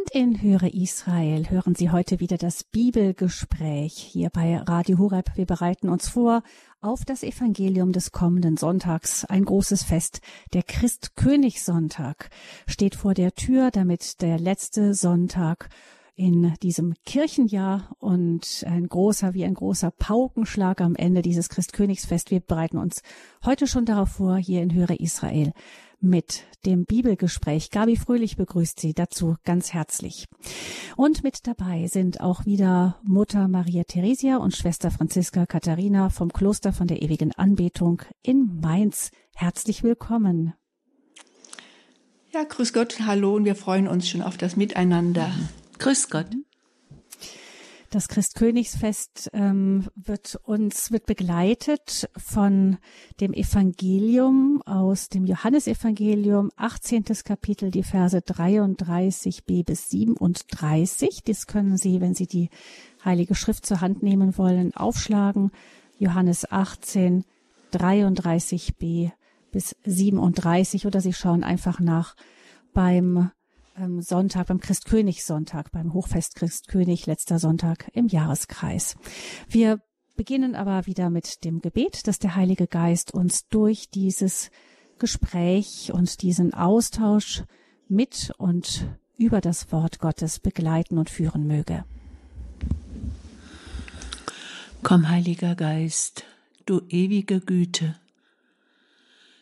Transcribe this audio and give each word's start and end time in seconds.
Und 0.00 0.10
in 0.12 0.40
Höre 0.40 0.72
Israel 0.72 1.50
hören 1.50 1.74
Sie 1.74 1.90
heute 1.90 2.20
wieder 2.20 2.38
das 2.38 2.64
Bibelgespräch 2.64 3.92
hier 3.92 4.30
bei 4.30 4.56
Radio 4.56 4.96
Horeb. 4.96 5.32
Wir 5.34 5.44
bereiten 5.44 5.90
uns 5.90 6.08
vor 6.08 6.42
auf 6.80 7.04
das 7.04 7.22
Evangelium 7.22 7.92
des 7.92 8.10
kommenden 8.10 8.56
Sonntags. 8.56 9.26
Ein 9.26 9.44
großes 9.44 9.82
Fest. 9.82 10.22
Der 10.54 10.62
Christkönigssonntag 10.62 12.30
steht 12.66 12.94
vor 12.94 13.12
der 13.12 13.34
Tür, 13.34 13.70
damit 13.70 14.22
der 14.22 14.38
letzte 14.38 14.94
Sonntag 14.94 15.68
in 16.14 16.54
diesem 16.62 16.94
Kirchenjahr 17.04 17.94
und 17.98 18.64
ein 18.66 18.88
großer, 18.88 19.34
wie 19.34 19.44
ein 19.44 19.54
großer 19.54 19.90
Paukenschlag 19.90 20.80
am 20.80 20.94
Ende 20.94 21.20
dieses 21.20 21.50
Christkönigsfest. 21.50 22.30
Wir 22.30 22.40
bereiten 22.40 22.78
uns 22.78 23.02
heute 23.44 23.66
schon 23.66 23.84
darauf 23.84 24.10
vor, 24.10 24.38
hier 24.38 24.62
in 24.62 24.72
Höre 24.72 24.98
Israel 24.98 25.52
mit 26.00 26.44
dem 26.66 26.84
Bibelgespräch. 26.84 27.70
Gabi 27.70 27.96
Fröhlich 27.96 28.36
begrüßt 28.36 28.80
Sie 28.80 28.94
dazu 28.94 29.36
ganz 29.44 29.72
herzlich. 29.72 30.26
Und 30.96 31.22
mit 31.22 31.46
dabei 31.46 31.86
sind 31.86 32.20
auch 32.20 32.46
wieder 32.46 33.00
Mutter 33.02 33.48
Maria 33.48 33.84
Theresia 33.84 34.36
und 34.36 34.56
Schwester 34.56 34.90
Franziska 34.90 35.46
Katharina 35.46 36.10
vom 36.10 36.32
Kloster 36.32 36.72
von 36.72 36.86
der 36.86 37.02
ewigen 37.02 37.32
Anbetung 37.32 38.02
in 38.22 38.60
Mainz. 38.60 39.10
Herzlich 39.34 39.82
willkommen. 39.82 40.54
Ja, 42.32 42.44
grüß 42.44 42.72
Gott, 42.72 43.00
hallo 43.06 43.34
und 43.34 43.44
wir 43.44 43.56
freuen 43.56 43.88
uns 43.88 44.08
schon 44.08 44.22
auf 44.22 44.36
das 44.36 44.56
Miteinander. 44.56 45.32
Grüß 45.78 46.10
Gott. 46.10 46.28
Das 47.90 48.06
Christkönigsfest 48.06 49.30
ähm, 49.32 49.88
wird 49.96 50.38
uns 50.44 50.92
wird 50.92 51.06
begleitet 51.06 52.08
von 52.16 52.78
dem 53.20 53.32
Evangelium 53.32 54.62
aus 54.64 55.08
dem 55.08 55.26
Johannesevangelium, 55.26 56.52
18. 56.54 57.02
Kapitel, 57.24 57.72
die 57.72 57.82
Verse 57.82 58.16
33b 58.16 59.64
bis 59.64 59.90
37. 59.90 61.22
Das 61.24 61.48
können 61.48 61.76
Sie, 61.76 62.00
wenn 62.00 62.14
Sie 62.14 62.28
die 62.28 62.48
Heilige 63.04 63.34
Schrift 63.34 63.66
zur 63.66 63.80
Hand 63.80 64.04
nehmen 64.04 64.38
wollen, 64.38 64.72
aufschlagen. 64.76 65.50
Johannes 65.98 66.48
18, 66.48 67.24
33b 67.72 69.10
bis 69.50 69.74
37 69.84 70.86
oder 70.86 71.00
Sie 71.00 71.12
schauen 71.12 71.42
einfach 71.42 71.80
nach 71.80 72.14
beim 72.72 73.32
ähm, 73.80 74.02
Sonntag, 74.02 74.48
beim 74.48 74.60
Christkönigssonntag, 74.60 75.72
beim 75.72 75.92
Hochfest 75.92 76.36
Christkönig, 76.36 77.06
letzter 77.06 77.38
Sonntag 77.38 77.90
im 77.94 78.06
Jahreskreis. 78.08 78.96
Wir 79.48 79.80
beginnen 80.16 80.54
aber 80.54 80.86
wieder 80.86 81.10
mit 81.10 81.44
dem 81.44 81.60
Gebet, 81.60 82.06
dass 82.06 82.18
der 82.18 82.36
Heilige 82.36 82.66
Geist 82.66 83.14
uns 83.14 83.48
durch 83.48 83.88
dieses 83.88 84.50
Gespräch 84.98 85.92
und 85.92 86.22
diesen 86.22 86.52
Austausch 86.52 87.44
mit 87.88 88.32
und 88.36 88.86
über 89.16 89.40
das 89.40 89.72
Wort 89.72 89.98
Gottes 89.98 90.38
begleiten 90.40 90.98
und 90.98 91.10
führen 91.10 91.46
möge. 91.46 91.84
Komm, 94.82 95.08
Heiliger 95.08 95.54
Geist, 95.54 96.24
du 96.66 96.80
ewige 96.88 97.40
Güte, 97.40 97.96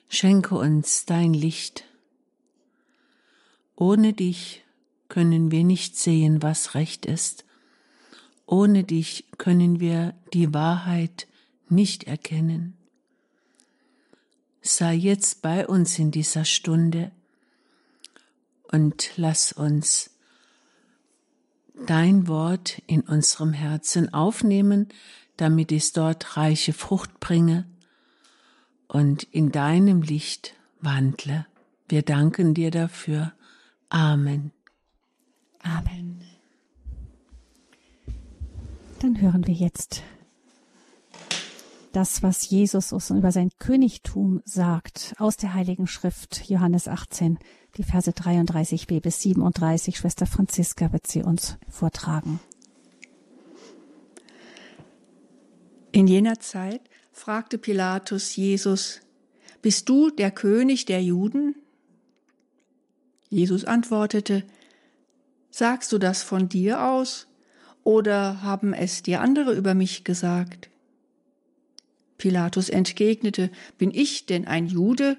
schenke 0.09 0.56
uns 0.56 1.05
dein 1.06 1.33
Licht 1.33 1.88
ohne 3.79 4.12
dich 4.12 4.65
können 5.09 5.53
wir 5.53 5.62
nicht 5.62 5.97
sehen, 5.97 6.43
was 6.43 6.75
recht 6.75 7.07
ist. 7.07 7.45
Ohne 8.45 8.83
dich 8.83 9.27
können 9.39 9.79
wir 9.79 10.15
die 10.33 10.53
Wahrheit 10.53 11.29
nicht 11.69 12.05
erkennen. 12.05 12.77
Sei 14.62 14.95
jetzt 14.95 15.43
bei 15.43 15.67
uns 15.67 15.97
in 15.99 16.11
dieser 16.11 16.45
Stunde 16.45 17.12
und 18.73 19.12
lass 19.17 19.53
uns 19.53 20.11
dein 21.87 22.27
Wort 22.27 22.83
in 22.89 23.03
unserem 23.03 23.53
Herzen 23.53 24.12
aufnehmen, 24.12 24.89
damit 25.37 25.71
es 25.71 25.93
dort 25.93 26.37
reiche 26.37 26.73
Frucht 26.73 27.21
bringe 27.21 27.65
und 28.89 29.22
in 29.22 29.53
deinem 29.53 30.03
Licht 30.03 30.55
wandle. 30.81 31.47
Wir 31.89 32.03
danken 32.03 32.55
dir 32.55 32.72
dafür. 32.72 33.33
Amen. 33.88 34.53
Amen. 35.62 36.22
Dann 39.00 39.21
hören 39.21 39.47
wir 39.47 39.54
jetzt 39.54 40.03
das, 41.93 42.22
was 42.22 42.48
Jesus 42.50 42.93
uns 42.93 43.10
über 43.10 43.32
sein 43.32 43.50
Königtum 43.59 44.43
sagt, 44.44 45.15
aus 45.19 45.37
der 45.37 45.54
Heiligen 45.54 45.87
Schrift, 45.87 46.48
Johannes 46.48 46.87
18, 46.87 47.38
die 47.77 47.82
Verse 47.82 48.10
33b 48.10 49.00
bis 49.00 49.22
37. 49.22 49.97
Schwester 49.97 50.27
Franziska 50.27 50.93
wird 50.93 51.06
sie 51.06 51.22
uns 51.22 51.59
vortragen. 51.69 52.41
In 55.93 56.06
jener 56.06 56.38
Zeit 56.41 56.82
fragte 57.12 57.56
Pilatus 57.59 58.37
Jesus, 58.37 59.00
Bist 59.62 59.88
du 59.88 60.10
der 60.10 60.31
König 60.31 60.84
der 60.84 61.03
Juden? 61.03 61.56
Jesus 63.28 63.65
antwortete, 63.65 64.44
Sagst 65.50 65.93
du 65.93 65.99
das 65.99 66.22
von 66.22 66.49
dir 66.49 66.84
aus 66.84 67.27
oder 67.83 68.43
haben 68.43 68.75
es 68.75 69.03
dir 69.03 69.21
andere 69.21 69.55
über 69.55 69.75
mich 69.75 70.05
gesagt? 70.05 70.69
Pilatus 72.19 72.69
entgegnete, 72.69 73.50
Bin 73.78 73.91
ich 73.91 74.27
denn 74.27 74.47
ein 74.47 74.66
Jude? 74.66 75.16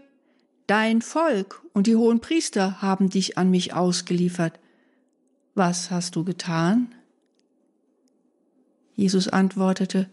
Dein 0.68 1.02
Volk 1.02 1.64
und 1.74 1.88
die 1.88 1.96
hohen 1.96 2.20
Priester 2.20 2.82
haben 2.82 3.10
dich 3.10 3.38
an 3.38 3.50
mich 3.50 3.74
ausgeliefert. 3.74 4.60
Was 5.56 5.90
hast 5.90 6.16
du 6.16 6.24
getan? 6.24 6.94
Jesus 8.96 9.28
antwortete, 9.28 10.10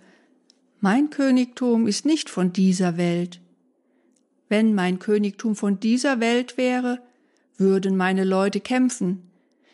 Mein 0.80 1.10
Königtum 1.10 1.86
ist 1.86 2.06
nicht 2.06 2.30
von 2.30 2.52
dieser 2.52 2.96
Welt. 2.96 3.40
Wenn 4.48 4.74
mein 4.74 4.98
Königtum 4.98 5.56
von 5.56 5.78
dieser 5.78 6.20
Welt 6.20 6.56
wäre, 6.56 7.02
würden 7.58 7.96
meine 7.96 8.24
Leute 8.24 8.60
kämpfen, 8.60 9.30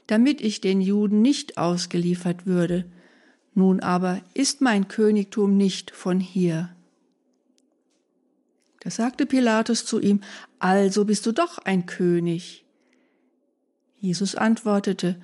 damit 0.06 0.40
ich 0.40 0.60
den 0.60 0.80
Juden 0.80 1.22
nicht 1.22 1.58
ausgeliefert 1.58 2.46
würde. 2.46 2.84
Nun 3.54 3.80
aber 3.80 4.20
ist 4.34 4.60
mein 4.60 4.88
Königtum 4.88 5.56
nicht 5.56 5.90
von 5.90 6.20
hier. 6.20 6.74
Da 8.80 8.90
sagte 8.90 9.26
Pilatus 9.26 9.84
zu 9.84 10.00
ihm, 10.00 10.20
also 10.58 11.04
bist 11.04 11.24
du 11.26 11.32
doch 11.32 11.58
ein 11.58 11.86
König. 11.86 12.64
Jesus 14.00 14.34
antwortete, 14.34 15.20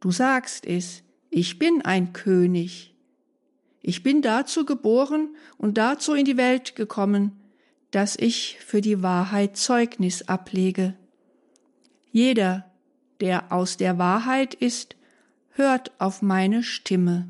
du 0.00 0.10
sagst 0.10 0.66
es, 0.66 1.04
ich 1.30 1.58
bin 1.58 1.82
ein 1.82 2.12
König. 2.12 2.94
Ich 3.82 4.02
bin 4.02 4.22
dazu 4.22 4.64
geboren 4.64 5.36
und 5.56 5.78
dazu 5.78 6.14
in 6.14 6.24
die 6.24 6.36
Welt 6.36 6.74
gekommen, 6.74 7.32
dass 7.92 8.16
ich 8.16 8.58
für 8.58 8.80
die 8.80 9.02
Wahrheit 9.02 9.56
Zeugnis 9.56 10.28
ablege. 10.28 10.94
Jeder, 12.10 12.64
der 13.20 13.52
aus 13.52 13.76
der 13.76 13.98
Wahrheit 13.98 14.54
ist, 14.54 14.96
hört 15.50 15.92
auf 16.00 16.22
meine 16.22 16.62
Stimme. 16.62 17.28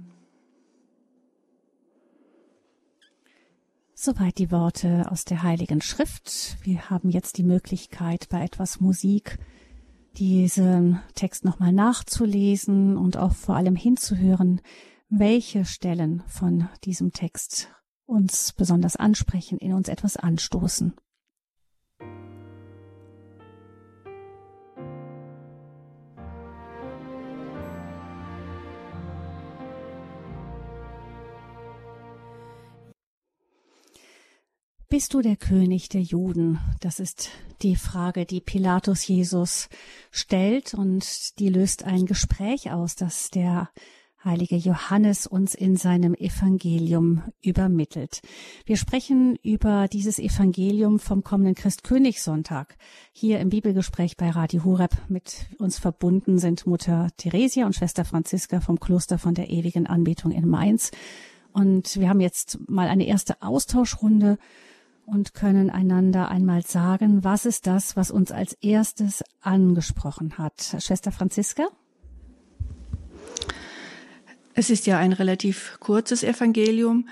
Soweit 3.94 4.38
die 4.38 4.52
Worte 4.52 5.10
aus 5.10 5.24
der 5.24 5.42
Heiligen 5.42 5.80
Schrift. 5.80 6.56
Wir 6.62 6.88
haben 6.88 7.10
jetzt 7.10 7.36
die 7.36 7.42
Möglichkeit, 7.42 8.28
bei 8.28 8.44
etwas 8.44 8.80
Musik 8.80 9.38
diesen 10.16 11.00
Text 11.14 11.44
nochmal 11.44 11.72
nachzulesen 11.72 12.96
und 12.96 13.16
auch 13.16 13.34
vor 13.34 13.56
allem 13.56 13.76
hinzuhören, 13.76 14.60
welche 15.08 15.64
Stellen 15.64 16.22
von 16.28 16.68
diesem 16.84 17.12
Text 17.12 17.70
uns 18.06 18.52
besonders 18.52 18.96
ansprechen, 18.96 19.58
in 19.58 19.72
uns 19.72 19.88
etwas 19.88 20.16
anstoßen. 20.16 20.94
Bist 34.90 35.12
du 35.12 35.20
der 35.20 35.36
König 35.36 35.90
der 35.90 36.00
Juden? 36.00 36.60
Das 36.80 36.98
ist 36.98 37.28
die 37.60 37.76
Frage, 37.76 38.24
die 38.24 38.40
Pilatus 38.40 39.06
Jesus 39.06 39.68
stellt 40.10 40.72
und 40.72 41.38
die 41.38 41.50
löst 41.50 41.84
ein 41.84 42.06
Gespräch 42.06 42.72
aus, 42.72 42.96
das 42.96 43.28
der 43.28 43.68
heilige 44.24 44.56
Johannes 44.56 45.26
uns 45.26 45.54
in 45.54 45.76
seinem 45.76 46.14
Evangelium 46.14 47.22
übermittelt. 47.42 48.22
Wir 48.64 48.78
sprechen 48.78 49.36
über 49.42 49.88
dieses 49.88 50.18
Evangelium 50.18 51.00
vom 51.00 51.22
kommenden 51.22 51.54
Christkönigssonntag. 51.54 52.78
Hier 53.12 53.40
im 53.40 53.50
Bibelgespräch 53.50 54.16
bei 54.16 54.30
Radio 54.30 54.64
Horeb 54.64 54.96
mit 55.08 55.48
uns 55.58 55.78
verbunden 55.78 56.38
sind 56.38 56.66
Mutter 56.66 57.08
Theresia 57.18 57.66
und 57.66 57.74
Schwester 57.74 58.06
Franziska 58.06 58.62
vom 58.62 58.80
Kloster 58.80 59.18
von 59.18 59.34
der 59.34 59.50
ewigen 59.50 59.86
Anbetung 59.86 60.30
in 60.30 60.48
Mainz. 60.48 60.92
Und 61.52 62.00
wir 62.00 62.08
haben 62.08 62.20
jetzt 62.20 62.58
mal 62.70 62.88
eine 62.88 63.06
erste 63.06 63.42
Austauschrunde 63.42 64.38
und 65.10 65.34
können 65.34 65.70
einander 65.70 66.28
einmal 66.28 66.62
sagen, 66.62 67.24
was 67.24 67.46
ist 67.46 67.66
das, 67.66 67.96
was 67.96 68.10
uns 68.10 68.30
als 68.30 68.52
erstes 68.60 69.24
angesprochen 69.40 70.38
hat. 70.38 70.76
Schwester 70.80 71.12
Franziska? 71.12 71.68
Es 74.54 74.70
ist 74.70 74.86
ja 74.86 74.98
ein 74.98 75.12
relativ 75.12 75.78
kurzes 75.80 76.22
Evangelium 76.22 77.08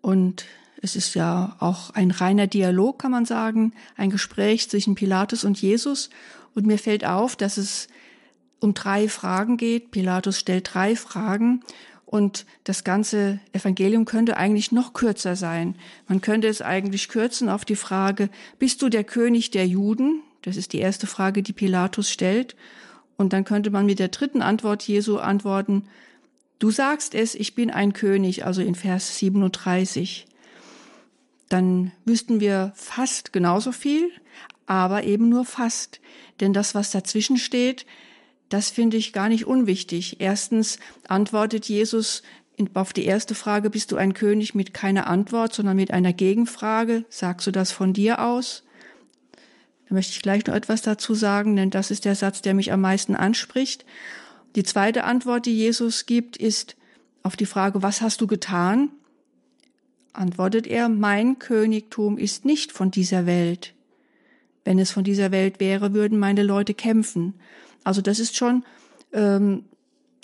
und 0.00 0.44
es 0.82 0.96
ist 0.96 1.14
ja 1.14 1.56
auch 1.60 1.90
ein 1.90 2.10
reiner 2.10 2.46
Dialog, 2.46 2.98
kann 2.98 3.10
man 3.10 3.24
sagen, 3.24 3.74
ein 3.96 4.10
Gespräch 4.10 4.68
zwischen 4.68 4.94
Pilatus 4.94 5.44
und 5.44 5.60
Jesus. 5.60 6.10
Und 6.54 6.66
mir 6.66 6.78
fällt 6.78 7.04
auf, 7.04 7.36
dass 7.36 7.58
es 7.58 7.88
um 8.60 8.74
drei 8.74 9.08
Fragen 9.08 9.56
geht. 9.56 9.90
Pilatus 9.90 10.38
stellt 10.38 10.74
drei 10.74 10.96
Fragen 10.96 11.62
und 12.10 12.44
das 12.64 12.82
ganze 12.82 13.38
Evangelium 13.52 14.04
könnte 14.04 14.36
eigentlich 14.36 14.72
noch 14.72 14.94
kürzer 14.94 15.36
sein. 15.36 15.76
Man 16.08 16.20
könnte 16.20 16.48
es 16.48 16.60
eigentlich 16.60 17.08
kürzen 17.08 17.48
auf 17.48 17.64
die 17.64 17.76
Frage, 17.76 18.30
bist 18.58 18.82
du 18.82 18.88
der 18.88 19.04
König 19.04 19.52
der 19.52 19.64
Juden? 19.68 20.20
Das 20.42 20.56
ist 20.56 20.72
die 20.72 20.80
erste 20.80 21.06
Frage, 21.06 21.44
die 21.44 21.52
Pilatus 21.52 22.10
stellt. 22.10 22.56
Und 23.16 23.32
dann 23.32 23.44
könnte 23.44 23.70
man 23.70 23.86
mit 23.86 24.00
der 24.00 24.08
dritten 24.08 24.42
Antwort 24.42 24.82
Jesu 24.82 25.18
antworten, 25.18 25.84
Du 26.58 26.72
sagst 26.72 27.14
es, 27.14 27.36
ich 27.36 27.54
bin 27.54 27.70
ein 27.70 27.92
König, 27.92 28.44
also 28.44 28.60
in 28.60 28.74
Vers 28.74 29.16
37. 29.18 30.26
Dann 31.48 31.92
wüssten 32.04 32.40
wir 32.40 32.72
fast 32.74 33.32
genauso 33.32 33.70
viel, 33.70 34.10
aber 34.66 35.04
eben 35.04 35.28
nur 35.28 35.44
fast. 35.44 36.00
Denn 36.40 36.52
das, 36.52 36.74
was 36.74 36.90
dazwischen 36.90 37.36
steht, 37.36 37.86
das 38.50 38.68
finde 38.68 38.98
ich 38.98 39.12
gar 39.14 39.28
nicht 39.28 39.46
unwichtig. 39.46 40.16
Erstens 40.20 40.78
antwortet 41.08 41.66
Jesus 41.66 42.22
auf 42.74 42.92
die 42.92 43.06
erste 43.06 43.34
Frage, 43.34 43.70
bist 43.70 43.90
du 43.90 43.96
ein 43.96 44.12
König 44.12 44.54
mit 44.54 44.74
keiner 44.74 45.06
Antwort, 45.06 45.54
sondern 45.54 45.76
mit 45.76 45.92
einer 45.92 46.12
Gegenfrage, 46.12 47.04
sagst 47.08 47.46
du 47.46 47.52
das 47.52 47.72
von 47.72 47.94
dir 47.94 48.22
aus? 48.22 48.64
Da 49.88 49.94
möchte 49.94 50.12
ich 50.12 50.22
gleich 50.22 50.46
noch 50.46 50.54
etwas 50.54 50.82
dazu 50.82 51.14
sagen, 51.14 51.56
denn 51.56 51.70
das 51.70 51.90
ist 51.90 52.04
der 52.04 52.14
Satz, 52.14 52.42
der 52.42 52.54
mich 52.54 52.72
am 52.72 52.80
meisten 52.80 53.16
anspricht. 53.16 53.86
Die 54.56 54.62
zweite 54.62 55.04
Antwort, 55.04 55.46
die 55.46 55.56
Jesus 55.56 56.06
gibt, 56.06 56.36
ist 56.36 56.76
auf 57.22 57.36
die 57.36 57.46
Frage, 57.46 57.82
was 57.82 58.02
hast 58.02 58.20
du 58.20 58.26
getan? 58.26 58.90
Antwortet 60.12 60.66
er, 60.66 60.88
mein 60.88 61.38
Königtum 61.38 62.18
ist 62.18 62.44
nicht 62.44 62.72
von 62.72 62.90
dieser 62.90 63.26
Welt. 63.26 63.74
Wenn 64.64 64.78
es 64.78 64.90
von 64.90 65.04
dieser 65.04 65.30
Welt 65.30 65.60
wäre, 65.60 65.94
würden 65.94 66.18
meine 66.18 66.42
Leute 66.42 66.74
kämpfen. 66.74 67.34
Also 67.84 68.00
das 68.00 68.18
ist 68.18 68.36
schon 68.36 68.64
ähm, 69.12 69.64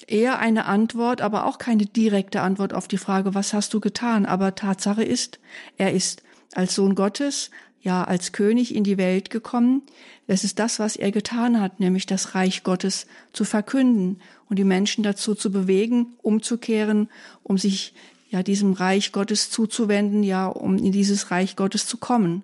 eher 0.06 0.38
eine 0.38 0.66
Antwort, 0.66 1.20
aber 1.20 1.46
auch 1.46 1.58
keine 1.58 1.86
direkte 1.86 2.40
Antwort 2.40 2.74
auf 2.74 2.88
die 2.88 2.98
Frage, 2.98 3.34
was 3.34 3.52
hast 3.52 3.72
du 3.74 3.80
getan? 3.80 4.26
Aber 4.26 4.54
Tatsache 4.54 5.02
ist, 5.02 5.40
er 5.76 5.92
ist 5.92 6.22
als 6.54 6.74
Sohn 6.74 6.94
Gottes, 6.94 7.50
ja 7.86 8.02
als 8.04 8.32
König 8.32 8.74
in 8.74 8.84
die 8.84 8.98
Welt 8.98 9.30
gekommen. 9.30 9.82
Das 10.26 10.42
ist 10.42 10.58
das, 10.58 10.78
was 10.80 10.96
er 10.96 11.12
getan 11.12 11.60
hat, 11.60 11.78
nämlich 11.78 12.04
das 12.04 12.34
Reich 12.34 12.64
Gottes 12.64 13.06
zu 13.32 13.44
verkünden 13.44 14.20
und 14.48 14.58
die 14.58 14.64
Menschen 14.64 15.04
dazu 15.04 15.34
zu 15.34 15.52
bewegen, 15.52 16.16
umzukehren, 16.20 17.08
um 17.44 17.58
sich 17.58 17.94
ja 18.28 18.42
diesem 18.42 18.72
Reich 18.72 19.12
Gottes 19.12 19.50
zuzuwenden, 19.50 20.24
ja, 20.24 20.48
um 20.48 20.76
in 20.76 20.90
dieses 20.90 21.30
Reich 21.30 21.54
Gottes 21.54 21.86
zu 21.86 21.96
kommen. 21.96 22.42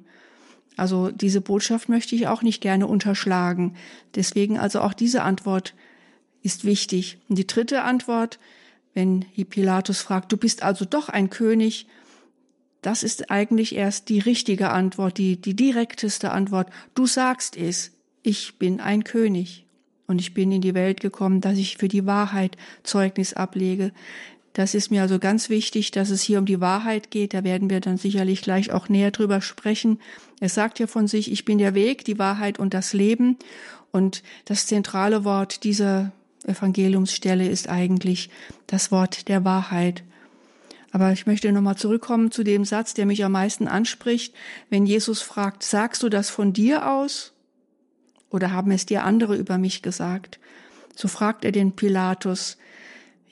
Also 0.76 1.10
diese 1.10 1.40
Botschaft 1.40 1.88
möchte 1.88 2.14
ich 2.14 2.26
auch 2.26 2.42
nicht 2.42 2.60
gerne 2.60 2.86
unterschlagen. 2.86 3.76
Deswegen 4.14 4.58
also 4.58 4.80
auch 4.80 4.94
diese 4.94 5.22
Antwort 5.22 5.74
ist 6.42 6.64
wichtig. 6.64 7.18
Und 7.28 7.36
die 7.36 7.46
dritte 7.46 7.82
Antwort, 7.82 8.38
wenn 8.94 9.24
Pilatus 9.48 10.00
fragt, 10.00 10.32
du 10.32 10.36
bist 10.36 10.62
also 10.62 10.84
doch 10.84 11.08
ein 11.08 11.30
König, 11.30 11.86
das 12.82 13.04
ist 13.04 13.30
eigentlich 13.30 13.76
erst 13.76 14.08
die 14.08 14.18
richtige 14.18 14.70
Antwort, 14.70 15.16
die, 15.16 15.40
die 15.40 15.54
direkteste 15.54 16.32
Antwort. 16.32 16.68
Du 16.94 17.06
sagst 17.06 17.56
es, 17.56 17.92
ich 18.22 18.58
bin 18.58 18.80
ein 18.80 19.04
König 19.04 19.64
und 20.08 20.20
ich 20.20 20.34
bin 20.34 20.50
in 20.50 20.60
die 20.60 20.74
Welt 20.74 21.00
gekommen, 21.00 21.40
dass 21.40 21.58
ich 21.58 21.76
für 21.76 21.88
die 21.88 22.06
Wahrheit 22.06 22.56
Zeugnis 22.82 23.34
ablege. 23.34 23.92
Das 24.52 24.74
ist 24.74 24.90
mir 24.90 25.02
also 25.02 25.18
ganz 25.18 25.48
wichtig, 25.48 25.92
dass 25.92 26.10
es 26.10 26.22
hier 26.22 26.38
um 26.38 26.44
die 26.44 26.60
Wahrheit 26.60 27.10
geht. 27.10 27.32
Da 27.32 27.42
werden 27.42 27.70
wir 27.70 27.80
dann 27.80 27.96
sicherlich 27.96 28.42
gleich 28.42 28.70
auch 28.70 28.88
näher 28.88 29.10
drüber 29.10 29.40
sprechen. 29.40 29.98
Er 30.40 30.50
sagt 30.50 30.78
ja 30.78 30.86
von 30.86 31.06
sich, 31.06 31.32
ich 31.32 31.44
bin 31.44 31.58
der 31.58 31.74
Weg, 31.74 32.04
die 32.04 32.18
Wahrheit 32.18 32.58
und 32.58 32.74
das 32.74 32.92
Leben. 32.92 33.38
Und 33.92 34.22
das 34.44 34.66
zentrale 34.66 35.24
Wort 35.24 35.64
dieser 35.64 36.12
Evangeliumsstelle 36.44 37.48
ist 37.48 37.68
eigentlich 37.68 38.28
das 38.66 38.90
Wort 38.90 39.28
der 39.28 39.44
Wahrheit. 39.44 40.02
Aber 40.90 41.12
ich 41.12 41.26
möchte 41.26 41.50
nochmal 41.52 41.76
zurückkommen 41.76 42.30
zu 42.30 42.42
dem 42.42 42.66
Satz, 42.66 42.92
der 42.92 43.06
mich 43.06 43.24
am 43.24 43.32
meisten 43.32 43.66
anspricht. 43.66 44.34
Wenn 44.68 44.84
Jesus 44.84 45.22
fragt, 45.22 45.62
sagst 45.62 46.02
du 46.02 46.10
das 46.10 46.28
von 46.28 46.52
dir 46.52 46.90
aus? 46.90 47.32
Oder 48.28 48.50
haben 48.50 48.70
es 48.70 48.84
dir 48.84 49.04
andere 49.04 49.36
über 49.36 49.56
mich 49.56 49.80
gesagt? 49.80 50.38
So 50.94 51.08
fragt 51.08 51.46
er 51.46 51.52
den 51.52 51.72
Pilatus. 51.72 52.58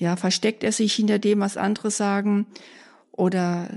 Ja, 0.00 0.16
versteckt 0.16 0.64
er 0.64 0.72
sich 0.72 0.94
hinter 0.94 1.18
dem, 1.18 1.40
was 1.40 1.58
andere 1.58 1.90
sagen? 1.90 2.46
Oder 3.12 3.68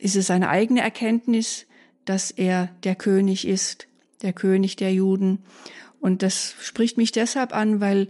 ist 0.00 0.16
es 0.16 0.26
seine 0.26 0.48
eigene 0.48 0.80
Erkenntnis, 0.80 1.66
dass 2.06 2.30
er 2.30 2.70
der 2.84 2.94
König 2.94 3.46
ist, 3.46 3.86
der 4.22 4.32
König 4.32 4.76
der 4.76 4.94
Juden? 4.94 5.40
Und 6.00 6.22
das 6.22 6.54
spricht 6.62 6.96
mich 6.96 7.12
deshalb 7.12 7.54
an, 7.54 7.82
weil 7.82 8.08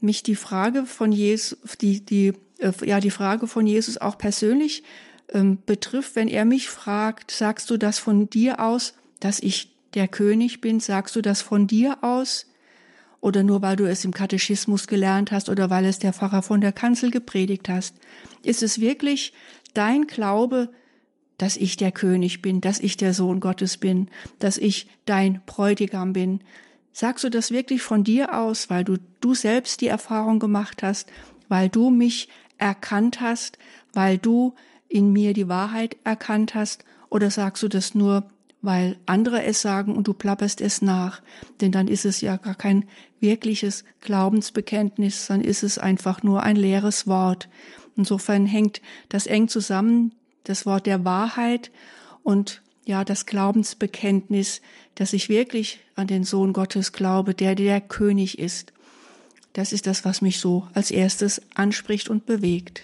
mich 0.00 0.22
die 0.22 0.36
Frage 0.36 0.86
von 0.86 1.10
Jesus, 1.10 1.58
die, 1.80 2.00
die 2.00 2.34
äh, 2.58 2.72
ja 2.84 3.00
die 3.00 3.10
Frage 3.10 3.48
von 3.48 3.66
Jesus 3.66 3.98
auch 3.98 4.16
persönlich 4.16 4.84
ähm, 5.32 5.58
betrifft, 5.66 6.14
wenn 6.14 6.28
er 6.28 6.44
mich 6.44 6.68
fragt, 6.68 7.32
sagst 7.32 7.70
du 7.70 7.76
das 7.76 7.98
von 7.98 8.30
dir 8.30 8.60
aus, 8.60 8.94
dass 9.18 9.40
ich 9.40 9.74
der 9.94 10.06
König 10.06 10.60
bin, 10.60 10.78
sagst 10.78 11.16
du 11.16 11.22
das 11.22 11.42
von 11.42 11.66
dir 11.66 12.04
aus? 12.04 12.46
Oder 13.20 13.42
nur 13.42 13.60
weil 13.62 13.76
du 13.76 13.84
es 13.84 14.04
im 14.04 14.14
Katechismus 14.14 14.86
gelernt 14.86 15.30
hast 15.30 15.48
oder 15.48 15.68
weil 15.68 15.84
es 15.84 15.98
der 15.98 16.12
Pfarrer 16.12 16.42
von 16.42 16.60
der 16.60 16.72
Kanzel 16.72 17.10
gepredigt 17.10 17.68
hast? 17.68 17.94
Ist 18.42 18.62
es 18.62 18.80
wirklich 18.80 19.32
dein 19.74 20.06
Glaube, 20.06 20.70
dass 21.36 21.56
ich 21.56 21.76
der 21.76 21.92
König 21.92 22.42
bin, 22.42 22.60
dass 22.60 22.80
ich 22.80 22.96
der 22.96 23.14
Sohn 23.14 23.40
Gottes 23.40 23.76
bin, 23.76 24.08
dass 24.38 24.58
ich 24.58 24.88
dein 25.04 25.42
Bräutigam 25.46 26.12
bin? 26.12 26.40
Sagst 26.92 27.24
du 27.24 27.28
das 27.28 27.50
wirklich 27.50 27.82
von 27.82 28.04
dir 28.04 28.34
aus, 28.38 28.70
weil 28.70 28.84
du, 28.84 28.96
du 29.20 29.34
selbst 29.34 29.80
die 29.80 29.88
Erfahrung 29.88 30.38
gemacht 30.38 30.82
hast, 30.82 31.10
weil 31.48 31.68
du 31.68 31.90
mich 31.90 32.28
erkannt 32.58 33.20
hast, 33.20 33.58
weil 33.92 34.18
du 34.18 34.54
in 34.88 35.12
mir 35.12 35.34
die 35.34 35.48
Wahrheit 35.48 35.96
erkannt 36.04 36.54
hast, 36.54 36.84
oder 37.10 37.30
sagst 37.30 37.62
du 37.62 37.68
das 37.68 37.94
nur, 37.94 38.28
weil 38.62 38.96
andere 39.06 39.42
es 39.44 39.62
sagen 39.62 39.96
und 39.96 40.06
du 40.06 40.12
plapperst 40.12 40.60
es 40.60 40.82
nach? 40.82 41.22
Denn 41.60 41.72
dann 41.72 41.88
ist 41.88 42.04
es 42.04 42.20
ja 42.20 42.36
gar 42.36 42.54
kein 42.54 42.84
wirkliches 43.20 43.84
Glaubensbekenntnis, 44.00 45.26
dann 45.26 45.40
ist 45.40 45.62
es 45.62 45.78
einfach 45.78 46.22
nur 46.22 46.42
ein 46.42 46.56
leeres 46.56 47.06
Wort. 47.06 47.48
Insofern 47.96 48.46
hängt 48.46 48.80
das 49.08 49.26
eng 49.26 49.48
zusammen, 49.48 50.12
das 50.44 50.66
Wort 50.66 50.86
der 50.86 51.04
Wahrheit 51.04 51.70
und 52.22 52.62
ja, 52.86 53.04
das 53.04 53.26
Glaubensbekenntnis, 53.26 54.62
dass 54.94 55.12
ich 55.12 55.28
wirklich 55.28 55.80
an 55.94 56.06
den 56.06 56.24
Sohn 56.24 56.52
Gottes 56.52 56.92
glaube, 56.92 57.34
der 57.34 57.54
der 57.54 57.80
König 57.80 58.38
ist. 58.38 58.72
Das 59.52 59.72
ist 59.72 59.86
das, 59.86 60.04
was 60.04 60.22
mich 60.22 60.38
so 60.38 60.66
als 60.74 60.90
erstes 60.90 61.42
anspricht 61.54 62.08
und 62.08 62.26
bewegt. 62.26 62.82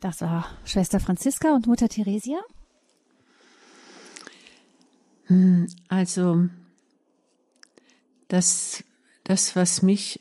Das 0.00 0.20
war 0.20 0.48
Schwester 0.64 1.00
Franziska 1.00 1.54
und 1.54 1.66
Mutter 1.66 1.88
Theresia. 1.88 2.38
Hm, 5.24 5.66
also, 5.88 6.48
das, 8.28 8.84
das, 9.24 9.56
was 9.56 9.82
mich 9.82 10.20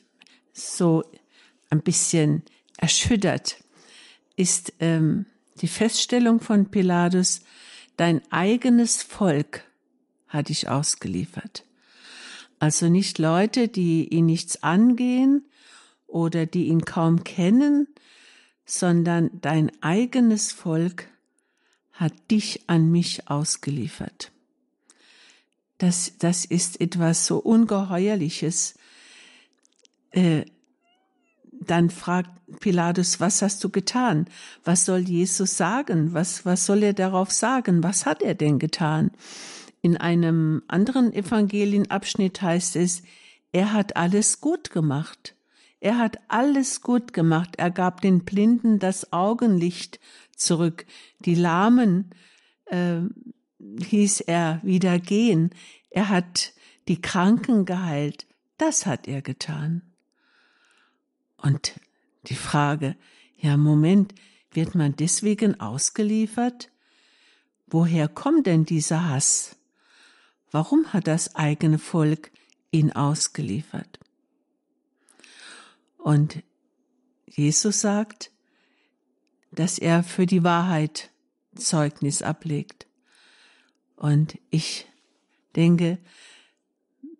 so 0.51 1.03
ein 1.69 1.81
bisschen 1.81 2.43
erschüttert, 2.77 3.63
ist 4.35 4.73
ähm, 4.79 5.25
die 5.61 5.67
Feststellung 5.67 6.39
von 6.39 6.69
Pilatus, 6.71 7.41
dein 7.97 8.21
eigenes 8.31 9.03
Volk 9.03 9.63
hat 10.27 10.49
dich 10.49 10.69
ausgeliefert. 10.69 11.63
Also 12.59 12.89
nicht 12.89 13.19
Leute, 13.19 13.67
die 13.67 14.07
ihn 14.07 14.25
nichts 14.25 14.63
angehen 14.63 15.45
oder 16.07 16.45
die 16.45 16.67
ihn 16.67 16.85
kaum 16.85 17.23
kennen, 17.23 17.87
sondern 18.67 19.31
dein 19.41 19.71
eigenes 19.81 20.51
Volk 20.51 21.07
hat 21.93 22.13
dich 22.29 22.61
an 22.67 22.91
mich 22.91 23.27
ausgeliefert. 23.27 24.31
Das, 25.79 26.13
das 26.19 26.45
ist 26.45 26.81
etwas 26.81 27.25
so 27.25 27.37
Ungeheuerliches. 27.37 28.75
Äh, 30.11 30.45
dann 31.51 31.89
fragt 31.89 32.29
Pilatus, 32.59 33.19
was 33.19 33.41
hast 33.41 33.63
du 33.63 33.69
getan? 33.69 34.27
Was 34.63 34.85
soll 34.85 34.99
Jesus 34.99 35.57
sagen? 35.57 36.13
Was, 36.13 36.45
was 36.45 36.65
soll 36.65 36.83
er 36.83 36.93
darauf 36.93 37.31
sagen? 37.31 37.83
Was 37.83 38.05
hat 38.05 38.21
er 38.21 38.35
denn 38.35 38.59
getan? 38.59 39.11
In 39.81 39.95
einem 39.95 40.61
anderen 40.67 41.13
Evangelienabschnitt 41.13 42.41
heißt 42.41 42.75
es, 42.75 43.03
er 43.53 43.71
hat 43.71 43.95
alles 43.95 44.41
gut 44.41 44.71
gemacht. 44.71 45.36
Er 45.79 45.97
hat 45.97 46.19
alles 46.27 46.81
gut 46.81 47.13
gemacht. 47.13 47.55
Er 47.57 47.71
gab 47.71 48.01
den 48.01 48.25
Blinden 48.25 48.79
das 48.79 49.13
Augenlicht 49.13 49.99
zurück. 50.35 50.85
Die 51.19 51.35
Lahmen 51.35 52.11
äh, 52.65 53.01
hieß 53.59 54.21
er 54.21 54.59
wieder 54.63 54.99
gehen. 54.99 55.51
Er 55.89 56.09
hat 56.09 56.53
die 56.87 57.01
Kranken 57.01 57.65
geheilt. 57.65 58.25
Das 58.57 58.85
hat 58.85 59.07
er 59.07 59.21
getan. 59.21 59.83
Und 61.37 61.79
die 62.23 62.35
Frage, 62.35 62.95
ja, 63.37 63.55
Moment, 63.55 64.15
wird 64.51 64.73
man 64.73 64.95
deswegen 64.95 65.59
ausgeliefert? 65.59 66.71
Woher 67.67 68.07
kommt 68.07 68.47
denn 68.47 68.65
dieser 68.65 69.09
Hass? 69.09 69.57
Warum 70.49 70.93
hat 70.93 71.07
das 71.07 71.35
eigene 71.35 71.77
Volk 71.77 72.31
ihn 72.71 72.91
ausgeliefert? 72.91 73.99
Und 75.97 76.43
Jesus 77.25 77.81
sagt, 77.81 78.31
dass 79.51 79.77
er 79.77 80.03
für 80.03 80.25
die 80.25 80.43
Wahrheit 80.43 81.11
Zeugnis 81.55 82.21
ablegt. 82.21 82.87
Und 83.95 84.37
ich 84.49 84.87
denke, 85.55 85.97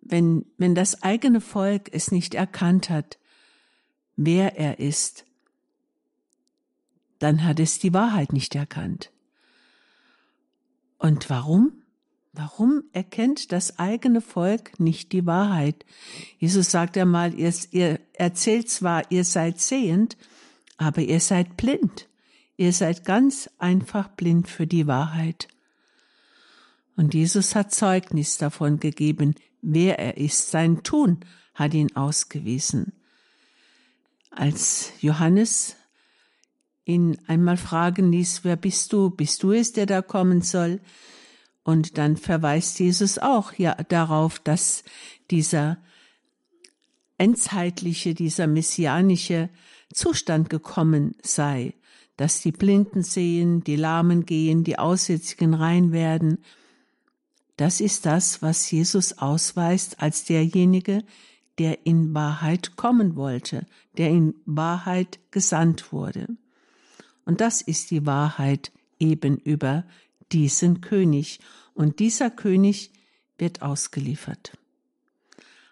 wenn, 0.00 0.46
wenn 0.56 0.74
das 0.74 1.02
eigene 1.02 1.40
Volk 1.40 1.92
es 1.92 2.10
nicht 2.12 2.34
erkannt 2.34 2.88
hat, 2.88 3.18
wer 4.16 4.56
er 4.56 4.78
ist, 4.78 5.24
dann 7.18 7.44
hat 7.44 7.60
es 7.60 7.78
die 7.78 7.92
Wahrheit 7.92 8.32
nicht 8.32 8.54
erkannt. 8.54 9.10
Und 10.98 11.28
warum? 11.30 11.72
Warum 12.38 12.84
erkennt 12.92 13.50
das 13.50 13.80
eigene 13.80 14.20
Volk 14.20 14.78
nicht 14.78 15.10
die 15.10 15.26
Wahrheit? 15.26 15.84
Jesus 16.38 16.70
sagt 16.70 16.96
einmal, 16.96 17.34
ihr, 17.34 17.52
ihr 17.72 17.98
erzählt 18.12 18.70
zwar, 18.70 19.10
ihr 19.10 19.24
seid 19.24 19.58
sehend, 19.58 20.16
aber 20.76 21.02
ihr 21.02 21.18
seid 21.18 21.56
blind. 21.56 22.08
Ihr 22.56 22.72
seid 22.72 23.04
ganz 23.04 23.50
einfach 23.58 24.10
blind 24.10 24.48
für 24.48 24.68
die 24.68 24.86
Wahrheit. 24.86 25.48
Und 26.96 27.12
Jesus 27.12 27.56
hat 27.56 27.74
Zeugnis 27.74 28.38
davon 28.38 28.78
gegeben, 28.78 29.34
wer 29.60 29.98
er 29.98 30.16
ist. 30.16 30.52
Sein 30.52 30.84
Tun 30.84 31.18
hat 31.54 31.74
ihn 31.74 31.96
ausgewiesen. 31.96 32.92
Als 34.30 34.92
Johannes 35.00 35.74
ihn 36.84 37.18
einmal 37.26 37.56
fragen 37.56 38.12
ließ, 38.12 38.44
wer 38.44 38.54
bist 38.54 38.92
du? 38.92 39.10
Bist 39.10 39.42
du 39.42 39.50
es, 39.50 39.72
der 39.72 39.86
da 39.86 40.02
kommen 40.02 40.42
soll? 40.42 40.80
Und 41.64 41.98
dann 41.98 42.16
verweist 42.16 42.78
Jesus 42.80 43.18
auch 43.18 43.52
ja 43.54 43.74
darauf, 43.74 44.38
dass 44.38 44.84
dieser 45.30 45.78
endzeitliche, 47.18 48.14
dieser 48.14 48.46
messianische 48.46 49.50
Zustand 49.92 50.50
gekommen 50.50 51.16
sei, 51.22 51.74
dass 52.16 52.40
die 52.40 52.52
Blinden 52.52 53.02
sehen, 53.02 53.62
die 53.62 53.76
Lahmen 53.76 54.24
gehen, 54.24 54.64
die 54.64 54.78
Aussätzigen 54.78 55.54
rein 55.54 55.92
werden. 55.92 56.38
Das 57.56 57.80
ist 57.80 58.06
das, 58.06 58.40
was 58.40 58.70
Jesus 58.70 59.18
ausweist 59.18 60.00
als 60.00 60.24
derjenige, 60.24 61.04
der 61.58 61.86
in 61.86 62.14
Wahrheit 62.14 62.76
kommen 62.76 63.16
wollte, 63.16 63.66
der 63.96 64.10
in 64.10 64.34
Wahrheit 64.46 65.18
gesandt 65.30 65.92
wurde. 65.92 66.28
Und 67.24 67.40
das 67.40 67.62
ist 67.62 67.90
die 67.90 68.06
Wahrheit 68.06 68.72
eben 68.98 69.38
über 69.38 69.84
diesen 70.32 70.80
König. 70.80 71.40
Und 71.74 72.00
dieser 72.00 72.30
König 72.30 72.92
wird 73.38 73.62
ausgeliefert. 73.62 74.56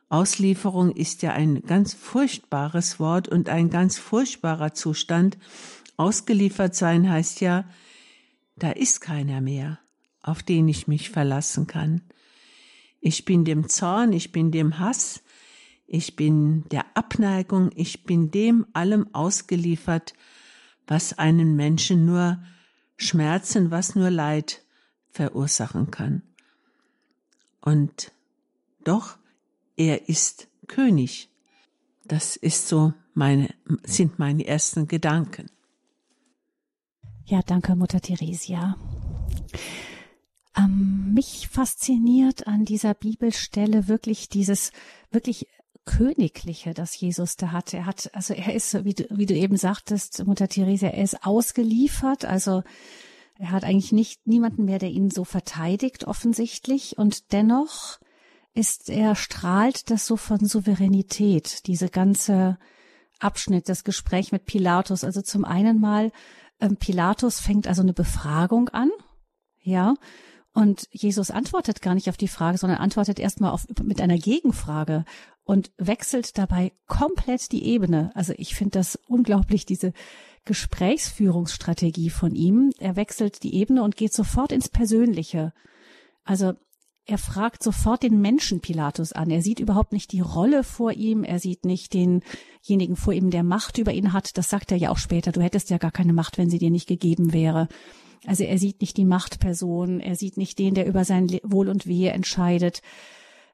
Auslieferung 0.08 0.92
ist 0.92 1.22
ja 1.22 1.32
ein 1.32 1.62
ganz 1.62 1.94
furchtbares 1.94 3.00
Wort 3.00 3.26
und 3.26 3.48
ein 3.48 3.70
ganz 3.70 3.98
furchtbarer 3.98 4.72
Zustand. 4.72 5.36
Ausgeliefert 5.96 6.76
sein 6.76 7.10
heißt 7.10 7.40
ja, 7.40 7.68
da 8.56 8.70
ist 8.70 9.00
keiner 9.00 9.40
mehr, 9.40 9.80
auf 10.22 10.42
den 10.42 10.68
ich 10.68 10.86
mich 10.86 11.10
verlassen 11.10 11.66
kann. 11.66 12.02
Ich 13.00 13.24
bin 13.24 13.44
dem 13.44 13.68
Zorn, 13.68 14.12
ich 14.12 14.30
bin 14.30 14.52
dem 14.52 14.78
Hass, 14.78 15.22
ich 15.86 16.16
bin 16.16 16.64
der 16.70 16.84
Abneigung, 16.94 17.70
ich 17.74 18.04
bin 18.04 18.30
dem 18.30 18.66
allem 18.72 19.12
ausgeliefert, 19.12 20.14
was 20.86 21.18
einen 21.18 21.56
Menschen 21.56 22.06
nur 22.06 22.38
Schmerzen, 22.96 23.70
was 23.70 23.94
nur 23.94 24.10
Leid 24.10 24.64
verursachen 25.10 25.90
kann. 25.90 26.22
Und 27.60 28.12
doch, 28.84 29.16
er 29.76 30.08
ist 30.08 30.48
König. 30.66 31.30
Das 32.04 32.36
ist 32.36 32.68
so 32.68 32.92
meine, 33.14 33.54
sind 33.82 34.18
meine 34.18 34.46
ersten 34.46 34.86
Gedanken. 34.86 35.50
Ja, 37.24 37.42
danke, 37.42 37.74
Mutter 37.74 38.00
Theresia. 38.00 38.76
Ähm, 40.56 41.12
mich 41.12 41.48
fasziniert 41.48 42.46
an 42.46 42.64
dieser 42.64 42.94
Bibelstelle 42.94 43.88
wirklich 43.88 44.28
dieses 44.28 44.70
wirklich 45.10 45.48
Königliche, 45.86 46.74
das 46.74 46.98
Jesus 47.00 47.36
da 47.36 47.52
hat. 47.52 47.72
Er 47.72 47.86
hat, 47.86 48.10
also 48.12 48.34
er 48.34 48.54
ist, 48.54 48.84
wie 48.84 48.92
du, 48.92 49.06
wie 49.10 49.24
du 49.24 49.34
eben 49.34 49.56
sagtest, 49.56 50.26
Mutter 50.26 50.48
Therese, 50.48 50.92
er 50.92 51.02
ist 51.02 51.24
ausgeliefert, 51.24 52.26
also 52.26 52.62
er 53.38 53.50
hat 53.50 53.64
eigentlich 53.64 53.92
nicht 53.92 54.26
niemanden 54.26 54.64
mehr, 54.64 54.78
der 54.78 54.90
ihn 54.90 55.10
so 55.10 55.24
verteidigt, 55.24 56.04
offensichtlich, 56.06 56.98
und 56.98 57.32
dennoch 57.32 57.98
ist 58.54 58.88
er 58.88 59.14
strahlt 59.14 59.90
das 59.90 60.06
so 60.06 60.16
von 60.16 60.44
Souveränität, 60.44 61.66
diese 61.66 61.88
ganze 61.88 62.58
Abschnitt, 63.18 63.68
das 63.68 63.84
Gespräch 63.84 64.32
mit 64.32 64.46
Pilatus. 64.46 65.04
Also 65.04 65.20
zum 65.22 65.44
einen 65.44 65.78
mal, 65.78 66.10
ähm, 66.60 66.76
Pilatus 66.76 67.40
fängt 67.40 67.66
also 67.66 67.82
eine 67.82 67.92
Befragung 67.92 68.70
an, 68.70 68.90
ja, 69.60 69.94
und 70.56 70.88
Jesus 70.90 71.30
antwortet 71.30 71.82
gar 71.82 71.94
nicht 71.94 72.08
auf 72.08 72.16
die 72.16 72.28
Frage, 72.28 72.56
sondern 72.56 72.78
antwortet 72.78 73.18
erstmal 73.18 73.50
auf, 73.50 73.66
mit 73.82 74.00
einer 74.00 74.16
Gegenfrage 74.16 75.04
und 75.44 75.70
wechselt 75.76 76.38
dabei 76.38 76.72
komplett 76.86 77.52
die 77.52 77.66
Ebene. 77.66 78.10
Also 78.14 78.32
ich 78.38 78.54
finde 78.54 78.78
das 78.78 78.98
unglaublich, 79.06 79.66
diese 79.66 79.92
Gesprächsführungsstrategie 80.46 82.08
von 82.08 82.34
ihm. 82.34 82.72
Er 82.78 82.96
wechselt 82.96 83.42
die 83.42 83.54
Ebene 83.54 83.82
und 83.82 83.96
geht 83.96 84.14
sofort 84.14 84.50
ins 84.50 84.70
Persönliche. 84.70 85.52
Also 86.24 86.54
er 87.04 87.18
fragt 87.18 87.62
sofort 87.62 88.02
den 88.02 88.22
Menschen 88.22 88.62
Pilatus 88.62 89.12
an. 89.12 89.28
Er 89.28 89.42
sieht 89.42 89.60
überhaupt 89.60 89.92
nicht 89.92 90.10
die 90.10 90.20
Rolle 90.20 90.64
vor 90.64 90.90
ihm. 90.92 91.22
Er 91.22 91.38
sieht 91.38 91.66
nicht 91.66 91.92
denjenigen 91.92 92.96
vor 92.96 93.12
ihm, 93.12 93.28
der 93.28 93.42
Macht 93.42 93.76
über 93.76 93.92
ihn 93.92 94.14
hat. 94.14 94.38
Das 94.38 94.48
sagt 94.48 94.72
er 94.72 94.78
ja 94.78 94.88
auch 94.88 94.96
später. 94.96 95.32
Du 95.32 95.42
hättest 95.42 95.68
ja 95.68 95.76
gar 95.76 95.92
keine 95.92 96.14
Macht, 96.14 96.38
wenn 96.38 96.48
sie 96.48 96.58
dir 96.58 96.70
nicht 96.70 96.88
gegeben 96.88 97.34
wäre. 97.34 97.68
Also 98.24 98.44
er 98.44 98.58
sieht 98.58 98.80
nicht 98.80 98.96
die 98.96 99.04
Machtperson. 99.04 100.00
Er 100.00 100.16
sieht 100.16 100.36
nicht 100.36 100.58
den, 100.58 100.74
der 100.74 100.86
über 100.86 101.04
sein 101.04 101.28
Wohl 101.42 101.68
und 101.68 101.86
Wehe 101.86 102.10
entscheidet. 102.10 102.82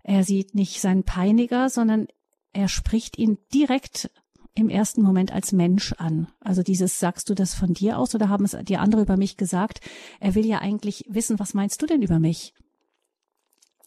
Er 0.02 0.24
sieht 0.24 0.54
nicht 0.54 0.80
seinen 0.80 1.04
Peiniger, 1.04 1.68
sondern 1.70 2.08
er 2.52 2.68
spricht 2.68 3.18
ihn 3.18 3.38
direkt 3.52 4.10
im 4.54 4.68
ersten 4.68 5.02
Moment 5.02 5.32
als 5.32 5.52
Mensch 5.52 5.92
an. 5.94 6.28
Also 6.40 6.62
dieses, 6.62 6.98
sagst 6.98 7.30
du 7.30 7.34
das 7.34 7.54
von 7.54 7.72
dir 7.72 7.98
aus 7.98 8.14
oder 8.14 8.28
haben 8.28 8.44
es 8.44 8.56
die 8.62 8.76
andere 8.76 9.02
über 9.02 9.16
mich 9.16 9.36
gesagt? 9.36 9.80
Er 10.20 10.34
will 10.34 10.44
ja 10.44 10.58
eigentlich 10.58 11.04
wissen, 11.08 11.38
was 11.38 11.54
meinst 11.54 11.80
du 11.80 11.86
denn 11.86 12.02
über 12.02 12.18
mich? 12.18 12.52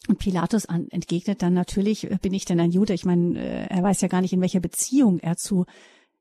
Und 0.08 0.20
Pilatus 0.20 0.66
an, 0.66 0.88
entgegnet 0.90 1.42
dann 1.42 1.54
natürlich, 1.54 2.08
bin 2.22 2.34
ich 2.34 2.46
denn 2.46 2.60
ein 2.60 2.72
Jude? 2.72 2.94
Ich 2.94 3.06
meine, 3.06 3.40
äh, 3.40 3.68
er 3.68 3.84
weiß 3.84 4.02
ja 4.02 4.08
gar 4.08 4.22
nicht, 4.22 4.34
in 4.34 4.42
welcher 4.42 4.60
Beziehung 4.60 5.20
er 5.20 5.36
zu 5.36 5.66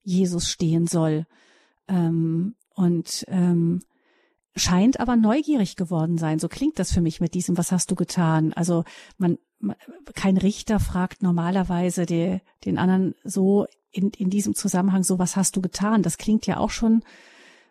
Jesus 0.02 0.48
stehen 0.48 0.86
soll. 0.86 1.26
Ähm, 1.88 2.54
und 2.74 3.24
ähm, 3.28 3.82
scheint 4.56 5.00
aber 5.00 5.16
neugierig 5.16 5.76
geworden 5.76 6.18
sein. 6.18 6.38
So 6.38 6.48
klingt 6.48 6.78
das 6.78 6.92
für 6.92 7.00
mich 7.00 7.20
mit 7.20 7.34
diesem, 7.34 7.58
was 7.58 7.72
hast 7.72 7.90
du 7.90 7.94
getan? 7.94 8.52
Also 8.52 8.84
man, 9.18 9.38
man 9.58 9.76
kein 10.14 10.36
Richter 10.36 10.78
fragt 10.80 11.22
normalerweise 11.22 12.06
die, 12.06 12.40
den 12.64 12.78
anderen 12.78 13.14
so 13.24 13.66
in, 13.90 14.10
in 14.10 14.30
diesem 14.30 14.54
Zusammenhang 14.54 15.02
so, 15.02 15.18
was 15.18 15.36
hast 15.36 15.56
du 15.56 15.60
getan? 15.60 16.02
Das 16.02 16.18
klingt 16.18 16.46
ja 16.46 16.58
auch 16.58 16.70
schon 16.70 17.02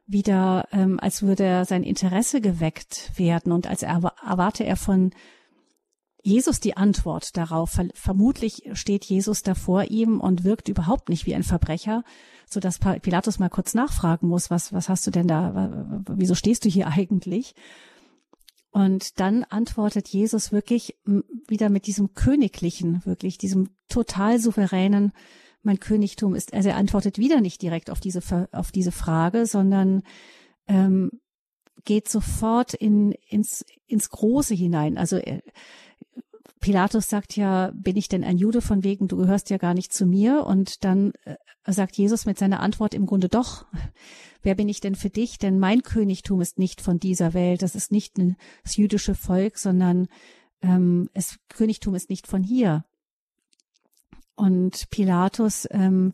wieder, 0.05 0.67
ähm, 0.71 0.99
als 0.99 1.21
würde 1.21 1.65
sein 1.65 1.83
Interesse 1.83 2.41
geweckt 2.41 3.11
werden 3.15 3.51
und 3.51 3.67
als 3.67 3.83
er, 3.83 4.13
erwarte 4.25 4.65
er 4.65 4.75
von 4.75 5.11
Jesus 6.23 6.61
die 6.61 6.77
Antwort 6.77 7.35
darauf. 7.35 7.79
Vermutlich 7.93 8.63
steht 8.73 9.05
Jesus 9.05 9.43
da 9.43 9.55
vor 9.55 9.83
ihm 9.85 10.21
und 10.21 10.43
wirkt 10.43 10.69
überhaupt 10.69 11.09
nicht 11.09 11.25
wie 11.25 11.35
ein 11.35 11.43
Verbrecher, 11.43 12.03
so 12.49 12.59
dass 12.59 12.79
Pilatus 12.79 13.39
mal 13.39 13.49
kurz 13.49 13.73
nachfragen 13.73 14.29
muss, 14.29 14.49
was, 14.49 14.71
was 14.71 14.87
hast 14.87 15.05
du 15.05 15.11
denn 15.11 15.27
da, 15.27 16.03
wieso 16.07 16.33
stehst 16.33 16.63
du 16.65 16.69
hier 16.69 16.87
eigentlich? 16.95 17.55
Und 18.71 19.19
dann 19.19 19.43
antwortet 19.43 20.07
Jesus 20.07 20.51
wirklich 20.51 20.95
wieder 21.47 21.69
mit 21.69 21.85
diesem 21.85 22.15
königlichen, 22.15 23.05
wirklich 23.05 23.37
diesem 23.37 23.69
total 23.87 24.39
souveränen, 24.39 25.11
mein 25.61 25.79
Königtum 25.79 26.35
ist, 26.35 26.53
also 26.53 26.69
er 26.69 26.77
antwortet 26.77 27.17
wieder 27.17 27.39
nicht 27.39 27.61
direkt 27.61 27.89
auf 27.89 27.99
diese, 27.99 28.49
auf 28.51 28.71
diese 28.71 28.91
Frage, 28.91 29.45
sondern 29.45 30.03
ähm, 30.67 31.11
geht 31.85 32.09
sofort 32.09 32.73
in, 32.73 33.13
ins, 33.29 33.65
ins 33.85 34.09
Große 34.09 34.55
hinein. 34.55 34.97
Also 34.97 35.17
er, 35.17 35.41
Pilatus 36.59 37.09
sagt 37.09 37.35
ja, 37.35 37.71
bin 37.73 37.97
ich 37.97 38.07
denn 38.07 38.23
ein 38.23 38.37
Jude 38.37 38.61
von 38.61 38.83
wegen, 38.83 39.07
du 39.07 39.17
gehörst 39.17 39.49
ja 39.49 39.57
gar 39.57 39.73
nicht 39.73 39.93
zu 39.93 40.05
mir. 40.05 40.45
Und 40.45 40.83
dann 40.83 41.13
äh, 41.25 41.35
sagt 41.67 41.97
Jesus 41.97 42.25
mit 42.25 42.37
seiner 42.37 42.59
Antwort 42.61 42.93
im 42.93 43.05
Grunde 43.05 43.29
doch, 43.29 43.65
wer 44.41 44.55
bin 44.55 44.69
ich 44.69 44.79
denn 44.79 44.95
für 44.95 45.09
dich? 45.09 45.37
Denn 45.37 45.59
mein 45.59 45.83
Königtum 45.83 46.41
ist 46.41 46.59
nicht 46.59 46.81
von 46.81 46.99
dieser 46.99 47.33
Welt. 47.33 47.61
Das 47.61 47.75
ist 47.75 47.91
nicht 47.91 48.17
das 48.63 48.77
jüdische 48.77 49.15
Volk, 49.15 49.57
sondern 49.57 50.07
ähm, 50.61 51.09
das 51.13 51.37
Königtum 51.49 51.95
ist 51.95 52.09
nicht 52.09 52.27
von 52.27 52.43
hier. 52.43 52.85
Und 54.35 54.89
Pilatus 54.89 55.67
ähm, 55.71 56.13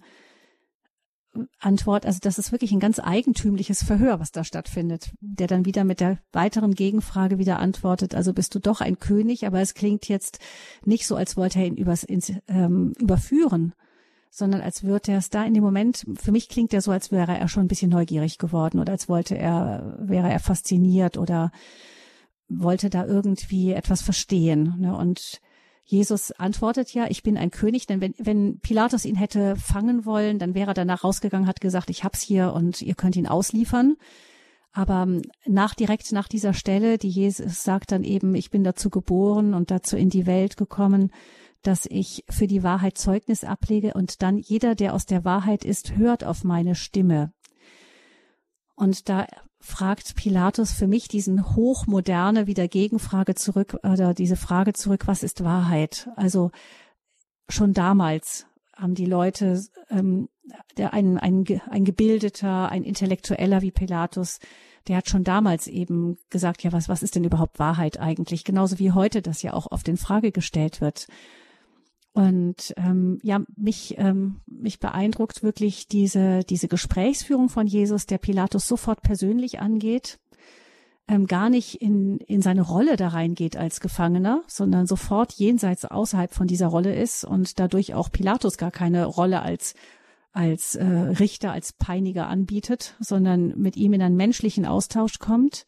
Antwort, 1.60 2.06
also 2.06 2.20
das 2.22 2.40
ist 2.40 2.52
wirklich 2.52 2.72
ein 2.72 2.80
ganz 2.80 3.00
eigentümliches 3.00 3.84
Verhör, 3.84 4.20
was 4.20 4.32
da 4.32 4.44
stattfindet, 4.44 5.12
der 5.22 5.48
dann 5.48 5.66
wieder 5.66 5.84
mit 5.84 6.00
der 6.00 6.18
weiteren 6.32 6.74
Gegenfrage 6.74 7.38
wieder 7.38 7.60
antwortet, 7.60 8.16
also 8.16 8.34
bist 8.34 8.56
du 8.56 8.60
doch 8.60 8.82
ein 8.82 9.00
König, 9.00 9.46
aber 9.46 9.62
es 9.62 9.76
klingt 9.76 10.08
jetzt 10.08 10.40
nicht 10.86 11.06
so, 11.06 11.16
als 11.16 11.38
wollte 11.38 11.60
er 11.60 11.66
ihn 11.66 11.78
übers, 11.78 12.04
ins, 12.04 12.34
ähm, 12.48 12.94
überführen, 13.00 13.74
sondern 14.32 14.62
als 14.62 14.84
würde 14.84 15.12
er 15.12 15.20
es 15.20 15.30
da 15.30 15.44
in 15.44 15.54
dem 15.54 15.64
Moment, 15.64 16.06
für 16.16 16.32
mich 16.32 16.50
klingt 16.50 16.74
er 16.74 16.82
so, 16.82 16.92
als 16.92 17.12
wäre 17.12 17.38
er 17.38 17.48
schon 17.48 17.66
ein 17.66 17.70
bisschen 17.70 17.92
neugierig 17.92 18.38
geworden 18.38 18.80
oder 18.80 18.92
als 18.92 19.08
wollte 19.08 19.38
er, 19.38 19.98
wäre 20.00 20.32
er 20.32 20.40
fasziniert 20.40 21.18
oder 21.18 21.52
wollte 22.48 22.90
da 22.90 23.06
irgendwie 23.06 23.74
etwas 23.74 24.02
verstehen. 24.02 24.76
Ne? 24.80 24.96
Und 24.96 25.42
Jesus 25.90 26.32
antwortet 26.32 26.94
ja, 26.94 27.08
ich 27.10 27.24
bin 27.24 27.36
ein 27.36 27.50
König, 27.50 27.88
denn 27.88 28.00
wenn, 28.00 28.14
wenn 28.20 28.60
Pilatus 28.60 29.06
ihn 29.06 29.16
hätte 29.16 29.56
fangen 29.56 30.06
wollen, 30.06 30.38
dann 30.38 30.54
wäre 30.54 30.72
er 30.72 30.74
danach 30.76 31.04
rausgegangen, 31.04 31.48
hat 31.48 31.62
gesagt, 31.62 31.90
ich 31.90 32.04
hab's 32.04 32.22
hier 32.22 32.54
und 32.54 32.84
ihr 32.84 32.94
könnt 32.94 33.16
ihn 33.16 33.26
ausliefern. 33.26 33.96
Aber 34.72 35.02
ähm, 35.02 35.24
nach, 35.48 35.74
direkt 35.74 36.12
nach 36.12 36.28
dieser 36.28 36.54
Stelle, 36.54 37.00
die 37.00 37.10
Jesus 37.10 37.64
sagt 37.64 37.92
dann 37.92 38.04
eben, 38.04 38.36
ich 38.36 38.52
bin 38.52 38.64
dazu 38.64 38.92
geboren 38.92 39.56
und 39.56 39.72
dazu 39.72 39.98
in 39.98 40.12
die 40.12 40.28
Welt 40.28 40.58
gekommen, 40.58 41.12
dass 41.64 41.88
ich 41.88 42.24
für 42.30 42.46
die 42.46 42.62
Wahrheit 42.62 43.00
Zeugnis 43.00 43.44
ablege 43.44 43.96
und 43.96 44.22
dann 44.22 44.38
jeder, 44.38 44.76
der 44.76 44.94
aus 44.94 45.08
der 45.08 45.26
Wahrheit 45.26 45.66
ist, 45.66 45.98
hört 45.98 46.24
auf 46.24 46.44
meine 46.44 46.76
Stimme. 46.76 47.34
Und 48.76 49.10
da 49.10 49.26
fragt 49.60 50.16
Pilatus 50.16 50.72
für 50.72 50.88
mich 50.88 51.08
diesen 51.08 51.56
hochmoderne 51.56 52.48
wieder 52.48 52.68
Gegenfrage 52.68 53.36
zurück 53.36 53.78
oder 53.84 54.14
diese 54.14 54.38
Frage 54.38 54.74
zurück, 54.74 55.04
was 55.06 55.24
ist 55.24 55.44
Wahrheit? 55.44 56.10
Also 56.16 56.52
schon 57.50 57.74
damals 57.74 58.46
haben 58.76 58.96
die 58.96 59.06
Leute, 59.06 59.62
ähm, 59.90 60.30
der 60.78 60.94
ein, 60.94 61.18
ein, 61.18 61.46
ein 61.70 61.84
gebildeter, 61.84 62.70
ein 62.70 62.84
intellektueller 62.84 63.62
wie 63.62 63.72
Pilatus, 63.72 64.40
der 64.88 64.98
hat 64.98 65.10
schon 65.10 65.24
damals 65.24 65.68
eben 65.68 66.18
gesagt, 66.30 66.64
ja, 66.64 66.72
was, 66.72 66.88
was 66.88 67.04
ist 67.04 67.16
denn 67.16 67.26
überhaupt 67.26 67.60
Wahrheit 67.60 68.00
eigentlich? 68.00 68.46
Genauso 68.46 68.80
wie 68.80 68.94
heute 68.94 69.22
das 69.22 69.42
ja 69.42 69.54
auch 69.54 69.72
oft 69.72 69.88
in 69.88 69.98
Frage 69.98 70.32
gestellt 70.32 70.80
wird. 70.80 71.08
Und 72.20 72.74
ähm, 72.76 73.18
ja, 73.24 73.40
mich, 73.56 73.96
ähm, 73.98 74.42
mich 74.46 74.82
beeindruckt 74.82 75.42
wirklich 75.42 75.88
diese, 75.88 76.42
diese 76.42 76.68
Gesprächsführung 76.68 77.48
von 77.48 77.66
Jesus, 77.66 78.08
der 78.08 78.18
Pilatus 78.18 78.68
sofort 78.68 79.02
persönlich 79.04 79.62
angeht, 79.62 80.20
ähm, 81.08 81.28
gar 81.28 81.50
nicht 81.50 81.82
in, 81.82 82.18
in 82.18 82.42
seine 82.42 82.64
Rolle 82.64 82.98
da 82.98 83.08
reingeht 83.08 83.56
als 83.56 83.80
Gefangener, 83.80 84.44
sondern 84.48 84.86
sofort 84.86 85.32
jenseits 85.32 85.86
außerhalb 85.86 86.34
von 86.34 86.46
dieser 86.46 86.68
Rolle 86.68 86.94
ist 86.94 87.24
und 87.24 87.58
dadurch 87.58 87.94
auch 87.94 88.12
Pilatus 88.12 88.58
gar 88.58 88.72
keine 88.72 89.06
Rolle 89.06 89.42
als 89.42 89.74
als 90.34 90.76
äh, 90.76 90.86
Richter, 90.86 91.54
als 91.54 91.72
Peiniger 91.72 92.28
anbietet, 92.28 92.96
sondern 93.00 93.58
mit 93.58 93.78
ihm 93.78 93.94
in 93.94 94.02
einen 94.02 94.18
menschlichen 94.18 94.66
Austausch 94.66 95.20
kommt 95.20 95.66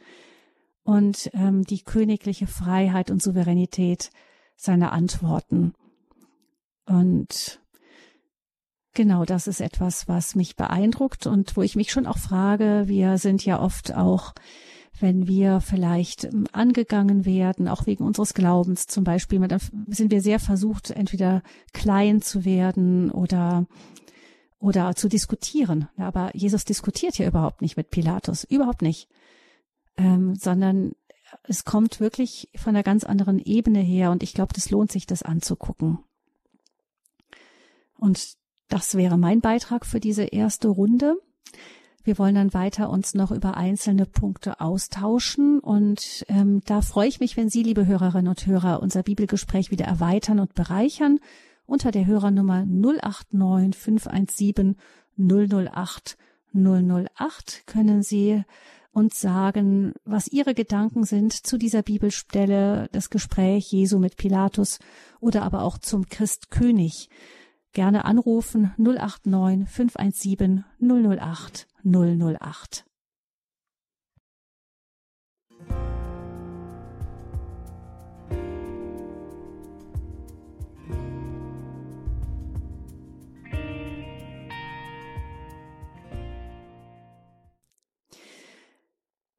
und 0.84 1.29
ähm, 1.34 1.63
die 1.63 1.81
königliche 1.81 2.46
Freiheit 2.46 3.10
und 3.10 3.24
Souveränität 3.24 4.10
seiner 4.58 4.91
Antworten 4.91 5.74
und 6.92 7.62
Genau, 8.94 9.24
das 9.24 9.48
ist 9.48 9.62
etwas, 9.62 10.10
was 10.10 10.36
mich 10.36 10.58
beeindruckt 10.58 11.26
und 11.26 11.56
wo 11.56 11.62
ich 11.62 11.78
mich 11.78 11.92
schon 11.92 12.06
auch 12.06 12.18
frage, 12.18 12.84
wir 12.88 13.18
sind 13.18 13.46
ja 13.46 13.62
oft 13.62 13.96
auch, 13.96 14.34
wenn 15.00 15.28
wir 15.28 15.62
vielleicht 15.62 16.26
ähm, 16.26 16.46
angegangen 16.52 17.24
werden, 17.24 17.70
auch 17.70 17.86
wegen 17.86 18.04
unseres 18.04 18.34
Glaubens 18.34 18.88
zum 18.88 19.06
Beispiel, 19.06 19.40
dann 19.48 19.62
sind 19.88 20.12
wir 20.12 20.22
sehr 20.22 20.40
versucht, 20.40 20.92
entweder 20.92 21.42
klein 21.72 22.22
zu 22.22 22.44
werden 22.44 23.12
oder 23.12 23.66
oder 24.60 24.94
zu 24.96 25.08
diskutieren. 25.08 25.88
Aber 25.98 26.30
Jesus 26.36 26.66
diskutiert 26.66 27.18
ja 27.18 27.27
überhaupt 27.27 27.62
nicht 27.62 27.77
mit 27.77 27.90
Pilatus, 27.90 28.44
überhaupt 28.44 28.82
nicht, 28.82 29.08
ähm, 29.98 30.36
sondern 30.36 30.92
es 31.44 31.64
kommt 31.64 32.01
wirklich 32.01 32.50
von 32.56 32.75
einer 32.75 32.84
ganz 32.84 33.06
anderen 33.06 33.40
Ebene 33.40 33.80
her 33.80 34.12
und 34.12 34.22
ich 34.22 34.34
glaube, 34.34 34.54
das 34.54 34.70
lohnt 34.70 34.92
sich, 34.92 35.06
das 35.08 35.24
anzugucken. 35.24 36.00
Und 38.01 38.33
das 38.68 38.96
wäre 38.96 39.18
mein 39.18 39.42
Beitrag 39.42 39.85
für 39.85 40.00
diese 40.00 40.24
erste 40.24 40.70
Runde. 40.70 41.18
Wir 42.03 42.18
wollen 42.18 42.33
dann 42.33 42.51
weiter 42.51 42.90
uns 42.90 43.14
noch 43.14 43.29
über 43.29 43.57
einzelne 43.57 44.07
Punkte 44.07 44.59
austauschen 44.59 45.59
und 45.59 46.25
ähm, 46.27 46.61
da 46.66 46.81
freue 46.81 47.07
ich 47.07 47.20
mich, 47.20 47.37
wenn 47.37 47.50
Sie, 47.50 47.61
liebe 47.61 47.85
Hörerinnen 47.85 48.27
und 48.27 48.48
Hörer, 48.48 48.81
unser 48.81 49.03
Bibelgespräch 49.03 49.70
wieder 49.70 49.85
erweitern 49.85 50.40
und 50.40 50.55
bereichern. 50.55 51.20
Unter 51.68 51.92
der 51.92 52.07
Hörernummer 52.07 52.66
089 52.66 53.79
517 53.79 54.77
008 55.20 56.18
008 56.55 57.68
können 57.68 58.01
Sie 58.01 58.44
uns 58.94 59.22
sagen, 59.22 59.94
was 60.05 60.27
Ihre 60.27 60.55
Gedanken 60.55 61.03
sind 61.03 61.33
zu 61.33 61.59
dieser 61.59 61.83
Bibelstelle, 61.83 62.90
das 62.94 63.11
Gespräch 63.11 63.72
Jesu 63.72 64.00
mit 64.00 64.18
Pilatus 64.18 64.79
oder 65.20 65.44
aber 65.44 65.61
auch 65.61 65.77
zum 65.77 66.09
Christkönig 66.09 67.09
gerne 67.74 68.05
anrufen 68.05 68.72
089 68.77 69.68
517 69.68 70.66
008 70.79 71.68
008. 71.84 72.86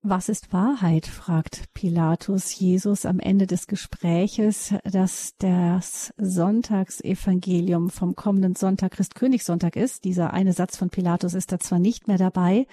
Was 0.05 0.29
ist 0.29 0.53
Wahrheit? 0.53 1.07
fragt 1.07 1.73
Pilatus 1.75 2.59
Jesus 2.59 3.07
am 3.07 3.21
Ende 3.21 3.47
des 3.47 3.69
Gespräches, 3.69 4.75
dass 4.83 5.37
das 5.38 6.12
Sonntagsevangelium 6.17 7.88
vom 7.88 8.17
kommenden 8.17 8.57
Sonntag 8.57 8.95
Christkönigssonntag 8.95 9.77
ist. 9.77 10.03
Dieser 10.03 10.33
eine 10.33 10.55
Satz 10.55 10.77
von 10.77 10.91
Pilatus 10.91 11.35
ist 11.35 11.53
da 11.53 11.61
zwar 11.61 11.79
nicht 11.79 12.09
mehr 12.09 12.19
dabei, 12.19 12.67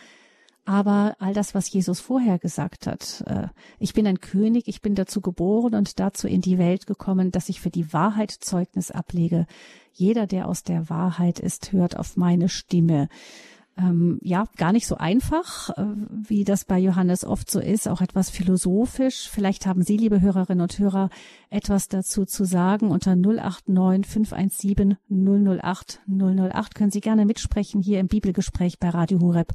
aber 0.66 1.18
all 1.20 1.36
das, 1.36 1.54
was 1.54 1.72
Jesus 1.72 2.00
vorher 2.00 2.40
gesagt 2.40 2.88
hat, 2.88 3.24
äh, 3.28 3.50
ich 3.78 3.94
bin 3.94 4.08
ein 4.08 4.22
König, 4.22 4.68
ich 4.68 4.82
bin 4.82 4.96
dazu 4.96 5.22
geboren 5.22 5.76
und 5.76 6.00
dazu 6.00 6.28
in 6.28 6.42
die 6.42 6.58
Welt 6.58 6.88
gekommen, 6.88 7.30
dass 7.30 7.48
ich 7.48 7.62
für 7.62 7.70
die 7.70 7.94
Wahrheit 7.94 8.32
Zeugnis 8.32 8.90
ablege. 8.90 9.46
Jeder, 9.94 10.26
der 10.26 10.48
aus 10.48 10.64
der 10.64 10.90
Wahrheit 10.90 11.40
ist, 11.40 11.74
hört 11.74 11.96
auf 11.96 12.18
meine 12.18 12.50
Stimme 12.50 13.08
ähm, 13.80 14.20
ja 14.22 14.46
gar 14.58 14.72
nicht 14.72 14.88
so 14.88 14.96
einfach, 14.96 15.70
äh, 15.78 15.86
wie 16.12 16.44
das 16.44 16.66
bei 16.66 16.78
Johannes 16.78 17.24
oft 17.24 17.50
so 17.50 17.60
ist, 17.60 17.88
auch 17.88 18.02
etwas 18.02 18.30
philosophisch. 18.30 19.30
Vielleicht 19.30 19.66
haben 19.66 19.82
Sie, 19.82 19.98
liebe 19.98 20.22
Hörerinnen 20.22 20.62
und 20.62 20.78
Hörer, 20.78 21.10
etwas 21.50 21.88
dazu 21.88 22.26
zu 22.26 22.44
sagen. 22.44 22.92
Unter 22.92 23.16
089 23.16 24.06
517 24.06 24.98
008 25.10 26.02
008 26.08 26.76
können 26.76 26.92
Sie 26.92 27.02
gerne 27.02 27.26
mitsprechen 27.26 27.82
hier 27.82 28.00
im 28.00 28.08
Bibelgespräch 28.08 28.80
bei 28.80 28.90
Radio 28.90 29.20
Horeb 29.20 29.54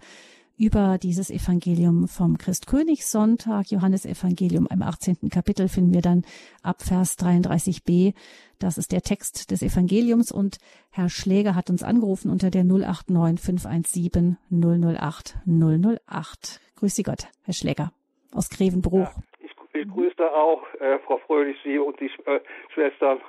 über 0.58 0.98
dieses 1.02 1.30
Evangelium 1.30 2.06
vom 2.06 2.38
Christkönigssonntag, 2.38 3.70
Johannes 3.70 4.06
Evangelium 4.06 4.68
im 4.70 4.82
18. 4.82 5.28
Kapitel 5.30 5.68
finden 5.68 5.92
wir 5.92 6.02
dann 6.02 6.22
ab 6.62 6.76
Vers 6.80 7.18
33b. 7.18 8.14
Das 8.60 8.78
ist 8.78 8.92
der 8.92 9.02
Text 9.02 9.50
des 9.50 9.62
Evangeliums 9.62 10.30
und 10.30 10.58
Herr 10.92 11.08
Schläger 11.08 11.54
hat 11.54 11.70
uns 11.70 11.82
angerufen 11.82 12.30
unter 12.30 12.50
der 12.50 12.64
089 12.64 13.40
517 13.44 14.38
008 14.50 15.36
008. 15.46 16.60
Grüß 16.76 16.94
Sie 16.94 17.02
Gott, 17.02 17.28
Herr 17.44 17.54
Schläger 17.54 17.92
aus 18.32 18.50
Grevenbruch. 18.50 19.08
Ja, 19.08 19.14
ich, 19.40 19.52
ich 19.72 19.88
grüße 19.88 20.32
auch 20.32 20.62
äh, 20.80 20.98
Frau 21.00 21.18
Fröhlich, 21.18 21.56
Sie 21.64 21.78
und 21.78 21.98
die 22.00 22.10
äh, 22.26 22.40
Schwestern 22.72 23.20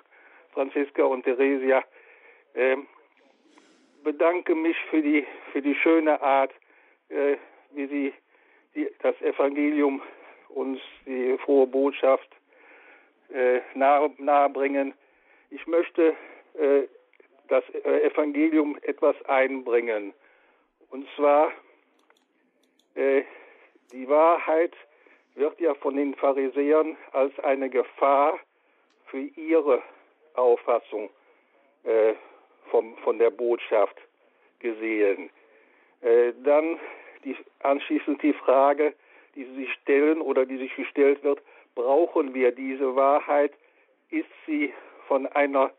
Franziska 0.53 1.03
und 1.03 1.23
Theresia. 1.23 1.83
Ähm, 2.53 2.87
bedanke 4.03 4.55
mich 4.55 4.77
für 4.89 5.01
die 5.01 5.25
für 5.51 5.61
die 5.61 5.75
schöne 5.75 6.21
Art, 6.21 6.51
äh, 7.09 7.37
wie 7.71 7.87
sie 7.87 8.13
die, 8.75 8.89
das 9.01 9.19
Evangelium 9.21 10.01
uns 10.49 10.79
die 11.05 11.37
frohe 11.39 11.67
Botschaft 11.67 12.29
äh, 13.33 13.61
nahe, 13.73 14.11
nahebringen. 14.17 14.93
Ich 15.49 15.65
möchte 15.67 16.15
äh, 16.53 16.83
das 17.47 17.63
äh, 17.69 18.07
Evangelium 18.07 18.77
etwas 18.81 19.15
einbringen. 19.25 20.13
Und 20.89 21.07
zwar, 21.15 21.51
äh, 22.95 23.23
die 23.91 24.07
Wahrheit 24.07 24.73
wird 25.35 25.59
ja 25.59 25.73
von 25.75 25.95
den 25.95 26.15
Pharisäern 26.15 26.97
als 27.11 27.37
eine 27.39 27.69
Gefahr 27.69 28.39
für 29.07 29.19
ihre 29.19 29.81
Auffassung 30.33 31.09
äh, 31.83 32.13
vom, 32.71 32.97
von 32.97 33.19
der 33.19 33.29
Botschaft 33.29 33.97
gesehen. 34.59 35.29
Äh, 36.05 36.33
dann 36.43 36.79
die, 37.23 37.35
anschließend 37.63 38.21
die 38.21 38.33
Frage, 38.33 38.93
die 39.33 39.43
Sie 39.43 39.55
sich 39.55 39.73
stellen 39.81 40.21
oder 40.21 40.45
die 40.45 40.57
sich 40.57 40.75
gestellt 40.75 41.23
wird, 41.23 41.41
brauchen 41.73 42.33
wir 42.33 42.51
diese 42.51 42.95
Wahrheit? 42.95 43.51
Ist 44.11 44.29
sie 44.45 44.71
von 45.07 45.25
einer 45.27 45.71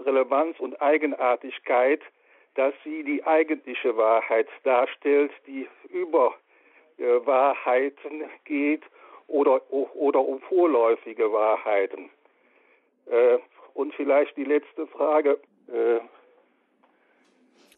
Relevanz 0.00 0.58
und 0.60 0.80
Eigenartigkeit, 0.80 2.00
dass 2.54 2.72
sie 2.84 3.04
die 3.04 3.24
eigentliche 3.24 3.96
Wahrheit 3.96 4.48
darstellt, 4.64 5.30
die 5.46 5.68
über 5.90 6.34
äh, 6.96 7.04
Wahrheiten 7.26 8.24
geht 8.44 8.82
oder, 9.28 9.60
oder 9.70 10.20
um 10.20 10.40
vorläufige 10.40 11.30
Wahrheiten. 11.32 12.08
Äh, 13.10 13.38
und 13.74 13.94
vielleicht 13.94 14.36
die 14.38 14.44
letzte 14.44 14.86
Frage. 14.86 15.38
Äh, 15.68 16.00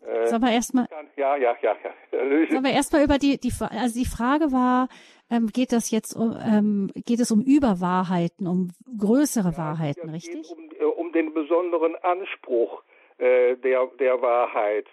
äh, 0.07 0.27
Sollen 0.27 0.43
wir 0.43 0.53
erstmal. 0.53 0.89
Ja, 1.17 1.37
ja, 1.37 1.57
ja, 1.63 1.77
ja. 1.83 1.91
Sollen 2.51 2.65
wir 2.65 2.73
erstmal 2.73 3.05
über 3.05 3.19
die, 3.19 3.39
die, 3.39 3.53
also 3.61 3.99
die 3.99 4.07
Frage 4.07 4.53
war, 4.53 4.89
ähm, 5.31 5.49
geht 5.49 5.73
das 5.73 5.91
jetzt 5.91 6.15
um, 6.15 6.37
ähm, 6.43 6.91
geht 7.05 7.21
es 7.21 7.31
um 7.31 7.43
Überwahrheiten, 7.43 8.47
um 8.47 8.71
größere 8.99 9.51
ja, 9.51 9.59
Wahrheiten, 9.59 10.09
richtig? 10.11 10.51
Um, 10.51 10.71
äh, 10.79 10.85
um, 10.85 11.13
den 11.13 11.35
besonderen 11.35 11.97
Anspruch 11.97 12.83
äh, 13.19 13.57
der, 13.57 13.87
der 13.99 14.21
Wahrheit, 14.23 14.87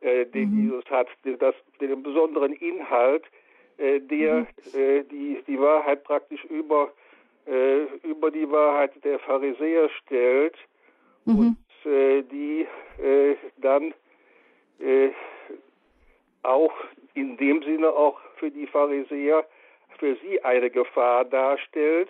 äh, 0.00 0.26
den 0.26 0.50
mhm. 0.50 0.64
Jesus 0.64 0.84
hat, 0.90 1.08
das, 1.38 1.54
den 1.80 2.02
besonderen 2.02 2.52
Inhalt, 2.52 3.24
äh, 3.78 4.00
der 4.00 4.40
mhm. 4.40 4.46
Äh, 4.74 5.04
die, 5.04 5.42
die 5.46 5.60
Wahrheit 5.60 6.02
praktisch 6.04 6.44
über, 6.46 6.92
äh, 7.46 7.84
über 8.02 8.30
die 8.30 8.50
Wahrheit 8.50 8.92
der 9.04 9.18
Pharisäer 9.20 9.88
stellt 10.02 10.56
mhm. 11.24 11.38
und 11.38 11.56
die 12.32 12.66
dann 13.58 13.94
auch 16.42 16.72
in 17.14 17.36
dem 17.36 17.62
Sinne 17.62 17.90
auch 17.90 18.20
für 18.36 18.50
die 18.50 18.66
Pharisäer 18.66 19.44
für 19.98 20.16
sie 20.16 20.42
eine 20.42 20.70
Gefahr 20.70 21.24
darstellt. 21.24 22.08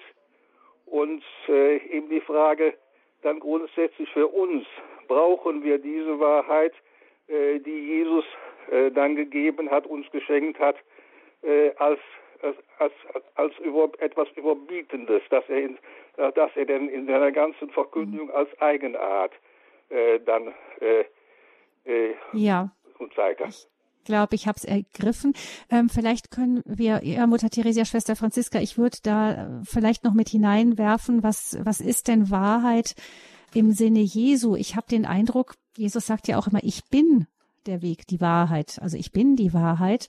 Und 0.87 1.22
äh, 1.48 1.76
eben 1.88 2.09
die 2.09 2.20
Frage 2.20 2.74
dann 3.22 3.40
grundsätzlich 3.40 4.09
für 4.11 4.29
uns, 4.29 4.66
brauchen 5.09 5.64
wir 5.64 5.79
diese 5.79 6.20
Wahrheit, 6.20 6.72
äh, 7.29 7.59
die 7.59 7.87
Jesus 7.88 8.24
äh, 8.70 8.90
dann 8.90 9.16
gegeben 9.16 9.70
hat, 9.70 9.87
uns 9.87 10.09
geschenkt 10.12 10.59
hat, 10.61 10.76
äh, 11.42 11.70
als, 11.76 11.98
als, 12.42 12.57
als, 12.79 12.92
als 13.35 13.59
über, 13.59 13.90
etwas 13.98 14.29
Überbietendes, 14.37 15.22
dass 15.31 15.48
er, 15.48 15.59
in, 15.59 15.79
dass 16.16 16.50
er 16.55 16.66
denn 16.66 16.88
in 16.88 17.07
seiner 17.07 17.33
ganzen 17.33 17.70
Verkündigung 17.70 18.31
als 18.31 18.48
Eigenart 18.61 19.33
äh, 19.88 20.20
dann 20.20 20.55
äh, 21.87 22.14
ja. 22.33 22.72
uns 22.99 23.14
zeigt. 23.14 23.40
Ich 23.40 23.66
glaube, 24.05 24.35
ich 24.35 24.46
habe 24.46 24.57
es 24.57 24.64
ergriffen. 24.64 25.35
Ähm, 25.70 25.88
vielleicht 25.88 26.31
können 26.31 26.62
wir, 26.64 27.05
ja, 27.05 27.27
Mutter 27.27 27.51
Theresia, 27.51 27.85
Schwester 27.85 28.14
Franziska, 28.14 28.61
ich 28.61 28.79
würde 28.79 28.99
da 29.03 29.33
äh, 29.33 29.64
vielleicht 29.64 30.05
noch 30.05 30.14
mit 30.14 30.29
hineinwerfen, 30.29 31.22
was, 31.22 31.59
was 31.62 31.81
ist 31.81 32.09
denn 32.09 32.31
Wahrheit 32.31 32.94
im 33.55 33.72
Sinne 33.72 34.01
Jesu? 34.01 34.55
Ich 34.55 34.77
habe 34.77 34.87
den 34.88 35.07
Eindruck, 35.07 35.55
Jesus 35.77 36.07
sagt 36.07 36.29
ja 36.29 36.38
auch 36.38 36.46
immer, 36.46 36.62
ich 36.62 36.85
bin 36.90 37.27
der 37.66 37.83
Weg, 37.83 38.07
die 38.07 38.20
Wahrheit. 38.20 38.79
Also 38.81 38.96
ich 38.96 39.12
bin 39.12 39.37
die 39.37 39.53
Wahrheit. 39.53 40.09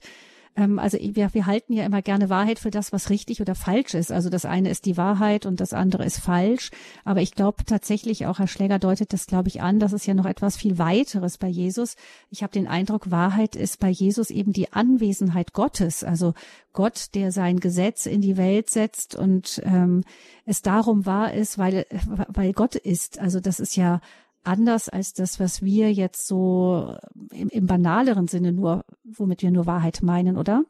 Ähm, 0.58 0.78
also 0.78 0.98
wir, 1.00 1.32
wir 1.32 1.46
halten 1.46 1.72
ja 1.72 1.84
immer 1.84 2.02
gerne 2.02 2.28
Wahrheit 2.28 2.58
für 2.58 2.70
das, 2.70 2.92
was 2.92 3.10
richtig 3.10 3.40
oder 3.40 3.54
falsch 3.54 3.94
ist. 3.94 4.10
Also 4.10 4.28
das 4.28 4.44
eine 4.44 4.70
ist 4.70 4.84
die 4.84 4.96
Wahrheit 4.96 5.46
und 5.46 5.60
das 5.60 5.72
andere 5.72 6.04
ist 6.04 6.18
falsch. 6.18 6.70
Aber 7.04 7.22
ich 7.22 7.34
glaube 7.34 7.64
tatsächlich, 7.64 8.26
auch 8.26 8.38
Herr 8.38 8.48
Schläger 8.48 8.78
deutet 8.78 9.12
das, 9.12 9.26
glaube 9.26 9.48
ich, 9.48 9.62
an, 9.62 9.78
dass 9.78 9.92
es 9.92 10.06
ja 10.06 10.14
noch 10.14 10.26
etwas 10.26 10.56
viel 10.56 10.78
weiteres 10.78 11.38
bei 11.38 11.48
Jesus. 11.48 11.96
Ich 12.30 12.42
habe 12.42 12.52
den 12.52 12.66
Eindruck, 12.66 13.10
Wahrheit 13.10 13.56
ist 13.56 13.78
bei 13.78 13.88
Jesus 13.88 14.30
eben 14.30 14.52
die 14.52 14.72
Anwesenheit 14.72 15.52
Gottes. 15.52 16.02
Also 16.02 16.34
Gott, 16.72 17.14
der 17.14 17.32
sein 17.32 17.60
Gesetz 17.60 18.06
in 18.06 18.20
die 18.20 18.36
Welt 18.36 18.70
setzt 18.70 19.14
und 19.14 19.62
ähm, 19.64 20.04
es 20.44 20.62
darum 20.62 21.06
wahr 21.06 21.32
ist, 21.32 21.58
weil, 21.58 21.86
weil 22.28 22.52
Gott 22.52 22.74
ist. 22.74 23.18
Also 23.18 23.40
das 23.40 23.60
ist 23.60 23.76
ja 23.76 24.00
anders 24.44 24.88
als 24.88 25.12
das, 25.12 25.40
was 25.40 25.62
wir 25.62 25.92
jetzt 25.92 26.26
so 26.26 26.96
im, 27.32 27.48
im 27.48 27.66
banaleren 27.66 28.28
Sinne 28.28 28.52
nur, 28.52 28.84
womit 29.04 29.42
wir 29.42 29.50
nur 29.50 29.66
Wahrheit 29.66 30.02
meinen, 30.02 30.36
oder? 30.36 30.64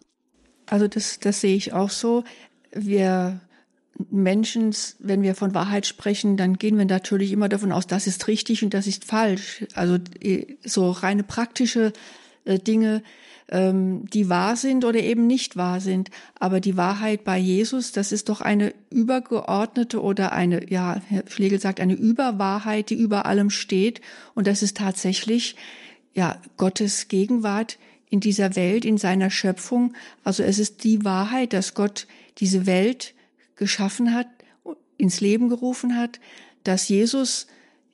Also 0.67 0.89
das, 0.89 1.19
das 1.21 1.41
sehe 1.41 1.57
ich 1.57 1.73
auch 1.73 1.91
so. 1.91 2.25
Wir 2.73 3.41
Menschen, 4.11 4.75
wenn 5.01 5.23
wir 5.23 5.35
von 5.35 5.55
Wahrheit 5.55 5.87
sprechen, 5.87 6.37
dann 6.37 6.55
gehen 6.55 6.79
wir 6.79 6.85
natürlich 6.85 7.33
immer 7.33 7.49
davon 7.49 7.73
aus, 7.73 7.87
das 7.87 8.07
ist 8.07 8.29
richtig 8.29 8.63
und 8.63 8.75
das 8.75 8.87
ist 8.87 9.05
falsch. 9.05 9.65
Also 9.75 9.99
äh, 10.21 10.57
so 10.65 10.91
reine 10.91 11.25
praktische 11.25 11.93
äh, 12.45 12.59
Dinge 12.59 13.03
ähm, 13.51 14.05
die 14.11 14.29
wahr 14.29 14.57
sind 14.57 14.85
oder 14.85 15.01
eben 15.01 15.27
nicht 15.27 15.57
wahr 15.57 15.81
sind. 15.81 16.11
Aber 16.39 16.61
die 16.61 16.77
Wahrheit 16.77 17.25
bei 17.25 17.39
Jesus, 17.39 17.93
das 17.93 18.13
ist 18.13 18.29
doch 18.29 18.41
eine 18.41 18.75
übergeordnete 18.91 20.03
oder 20.03 20.33
eine, 20.33 20.71
ja, 20.71 21.01
Herr 21.09 21.25
Schlegel 21.29 21.61
sagt, 21.61 21.81
eine 21.81 21.95
Überwahrheit, 21.95 22.91
die 22.91 22.95
über 22.95 23.27
allem 23.27 23.51
steht. 23.51 24.01
Und 24.35 24.47
das 24.47 24.63
ist 24.63 24.77
tatsächlich, 24.77 25.57
ja, 26.15 26.41
Gottes 26.57 27.09
Gegenwart 27.09 27.79
in 28.11 28.21
dieser 28.21 28.57
Welt, 28.57 28.85
in 28.85 28.99
seiner 28.99 29.31
Schöpfung. 29.31 29.95
Also 30.25 30.43
es 30.43 30.59
ist 30.59 30.85
die 30.85 31.05
Wahrheit, 31.05 31.53
dass 31.53 31.75
Gott 31.75 32.07
diese 32.39 32.67
Welt 32.67 33.15
geschaffen 33.57 34.15
hat, 34.15 34.27
ins 34.97 35.21
Leben 35.21 35.49
gerufen 35.49 35.97
hat, 35.97 36.21
dass 36.65 36.89
Jesus 36.89 37.47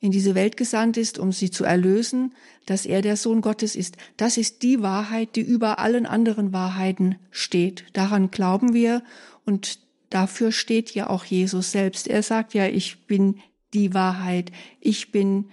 in 0.05 0.11
diese 0.11 0.35
Welt 0.35 0.55
gesandt 0.55 0.97
ist, 0.97 1.19
um 1.19 1.31
sie 1.31 1.49
zu 1.49 1.63
erlösen, 1.63 2.33
dass 2.65 2.85
er 2.85 3.01
der 3.01 3.17
Sohn 3.17 3.41
Gottes 3.41 3.75
ist. 3.75 3.97
Das 4.17 4.37
ist 4.37 4.61
die 4.61 4.81
Wahrheit, 4.81 5.35
die 5.35 5.41
über 5.41 5.79
allen 5.79 6.05
anderen 6.05 6.53
Wahrheiten 6.53 7.15
steht. 7.31 7.85
Daran 7.93 8.31
glauben 8.31 8.73
wir 8.73 9.03
und 9.45 9.79
dafür 10.09 10.51
steht 10.51 10.91
ja 10.91 11.09
auch 11.09 11.25
Jesus 11.25 11.71
selbst. 11.71 12.07
Er 12.07 12.23
sagt 12.23 12.53
ja, 12.53 12.67
ich 12.67 13.07
bin 13.07 13.39
die 13.73 13.93
Wahrheit. 13.93 14.51
Ich 14.79 15.11
bin 15.11 15.49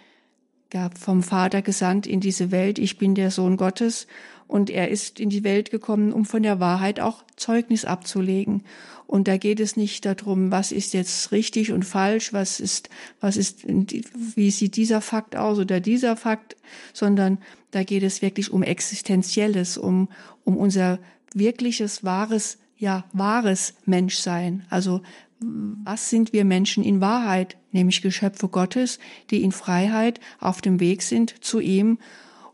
ja, 0.73 0.91
vom 0.99 1.23
Vater 1.23 1.63
gesandt 1.63 2.07
in 2.07 2.21
diese 2.21 2.51
Welt. 2.51 2.79
Ich 2.79 2.99
bin 2.99 3.15
der 3.15 3.31
Sohn 3.31 3.57
Gottes 3.57 4.07
und 4.53 4.69
er 4.69 4.91
ist 4.91 5.19
in 5.19 5.31
die 5.31 5.45
Welt 5.45 5.71
gekommen, 5.71 6.13
um 6.13 6.27
von 6.27 6.43
der 6.43 6.61
Wahrheit 6.61 7.01
auch 7.01 7.25
Zeugnis 7.37 7.87
abzulegen. 7.87 8.65
Und 9.07 9.27
da 9.27 9.39
geht 9.39 9.61
es 9.61 9.77
nicht 9.79 10.05
darum, 10.05 10.51
was 10.51 10.73
ist 10.73 10.93
jetzt 10.93 11.33
richtig 11.33 11.73
und 11.73 11.87
falsch, 11.87 12.35
was 12.35 12.61
ist, 12.61 12.91
was 13.19 13.39
ist, 13.39 13.65
wie 13.67 14.51
sieht 14.51 14.77
dieser 14.77 15.01
Fakt 15.01 15.37
aus 15.37 15.59
oder 15.59 15.81
dieser 15.81 16.19
Fakt, 16.19 16.57
sondern 16.93 17.39
da 17.71 17.83
geht 17.83 18.03
es 18.03 18.21
wirklich 18.21 18.53
um 18.53 18.63
Existenzielles, 18.63 19.79
um, 19.79 20.11
um 20.45 20.59
unser 20.59 20.99
wirkliches, 21.33 22.05
wahres, 22.05 22.59
ja, 22.77 23.07
wahres 23.15 23.73
Menschsein. 23.87 24.67
Also, 24.69 25.01
was 25.41 26.11
sind 26.11 26.35
wir 26.35 26.45
Menschen 26.45 26.85
in 26.85 27.01
Wahrheit? 27.01 27.57
Nämlich 27.71 28.03
Geschöpfe 28.03 28.49
Gottes, 28.49 28.99
die 29.31 29.43
in 29.43 29.51
Freiheit 29.51 30.21
auf 30.41 30.61
dem 30.61 30.79
Weg 30.79 31.01
sind 31.01 31.43
zu 31.43 31.59
ihm 31.59 31.99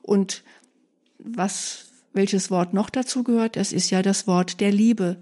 und 0.01 0.45
was 1.19 1.88
welches 2.13 2.51
Wort 2.51 2.75
noch 2.75 2.91
dazu 2.91 3.23
gehört? 3.23 3.57
Das 3.57 3.73
ist 3.73 3.91
ja 3.91 4.03
das 4.03 4.27
Wort 4.27 4.61
der 4.61 4.73
Liebe. 4.73 5.19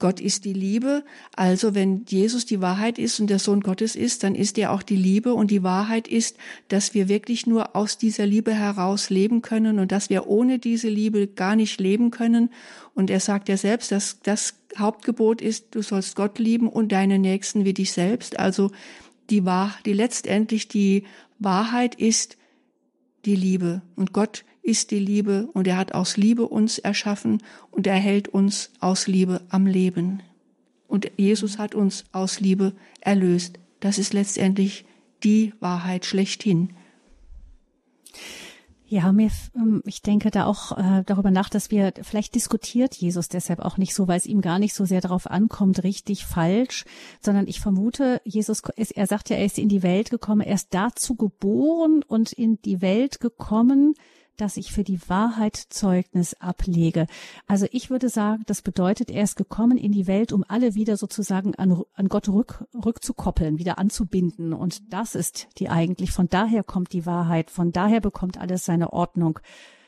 Gott 0.00 0.18
ist 0.18 0.44
die 0.44 0.52
Liebe. 0.52 1.04
Also 1.36 1.74
wenn 1.74 2.04
Jesus 2.08 2.46
die 2.46 2.60
Wahrheit 2.60 2.98
ist 2.98 3.20
und 3.20 3.28
der 3.28 3.38
Sohn 3.38 3.60
Gottes 3.60 3.94
ist, 3.94 4.24
dann 4.24 4.34
ist 4.34 4.58
er 4.58 4.72
auch 4.72 4.82
die 4.82 4.96
Liebe. 4.96 5.34
Und 5.34 5.52
die 5.52 5.62
Wahrheit 5.62 6.08
ist, 6.08 6.36
dass 6.68 6.94
wir 6.94 7.08
wirklich 7.08 7.46
nur 7.46 7.76
aus 7.76 7.98
dieser 7.98 8.26
Liebe 8.26 8.52
heraus 8.52 9.10
leben 9.10 9.42
können 9.42 9.78
und 9.78 9.92
dass 9.92 10.10
wir 10.10 10.26
ohne 10.26 10.58
diese 10.58 10.88
Liebe 10.88 11.28
gar 11.28 11.54
nicht 11.54 11.78
leben 11.78 12.10
können. 12.10 12.50
Und 12.94 13.10
er 13.10 13.20
sagt 13.20 13.48
ja 13.48 13.56
selbst, 13.56 13.92
dass 13.92 14.18
das 14.22 14.54
Hauptgebot 14.76 15.42
ist, 15.42 15.74
du 15.74 15.82
sollst 15.82 16.16
Gott 16.16 16.38
lieben 16.38 16.68
und 16.68 16.92
deine 16.92 17.18
Nächsten 17.18 17.64
wie 17.64 17.74
dich 17.74 17.92
selbst. 17.92 18.38
Also 18.38 18.70
die 19.28 19.44
Wahr, 19.44 19.74
die 19.84 19.92
letztendlich 19.92 20.66
die 20.66 21.04
Wahrheit 21.38 21.94
ist 21.94 22.36
die 23.26 23.36
Liebe. 23.36 23.82
Und 23.96 24.12
Gott 24.12 24.44
ist 24.62 24.90
die 24.90 24.98
Liebe 24.98 25.48
und 25.52 25.66
er 25.66 25.76
hat 25.76 25.94
aus 25.94 26.16
Liebe 26.16 26.46
uns 26.46 26.78
erschaffen 26.78 27.42
und 27.70 27.86
er 27.86 27.96
hält 27.96 28.28
uns 28.28 28.70
aus 28.80 29.06
Liebe 29.06 29.42
am 29.48 29.66
Leben. 29.66 30.22
Und 30.86 31.10
Jesus 31.16 31.58
hat 31.58 31.74
uns 31.74 32.04
aus 32.12 32.40
Liebe 32.40 32.72
erlöst. 33.00 33.58
Das 33.80 33.98
ist 33.98 34.12
letztendlich 34.12 34.84
die 35.22 35.54
Wahrheit 35.60 36.04
schlechthin. 36.04 36.70
Ja, 38.90 39.12
mir, 39.12 39.30
ähm, 39.54 39.84
ich 39.86 40.02
denke 40.02 40.32
da 40.32 40.46
auch 40.46 40.76
äh, 40.76 41.04
darüber 41.06 41.30
nach, 41.30 41.48
dass 41.48 41.70
wir, 41.70 41.92
vielleicht 42.02 42.34
diskutiert 42.34 42.96
Jesus 42.96 43.28
deshalb 43.28 43.60
auch 43.60 43.76
nicht 43.76 43.94
so, 43.94 44.08
weil 44.08 44.16
es 44.16 44.26
ihm 44.26 44.40
gar 44.40 44.58
nicht 44.58 44.74
so 44.74 44.84
sehr 44.84 45.00
darauf 45.00 45.30
ankommt, 45.30 45.84
richtig, 45.84 46.26
falsch, 46.26 46.84
sondern 47.20 47.46
ich 47.46 47.60
vermute, 47.60 48.20
Jesus, 48.24 48.62
er 48.62 49.06
sagt 49.06 49.30
ja, 49.30 49.36
er 49.36 49.44
ist 49.44 49.58
in 49.58 49.68
die 49.68 49.84
Welt 49.84 50.10
gekommen, 50.10 50.40
er 50.40 50.56
ist 50.56 50.74
dazu 50.74 51.14
geboren 51.14 52.02
und 52.02 52.32
in 52.32 52.60
die 52.62 52.80
Welt 52.80 53.20
gekommen, 53.20 53.94
dass 54.40 54.56
ich 54.56 54.72
für 54.72 54.84
die 54.84 55.00
Wahrheit 55.08 55.56
Zeugnis 55.56 56.34
ablege. 56.34 57.06
Also 57.46 57.66
ich 57.70 57.90
würde 57.90 58.08
sagen, 58.08 58.42
das 58.46 58.62
bedeutet, 58.62 59.10
er 59.10 59.22
ist 59.22 59.36
gekommen 59.36 59.76
in 59.76 59.92
die 59.92 60.06
Welt, 60.06 60.32
um 60.32 60.44
alle 60.48 60.74
wieder 60.74 60.96
sozusagen 60.96 61.54
an, 61.56 61.82
an 61.94 62.08
Gott 62.08 62.28
rück, 62.28 62.64
rückzukoppeln, 62.74 63.58
wieder 63.58 63.78
anzubinden. 63.78 64.52
Und 64.52 64.92
das 64.92 65.14
ist 65.14 65.48
die 65.58 65.68
eigentlich, 65.68 66.10
von 66.12 66.28
daher 66.28 66.62
kommt 66.62 66.92
die 66.92 67.06
Wahrheit, 67.06 67.50
von 67.50 67.72
daher 67.72 68.00
bekommt 68.00 68.38
alles 68.38 68.64
seine 68.64 68.92
Ordnung. 68.92 69.40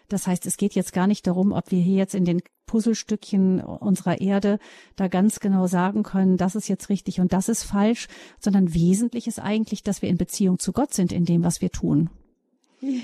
Das 0.08 0.26
heißt, 0.26 0.44
es 0.44 0.58
geht 0.58 0.74
jetzt 0.74 0.92
gar 0.92 1.06
nicht 1.06 1.26
darum, 1.26 1.52
ob 1.52 1.70
wir 1.70 1.80
hier 1.80 1.96
jetzt 1.96 2.14
in 2.14 2.26
den 2.26 2.42
Puzzlestückchen 2.66 3.60
unserer 3.60 4.20
Erde 4.20 4.58
da 4.96 5.08
ganz 5.08 5.40
genau 5.40 5.66
sagen 5.66 6.02
können, 6.02 6.36
das 6.36 6.54
ist 6.54 6.68
jetzt 6.68 6.90
richtig 6.90 7.20
und 7.20 7.32
das 7.32 7.48
ist 7.48 7.64
falsch, 7.64 8.08
sondern 8.38 8.74
wesentlich 8.74 9.26
ist 9.26 9.38
eigentlich, 9.38 9.82
dass 9.82 10.02
wir 10.02 10.10
in 10.10 10.18
Beziehung 10.18 10.58
zu 10.58 10.72
Gott 10.72 10.92
sind 10.92 11.12
in 11.12 11.24
dem, 11.24 11.44
was 11.44 11.60
wir 11.60 11.70
tun. 11.70 12.10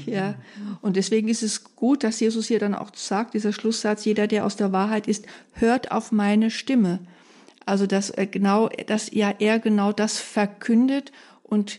Ja, 0.06 0.34
und 0.82 0.96
deswegen 0.96 1.28
ist 1.28 1.42
es 1.42 1.76
gut, 1.76 2.02
dass 2.02 2.18
Jesus 2.18 2.48
hier 2.48 2.58
dann 2.58 2.74
auch 2.74 2.90
sagt, 2.94 3.34
dieser 3.34 3.52
Schlusssatz, 3.52 4.04
jeder, 4.04 4.26
der 4.26 4.44
aus 4.44 4.56
der 4.56 4.72
Wahrheit 4.72 5.06
ist, 5.06 5.26
hört 5.52 5.92
auf 5.92 6.10
meine 6.10 6.50
Stimme. 6.50 6.98
Also, 7.64 7.86
dass 7.86 8.10
er 8.10 8.26
genau, 8.26 8.68
dass 8.86 9.12
ja 9.12 9.32
er 9.38 9.58
genau 9.58 9.92
das 9.92 10.18
verkündet 10.18 11.12
und 11.42 11.78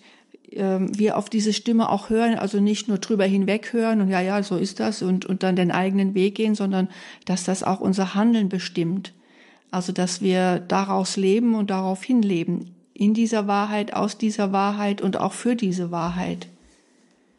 ähm, 0.52 0.98
wir 0.98 1.18
auf 1.18 1.30
diese 1.30 1.52
Stimme 1.52 1.90
auch 1.90 2.10
hören, 2.10 2.36
also 2.36 2.60
nicht 2.60 2.88
nur 2.88 3.00
drüber 3.00 3.26
hinweg 3.26 3.74
hören 3.74 4.00
und 4.00 4.10
ja, 4.10 4.22
ja, 4.22 4.42
so 4.44 4.56
ist 4.56 4.80
das 4.80 5.02
und, 5.02 5.26
und 5.26 5.44
dann 5.44 5.56
den 5.56 5.72
eigenen 5.72 6.14
Weg 6.14 6.36
gehen, 6.36 6.56
sondern 6.56 6.90
dass 7.26 7.44
das 7.44 7.64
auch 7.64 7.80
unser 7.80 8.16
Handeln 8.16 8.50
bestimmt. 8.50 9.14
Also, 9.72 9.92
dass 9.92 10.22
wir 10.22 10.60
daraus 10.60 11.18
leben 11.18 11.54
und 11.54 11.70
darauf 11.70 12.04
hinleben. 12.04 12.76
In 12.94 13.14
dieser 13.14 13.48
Wahrheit, 13.48 13.94
aus 13.94 14.18
dieser 14.18 14.52
Wahrheit 14.52 15.02
und 15.02 15.18
auch 15.18 15.34
für 15.34 15.56
diese 15.56 15.92
Wahrheit. 15.92 16.48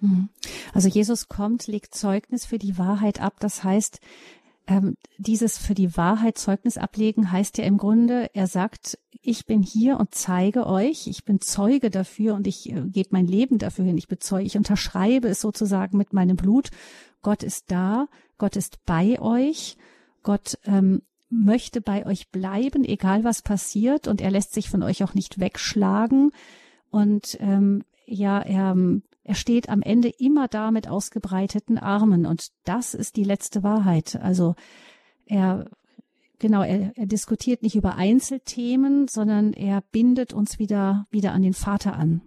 Mhm. 0.01 0.29
Also 0.73 0.89
Jesus 0.89 1.29
kommt, 1.29 1.67
legt 1.67 1.95
Zeugnis 1.95 2.45
für 2.45 2.59
die 2.59 2.79
Wahrheit 2.79 3.21
ab. 3.21 3.35
Das 3.41 3.65
heißt, 3.65 4.01
ähm, 4.67 4.97
dieses 5.19 5.59
für 5.59 5.75
die 5.75 5.97
Wahrheit 5.97 6.39
Zeugnis 6.39 6.79
ablegen 6.79 7.33
heißt 7.33 7.59
ja 7.59 7.65
im 7.65 7.79
Grunde, 7.79 8.31
er 8.35 8.47
sagt, 8.47 8.99
ich 9.23 9.45
bin 9.47 9.63
hier 9.63 9.99
und 9.99 10.15
zeige 10.15 10.67
euch, 10.67 11.07
ich 11.07 11.25
bin 11.25 11.41
Zeuge 11.41 11.91
dafür 11.91 12.35
und 12.35 12.47
ich 12.47 12.71
äh, 12.71 12.83
gebe 12.87 13.11
mein 13.13 13.27
Leben 13.27 13.59
dafür 13.59 13.85
hin, 13.85 13.99
ich 13.99 14.09
bezeuge, 14.09 14.47
ich 14.47 14.57
unterschreibe 14.57 15.29
es 15.29 15.41
sozusagen 15.41 15.99
mit 15.99 16.13
meinem 16.13 16.37
Blut. 16.37 16.71
Gott 17.23 17.43
ist 17.43 17.71
da, 17.71 18.07
Gott 18.39 18.57
ist 18.57 18.85
bei 18.87 19.21
euch, 19.21 19.77
Gott 20.23 20.59
ähm, 20.65 21.03
möchte 21.29 21.81
bei 21.81 22.07
euch 22.07 22.31
bleiben, 22.31 22.85
egal 22.85 23.25
was 23.25 23.43
passiert, 23.43 24.09
und 24.09 24.21
er 24.21 24.31
lässt 24.31 24.55
sich 24.55 24.71
von 24.71 24.83
euch 24.83 25.05
auch 25.05 25.15
nicht 25.15 25.39
wegschlagen. 25.39 26.33
Und 26.91 27.37
ähm, 27.41 27.85
ja, 28.07 28.41
er 28.41 28.73
ähm, 28.73 29.03
er 29.23 29.35
steht 29.35 29.69
am 29.69 29.83
Ende 29.83 30.09
immer 30.09 30.49
da 30.49 30.71
mit 30.71 30.89
ausgebreiteten 30.89 31.79
Armen 31.79 32.27
und 32.27 32.49
das 32.65 32.95
ist 32.95 33.17
die 33.17 33.25
letzte 33.25 33.63
Wahrheit. 33.63 34.17
Also 34.17 34.55
er, 35.27 35.71
genau, 36.39 36.63
er, 36.63 36.93
er 36.97 37.07
diskutiert 37.07 37.63
nicht 37.63 37.77
über 37.77 37.97
Einzelthemen, 37.97 39.09
sondern 39.09 39.53
er 39.53 39.83
bindet 39.93 40.33
uns 40.33 40.59
wieder, 40.59 41.07
wieder 41.11 41.33
an 41.33 41.43
den 41.43 41.55
Vater 41.55 41.95
an. 41.95 42.23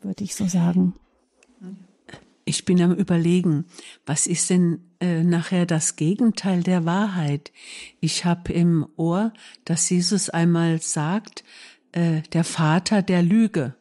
Würde 0.00 0.24
ich 0.24 0.34
so 0.34 0.46
sagen. 0.46 0.94
Ich 2.44 2.64
bin 2.64 2.80
am 2.80 2.92
Überlegen, 2.92 3.66
was 4.06 4.26
ist 4.26 4.50
denn 4.50 4.80
äh, 5.00 5.22
nachher 5.22 5.66
das 5.66 5.96
Gegenteil 5.96 6.62
der 6.62 6.84
Wahrheit? 6.84 7.52
Ich 8.00 8.24
habe 8.24 8.52
im 8.52 8.88
Ohr, 8.96 9.32
dass 9.64 9.88
Jesus 9.90 10.30
einmal 10.30 10.80
sagt, 10.80 11.44
äh, 11.92 12.22
der 12.32 12.44
Vater 12.44 13.02
der 13.02 13.22
Lüge 13.22 13.74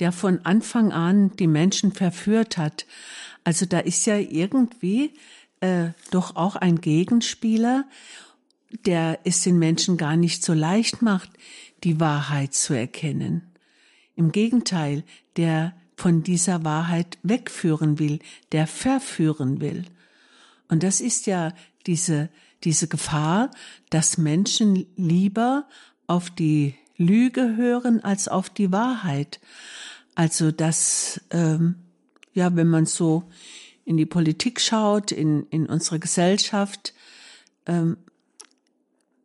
der 0.00 0.12
von 0.12 0.44
Anfang 0.44 0.92
an 0.92 1.34
die 1.36 1.46
Menschen 1.46 1.92
verführt 1.92 2.56
hat. 2.56 2.86
Also 3.44 3.66
da 3.66 3.80
ist 3.80 4.06
ja 4.06 4.16
irgendwie 4.16 5.14
äh, 5.60 5.90
doch 6.10 6.36
auch 6.36 6.56
ein 6.56 6.80
Gegenspieler, 6.80 7.84
der 8.86 9.18
es 9.24 9.42
den 9.42 9.58
Menschen 9.58 9.96
gar 9.96 10.16
nicht 10.16 10.44
so 10.44 10.52
leicht 10.52 11.02
macht, 11.02 11.30
die 11.84 12.00
Wahrheit 12.00 12.54
zu 12.54 12.74
erkennen. 12.74 13.42
Im 14.14 14.32
Gegenteil, 14.32 15.04
der 15.36 15.74
von 15.96 16.22
dieser 16.22 16.64
Wahrheit 16.64 17.18
wegführen 17.22 17.98
will, 17.98 18.20
der 18.52 18.66
verführen 18.66 19.60
will. 19.60 19.84
Und 20.68 20.82
das 20.82 21.00
ist 21.00 21.26
ja 21.26 21.54
diese, 21.86 22.28
diese 22.64 22.88
Gefahr, 22.88 23.50
dass 23.90 24.18
Menschen 24.18 24.86
lieber 24.96 25.66
auf 26.06 26.30
die 26.30 26.74
Lüge 26.98 27.56
hören 27.56 28.04
als 28.04 28.28
auf 28.28 28.50
die 28.50 28.72
Wahrheit. 28.72 29.40
Also 30.14 30.50
dass, 30.50 31.20
ähm, 31.30 31.76
ja, 32.34 32.54
wenn 32.56 32.68
man 32.68 32.86
so 32.86 33.24
in 33.84 33.96
die 33.96 34.06
Politik 34.06 34.60
schaut, 34.60 35.12
in, 35.12 35.46
in 35.50 35.66
unsere 35.66 35.98
Gesellschaft, 35.98 36.92
ähm, 37.66 37.96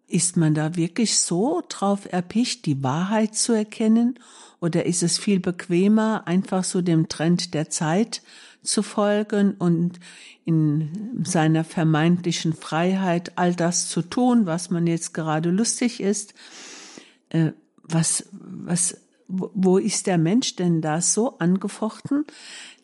ist 0.08 0.38
man 0.38 0.54
da 0.54 0.76
wirklich 0.76 1.18
so 1.18 1.64
drauf 1.68 2.08
erpicht, 2.12 2.68
die 2.68 2.84
Wahrheit 2.84 3.36
zu 3.36 3.54
erkennen? 3.54 4.20
Oder 4.62 4.86
ist 4.86 5.02
es 5.02 5.18
viel 5.18 5.40
bequemer, 5.40 6.28
einfach 6.28 6.64
so 6.64 6.82
dem 6.82 7.10
Trend 7.10 7.56
der 7.56 7.72
Zeit 7.72 8.22
zu 8.62 8.84
folgen 8.84 9.56
und 9.56 10.00
in 10.46 11.24
seiner 11.26 11.64
vermeintlichen 11.64 12.54
Freiheit 12.54 13.38
all 13.38 13.56
das 13.56 13.90
zu 13.90 14.04
tun, 14.04 14.46
was 14.46 14.70
man 14.70 14.86
jetzt 14.86 15.14
gerade 15.14 15.50
lustig 15.50 16.00
ist? 16.00 16.36
Äh, 17.30 17.54
was, 17.84 18.28
was 18.32 18.98
wo 19.28 19.78
ist 19.78 20.08
der 20.08 20.18
Mensch 20.18 20.56
denn 20.56 20.82
da 20.82 21.02
so 21.02 21.38
angefochten, 21.40 22.26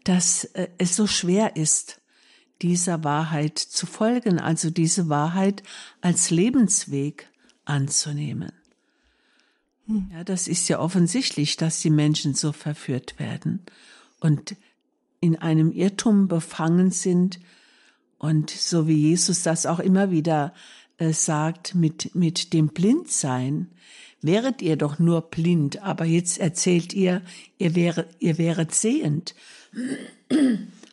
dass 0.03 0.45
äh, 0.45 0.69
es 0.77 0.95
so 0.95 1.07
schwer 1.07 1.55
ist, 1.55 2.01
dieser 2.62 3.03
Wahrheit 3.03 3.57
zu 3.57 3.85
folgen, 3.85 4.39
also 4.39 4.69
diese 4.69 5.09
Wahrheit 5.09 5.63
als 6.01 6.29
Lebensweg 6.29 7.29
anzunehmen. 7.65 8.51
Hm. 9.85 10.09
Ja, 10.13 10.23
das 10.23 10.47
ist 10.47 10.67
ja 10.67 10.79
offensichtlich, 10.79 11.55
dass 11.55 11.79
die 11.81 11.89
Menschen 11.89 12.33
so 12.33 12.51
verführt 12.51 13.19
werden 13.19 13.62
und 14.19 14.55
in 15.21 15.38
einem 15.38 15.71
Irrtum 15.71 16.27
befangen 16.27 16.91
sind 16.91 17.39
und 18.17 18.49
so 18.49 18.88
wie 18.88 18.97
Jesus 18.97 19.43
das 19.43 19.65
auch 19.65 19.79
immer 19.79 20.12
wieder 20.12 20.53
äh, 20.97 21.13
sagt, 21.13 21.75
mit, 21.75 22.15
mit 22.15 22.53
dem 22.53 22.69
Blindsein, 22.69 23.71
wäret 24.21 24.62
ihr 24.62 24.75
doch 24.75 24.99
nur 24.99 25.21
blind, 25.21 25.82
aber 25.82 26.05
jetzt 26.05 26.39
erzählt 26.39 26.93
ihr, 26.93 27.21
ihr, 27.58 27.75
wäre, 27.75 28.08
ihr 28.19 28.38
wäret 28.38 28.73
sehend. 28.73 29.36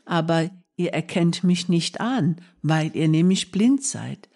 aber 0.04 0.50
ihr 0.76 0.92
erkennt 0.92 1.44
mich 1.44 1.68
nicht 1.68 2.00
an, 2.00 2.36
weil 2.62 2.94
ihr 2.94 3.08
nämlich 3.08 3.50
blind 3.50 3.82
seid. 3.82 4.28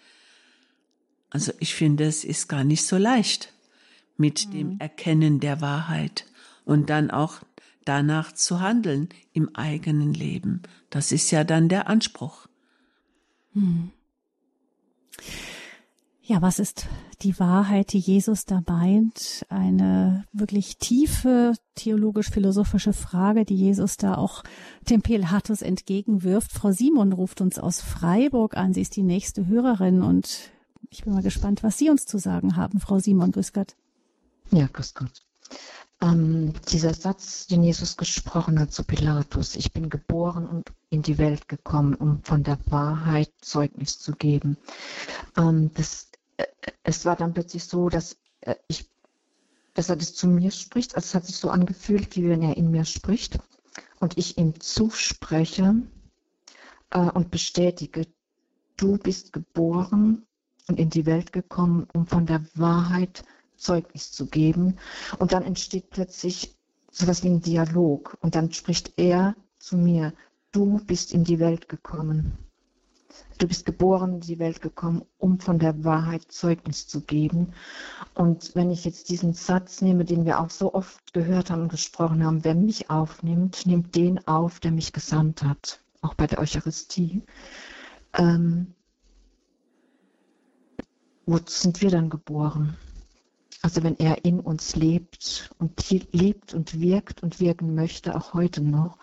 Also 1.29 1.53
ich 1.59 1.73
finde, 1.73 2.05
es 2.05 2.23
ist 2.23 2.49
gar 2.49 2.63
nicht 2.63 2.83
so 2.83 2.97
leicht 2.97 3.53
mit 4.17 4.47
mhm. 4.47 4.51
dem 4.51 4.79
Erkennen 4.79 5.39
der 5.39 5.61
Wahrheit 5.61 6.25
und 6.65 6.89
dann 6.89 7.09
auch 7.09 7.41
danach 7.85 8.31
zu 8.33 8.59
handeln 8.59 9.09
im 9.33 9.55
eigenen 9.55 10.13
Leben. 10.13 10.61
Das 10.89 11.11
ist 11.11 11.31
ja 11.31 11.43
dann 11.43 11.69
der 11.69 11.87
Anspruch. 11.87 12.47
Mhm. 13.53 13.91
Ja, 16.21 16.41
was 16.41 16.59
ist 16.59 16.87
die 17.23 17.39
Wahrheit, 17.39 17.93
die 17.93 17.99
Jesus 17.99 18.45
da 18.45 18.61
meint? 18.67 19.45
Eine 19.49 20.25
wirklich 20.33 20.77
tiefe 20.77 21.53
theologisch-philosophische 21.75 22.93
Frage, 22.93 23.45
die 23.45 23.55
Jesus 23.55 23.97
da 23.97 24.15
auch 24.15 24.43
dem 24.89 25.01
Pilatus 25.01 25.61
entgegenwirft. 25.61 26.51
Frau 26.51 26.71
Simon 26.71 27.13
ruft 27.13 27.41
uns 27.41 27.59
aus 27.59 27.81
Freiburg 27.81 28.57
an. 28.57 28.73
Sie 28.73 28.81
ist 28.81 28.95
die 28.95 29.03
nächste 29.03 29.47
Hörerin 29.47 30.01
und 30.01 30.51
ich 30.89 31.03
bin 31.03 31.13
mal 31.13 31.23
gespannt, 31.23 31.63
was 31.63 31.77
Sie 31.77 31.89
uns 31.89 32.05
zu 32.05 32.17
sagen 32.17 32.55
haben. 32.55 32.79
Frau 32.79 32.99
Simon, 32.99 33.31
grüß 33.31 33.53
Gott. 33.53 33.75
Ja, 34.51 34.67
grüß 34.71 34.93
Gott. 34.93 35.23
Ähm, 36.01 36.53
dieser 36.69 36.93
Satz, 36.93 37.45
den 37.47 37.63
Jesus 37.63 37.95
gesprochen 37.95 38.59
hat 38.59 38.73
zu 38.73 38.83
Pilatus, 38.83 39.55
ich 39.55 39.71
bin 39.71 39.89
geboren 39.89 40.47
und 40.47 40.71
in 40.89 41.03
die 41.03 41.19
Welt 41.19 41.47
gekommen, 41.47 41.93
um 41.93 42.23
von 42.23 42.43
der 42.43 42.57
Wahrheit 42.65 43.31
Zeugnis 43.39 43.99
zu 43.99 44.13
geben. 44.13 44.57
Ähm, 45.37 45.71
das 45.75 46.10
es 46.83 47.05
war 47.05 47.15
dann 47.15 47.33
plötzlich 47.33 47.63
so, 47.63 47.89
dass 47.89 48.17
äh, 48.41 48.55
ich, 48.67 48.89
dass 49.73 49.89
er 49.89 49.95
das 49.95 50.13
zu 50.13 50.27
mir 50.27 50.51
spricht. 50.51 50.95
Also 50.95 51.05
es 51.05 51.15
hat 51.15 51.25
sich 51.25 51.37
so 51.37 51.49
angefühlt, 51.49 52.15
wie 52.15 52.29
wenn 52.29 52.41
er 52.41 52.57
in 52.57 52.71
mir 52.71 52.85
spricht 52.85 53.39
und 53.99 54.17
ich 54.17 54.37
ihm 54.37 54.59
zuspreche 54.59 55.75
äh, 56.89 56.99
und 56.99 57.31
bestätige, 57.31 58.07
du 58.77 58.97
bist 58.97 59.33
geboren 59.33 60.25
und 60.67 60.79
in 60.79 60.89
die 60.89 61.05
Welt 61.05 61.33
gekommen, 61.33 61.87
um 61.93 62.07
von 62.07 62.25
der 62.25 62.43
Wahrheit 62.55 63.23
Zeugnis 63.57 64.11
zu 64.11 64.25
geben. 64.25 64.77
Und 65.19 65.33
dann 65.33 65.43
entsteht 65.43 65.89
plötzlich 65.91 66.57
sowas 66.91 67.23
wie 67.23 67.29
ein 67.29 67.41
Dialog. 67.41 68.17
Und 68.21 68.35
dann 68.35 68.51
spricht 68.51 68.93
er 68.97 69.35
zu 69.59 69.77
mir, 69.77 70.13
du 70.51 70.79
bist 70.85 71.13
in 71.13 71.23
die 71.23 71.39
Welt 71.39 71.69
gekommen. 71.69 72.37
Du 73.37 73.47
bist 73.47 73.65
geboren, 73.65 74.13
in 74.15 74.19
die 74.21 74.39
Welt 74.39 74.61
gekommen, 74.61 75.03
um 75.17 75.39
von 75.39 75.57
der 75.57 75.83
Wahrheit 75.83 76.31
Zeugnis 76.31 76.87
zu 76.87 77.01
geben. 77.01 77.53
Und 78.13 78.55
wenn 78.55 78.69
ich 78.69 78.85
jetzt 78.85 79.09
diesen 79.09 79.33
Satz 79.33 79.81
nehme, 79.81 80.05
den 80.05 80.25
wir 80.25 80.39
auch 80.39 80.49
so 80.49 80.73
oft 80.73 81.13
gehört 81.13 81.49
haben 81.49 81.63
und 81.63 81.71
gesprochen 81.71 82.23
haben, 82.23 82.43
wer 82.43 82.55
mich 82.55 82.89
aufnimmt, 82.89 83.65
nimmt 83.65 83.95
den 83.95 84.25
auf, 84.27 84.59
der 84.59 84.71
mich 84.71 84.93
gesandt 84.93 85.43
hat, 85.43 85.81
auch 86.01 86.13
bei 86.13 86.27
der 86.27 86.39
Eucharistie. 86.39 87.23
Ähm, 88.13 88.75
wozu 91.25 91.61
sind 91.61 91.81
wir 91.81 91.89
dann 91.89 92.09
geboren? 92.09 92.77
Also 93.63 93.83
wenn 93.83 93.97
er 93.99 94.25
in 94.25 94.39
uns 94.39 94.75
lebt 94.75 95.51
und 95.59 95.89
lebt 96.13 96.53
und 96.53 96.79
wirkt 96.79 97.21
und 97.21 97.39
wirken 97.39 97.75
möchte, 97.75 98.15
auch 98.15 98.33
heute 98.33 98.61
noch, 98.61 98.97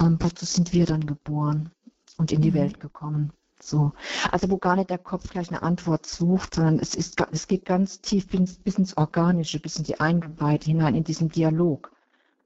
ähm, 0.00 0.18
wozu 0.20 0.44
sind 0.44 0.72
wir 0.72 0.86
dann 0.86 1.06
geboren? 1.06 1.70
Und 2.16 2.32
in 2.32 2.40
die 2.40 2.50
mhm. 2.50 2.54
Welt 2.54 2.80
gekommen. 2.80 3.32
So. 3.60 3.92
Also 4.30 4.50
wo 4.50 4.58
gar 4.58 4.76
nicht 4.76 4.90
der 4.90 4.98
Kopf 4.98 5.30
gleich 5.30 5.48
eine 5.48 5.62
Antwort 5.62 6.06
sucht, 6.06 6.54
sondern 6.54 6.78
es, 6.78 6.94
ist, 6.94 7.22
es 7.32 7.48
geht 7.48 7.64
ganz 7.64 8.00
tief 8.00 8.28
bis, 8.28 8.58
bis 8.58 8.76
ins 8.76 8.96
Organische, 8.96 9.58
bis 9.58 9.76
in 9.76 9.84
die 9.84 9.98
Eingeweide 9.98 10.66
hinein, 10.66 10.94
in 10.94 11.04
diesen 11.04 11.30
Dialog 11.30 11.90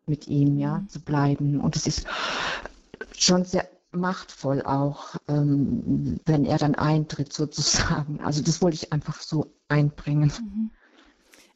mit 0.07 0.29
ihm, 0.29 0.59
ja, 0.59 0.85
zu 0.89 1.01
bleiben. 1.01 1.61
Und 1.61 1.77
es 1.77 1.87
ist 1.87 2.07
schon 3.17 3.45
sehr 3.45 3.69
machtvoll 3.93 4.63
auch, 4.63 5.17
ähm, 5.29 6.21
wenn 6.27 6.45
er 6.45 6.59
dann 6.59 6.75
eintritt 6.75 7.33
sozusagen. 7.33 8.21
Also 8.21 8.43
das 8.43 8.63
wollte 8.63 8.77
ich 8.77 8.93
einfach 8.93 9.21
so 9.21 9.53
einbringen. 9.69 10.33
Mhm. 10.41 10.71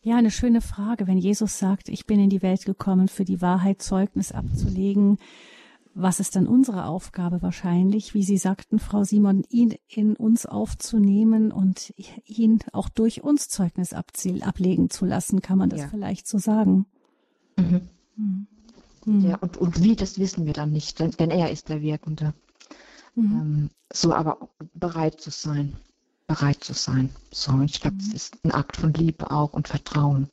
Ja, 0.03 0.16
eine 0.16 0.31
schöne 0.31 0.61
Frage. 0.61 1.07
Wenn 1.07 1.16
Jesus 1.16 1.59
sagt, 1.59 1.88
ich 1.88 2.05
bin 2.05 2.20
in 2.20 2.29
die 2.29 2.42
Welt 2.42 2.66
gekommen, 2.66 3.09
für 3.09 3.24
die 3.24 3.40
Wahrheit 3.40 3.81
Zeugnis 3.81 4.33
abzulegen, 4.33 5.18
was 5.94 6.18
ist 6.18 6.35
dann 6.35 6.48
unsere 6.48 6.87
Aufgabe 6.87 7.40
wahrscheinlich, 7.40 8.14
wie 8.14 8.24
Sie 8.24 8.37
sagten, 8.37 8.78
Frau 8.78 9.04
Simon, 9.04 9.44
ihn 9.48 9.74
in 9.88 10.16
uns 10.16 10.44
aufzunehmen 10.44 11.52
und 11.52 11.94
ihn 12.26 12.59
auch 12.72 12.88
durch 12.88 13.22
uns 13.22 13.48
Zeugnis 13.48 13.92
ablegen 13.92 14.90
zu 14.90 15.04
lassen, 15.04 15.40
kann 15.40 15.59
man 15.59 15.70
das 15.70 15.80
ja. 15.80 15.88
vielleicht 15.88 16.26
so 16.26 16.38
sagen? 16.38 16.87
Mhm. 17.57 17.88
Mhm. 18.16 19.20
Ja, 19.20 19.37
und, 19.37 19.57
und 19.57 19.83
wie, 19.83 19.94
das 19.94 20.18
wissen 20.18 20.46
wir 20.46 20.52
dann 20.52 20.72
nicht, 20.72 20.98
denn, 20.98 21.12
denn 21.12 21.30
er 21.30 21.50
ist 21.50 21.68
der 21.68 21.80
Wirkende. 21.80 22.35
Mhm. 23.14 23.33
Ähm, 23.33 23.70
so 23.92 24.12
aber 24.12 24.48
bereit 24.74 25.20
zu 25.20 25.30
sein, 25.30 25.76
bereit 26.26 26.64
zu 26.64 26.72
sein. 26.72 27.11
So, 27.30 27.61
ich 27.62 27.80
glaube, 27.80 27.98
es 28.00 28.09
mhm. 28.09 28.14
ist 28.14 28.44
ein 28.44 28.50
Akt 28.50 28.76
von 28.76 28.92
Liebe 28.94 29.30
auch 29.30 29.52
und 29.52 29.68
Vertrauen. 29.68 30.28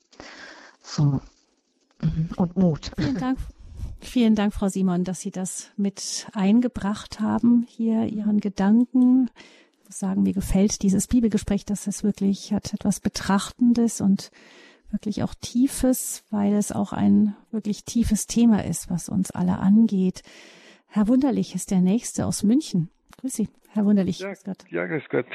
So. 0.81 1.21
Mhm. 2.01 2.29
Und 2.35 2.57
Mut. 2.57 2.91
Vielen 2.97 3.17
Dank. 3.17 3.37
Vielen 4.01 4.35
Dank, 4.35 4.53
Frau 4.53 4.67
Simon, 4.67 5.03
dass 5.03 5.21
Sie 5.21 5.31
das 5.31 5.71
mit 5.77 6.27
eingebracht 6.33 7.19
haben, 7.19 7.65
hier 7.69 8.05
Ihren 8.05 8.39
Gedanken. 8.39 9.29
Ich 9.79 9.85
muss 9.85 9.99
sagen, 9.99 10.23
mir 10.23 10.33
gefällt 10.33 10.81
dieses 10.81 11.07
Bibelgespräch, 11.07 11.65
dass 11.65 11.87
es 11.87 12.03
wirklich 12.03 12.51
hat 12.51 12.73
etwas 12.73 12.99
Betrachtendes 12.99 14.01
und 14.01 14.31
wirklich 14.89 15.23
auch 15.23 15.33
Tiefes, 15.39 16.25
weil 16.29 16.53
es 16.53 16.71
auch 16.71 16.93
ein 16.93 17.35
wirklich 17.51 17.85
tiefes 17.85 18.27
Thema 18.27 18.65
ist, 18.65 18.89
was 18.89 19.07
uns 19.07 19.31
alle 19.31 19.59
angeht. 19.59 20.23
Herr 20.87 21.07
Wunderlich 21.07 21.55
ist 21.55 21.71
der 21.71 21.79
Nächste 21.79 22.25
aus 22.25 22.43
München. 22.43 22.89
Grüß 23.19 23.33
Sie, 23.33 23.49
Herr 23.69 23.85
Wunderlich. 23.85 24.19
Ja, 24.19 24.29
grüß 24.29 24.43
Gott. 24.43 24.65
Ja, 24.69 24.85
grüß 24.87 25.03
Gott. 25.09 25.27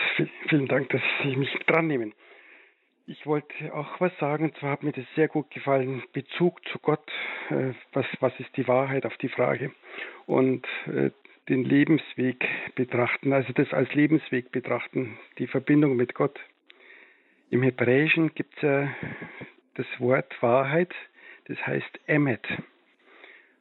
Vielen 0.51 0.67
Dank, 0.67 0.91
dass 0.91 1.01
Sie 1.23 1.37
mich 1.37 1.49
dran 1.67 1.87
nehmen. 1.87 2.13
Ich 3.09 3.25
wollte 3.25 3.73
auch 3.73 4.01
was 4.01 4.11
sagen, 4.19 4.47
und 4.47 4.57
zwar 4.57 4.73
hat 4.73 4.83
mir 4.83 4.91
das 4.91 5.05
sehr 5.15 5.29
gut 5.29 5.49
gefallen, 5.53 6.03
Bezug 6.13 6.61
zu 6.69 6.81
Gott, 6.81 7.09
äh, 7.51 7.73
was, 7.93 8.05
was 8.19 8.33
ist 8.41 8.57
die 8.57 8.67
Wahrheit 8.67 9.07
auf 9.07 9.17
die 9.19 9.29
Frage 9.29 9.71
und 10.27 10.67
äh, 10.87 11.11
den 11.49 11.65
Lebensweg 11.65 12.45
betrachten, 12.75 13.33
also 13.33 13.53
das 13.53 13.73
als 13.73 13.95
Lebensweg 13.95 14.51
betrachten, 14.51 15.17
die 15.39 15.47
Verbindung 15.47 15.95
mit 15.95 16.15
Gott. 16.15 16.37
Im 17.49 17.63
Hebräischen 17.63 18.35
gibt 18.35 18.57
es 18.57 18.63
ja 18.63 18.93
das 19.75 19.87
Wort 20.01 20.43
Wahrheit, 20.43 20.93
das 21.45 21.65
heißt 21.65 22.01
Emet. 22.09 22.45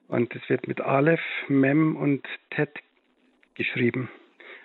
Und 0.08 0.34
das 0.34 0.42
wird 0.50 0.68
mit 0.68 0.82
Aleph, 0.82 1.22
Mem 1.50 1.96
und 1.96 2.28
Tet 2.50 2.80
geschrieben. 3.54 4.10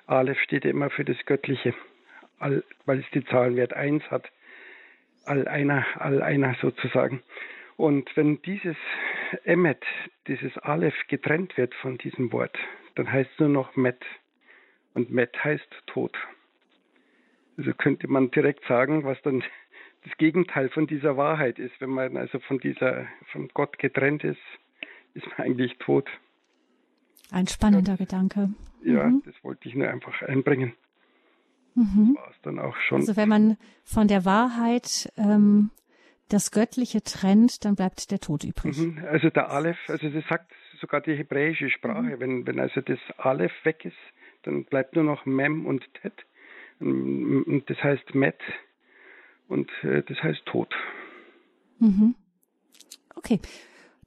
Aleph 0.06 0.40
steht 0.40 0.64
immer 0.64 0.88
für 0.88 1.04
das 1.04 1.18
Göttliche, 1.26 1.74
weil 2.38 2.98
es 2.98 3.10
die 3.12 3.26
Zahlenwert 3.26 3.74
1 3.74 4.10
hat 4.10 4.30
all 5.30 5.46
einer, 5.46 5.86
all 5.94 6.22
einer 6.22 6.56
sozusagen. 6.60 7.22
Und 7.76 8.14
wenn 8.16 8.42
dieses 8.42 8.76
Emmet, 9.44 9.82
dieses 10.26 10.56
Aleph 10.58 11.06
getrennt 11.08 11.56
wird 11.56 11.72
von 11.76 11.96
diesem 11.98 12.32
Wort, 12.32 12.58
dann 12.96 13.10
heißt 13.10 13.30
es 13.32 13.38
nur 13.38 13.48
noch 13.48 13.76
Met. 13.76 14.02
Und 14.92 15.10
Met 15.10 15.42
heißt 15.42 15.68
Tod. 15.86 16.16
Also 17.56 17.72
könnte 17.74 18.08
man 18.08 18.30
direkt 18.32 18.64
sagen, 18.66 19.04
was 19.04 19.22
dann 19.22 19.44
das 20.04 20.16
Gegenteil 20.18 20.68
von 20.68 20.88
dieser 20.88 21.16
Wahrheit 21.16 21.58
ist. 21.60 21.80
Wenn 21.80 21.90
man 21.90 22.16
also 22.16 22.40
von 22.40 22.58
dieser, 22.58 23.06
von 23.32 23.48
Gott 23.54 23.78
getrennt 23.78 24.24
ist, 24.24 24.42
ist 25.14 25.26
man 25.28 25.46
eigentlich 25.46 25.78
tot. 25.78 26.08
Ein 27.30 27.46
spannender 27.46 27.92
ja. 27.92 27.96
Gedanke. 27.98 28.50
Ja, 28.82 29.04
mhm. 29.04 29.22
das 29.24 29.34
wollte 29.44 29.68
ich 29.68 29.76
nur 29.76 29.88
einfach 29.88 30.22
einbringen. 30.22 30.74
Mhm. 31.74 32.16
War 32.16 32.30
es 32.30 32.40
dann 32.42 32.58
auch 32.58 32.76
schon. 32.76 33.00
Also 33.00 33.16
wenn 33.16 33.28
man 33.28 33.56
von 33.84 34.08
der 34.08 34.24
Wahrheit 34.24 35.12
ähm, 35.16 35.70
das 36.28 36.50
Göttliche 36.50 37.02
trennt, 37.02 37.64
dann 37.64 37.74
bleibt 37.74 38.10
der 38.10 38.20
Tod 38.20 38.44
übrig. 38.44 38.78
Mhm. 38.78 39.04
Also 39.08 39.30
der 39.30 39.50
Aleph, 39.50 39.78
also 39.88 40.08
das 40.08 40.24
sagt 40.28 40.52
sogar 40.80 41.00
die 41.00 41.14
hebräische 41.14 41.70
Sprache, 41.70 42.16
mhm. 42.16 42.20
wenn, 42.20 42.46
wenn 42.46 42.60
also 42.60 42.80
das 42.80 42.98
Aleph 43.18 43.52
weg 43.64 43.84
ist, 43.84 43.96
dann 44.42 44.64
bleibt 44.64 44.94
nur 44.94 45.04
noch 45.04 45.26
Mem 45.26 45.66
und 45.66 45.82
Tet. 45.94 46.14
Und 46.80 47.64
das 47.66 47.76
heißt 47.82 48.14
Met 48.14 48.38
und 49.48 49.70
äh, 49.82 50.02
das 50.02 50.22
heißt 50.22 50.46
Tod. 50.46 50.74
Mhm. 51.78 52.14
Okay. 53.14 53.38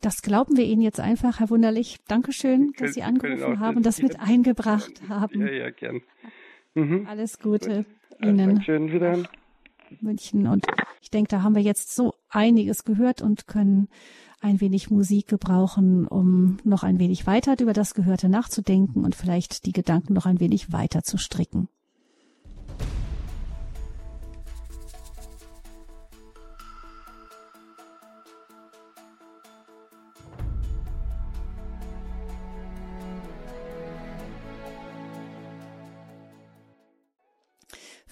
Das 0.02 0.21
glauben 0.21 0.58
wir 0.58 0.65
Ihnen 0.65 0.82
jetzt 0.82 0.99
einfach, 0.99 1.39
Herr 1.39 1.49
Wunderlich. 1.49 1.97
Dankeschön, 2.10 2.73
dass 2.78 2.93
Sie 2.93 3.04
angerufen 3.04 3.60
haben 3.60 3.78
und 3.78 3.86
das 3.86 4.02
mit 4.02 4.19
eingebracht 4.19 5.02
haben. 5.08 5.39
Ja, 5.39 5.54
ja, 5.54 5.69
gern. 5.69 6.02
Mhm. 6.75 7.05
Alles 7.07 7.39
Gute 7.39 7.86
Gut. 8.19 8.25
Ihnen. 8.25 8.62
Schön 8.62 8.91
wieder. 8.91 9.23
München. 10.01 10.47
Und 10.47 10.65
ich 11.01 11.12
denke, 11.12 11.29
da 11.29 11.43
haben 11.43 11.55
wir 11.55 11.62
jetzt 11.62 11.95
so 11.95 12.13
einiges 12.29 12.83
gehört 12.83 13.21
und 13.21 13.47
können 13.47 13.89
ein 14.41 14.59
wenig 14.59 14.89
Musik 14.89 15.27
gebrauchen, 15.27 16.07
um 16.07 16.57
noch 16.63 16.83
ein 16.83 16.99
wenig 16.99 17.27
weiter 17.27 17.55
über 17.59 17.73
das 17.73 17.93
Gehörte 17.93 18.27
nachzudenken 18.27 19.05
und 19.05 19.15
vielleicht 19.15 19.65
die 19.65 19.71
Gedanken 19.71 20.13
noch 20.13 20.25
ein 20.25 20.39
wenig 20.39 20.71
weiter 20.71 21.03
zu 21.03 21.17
stricken. 21.17 21.69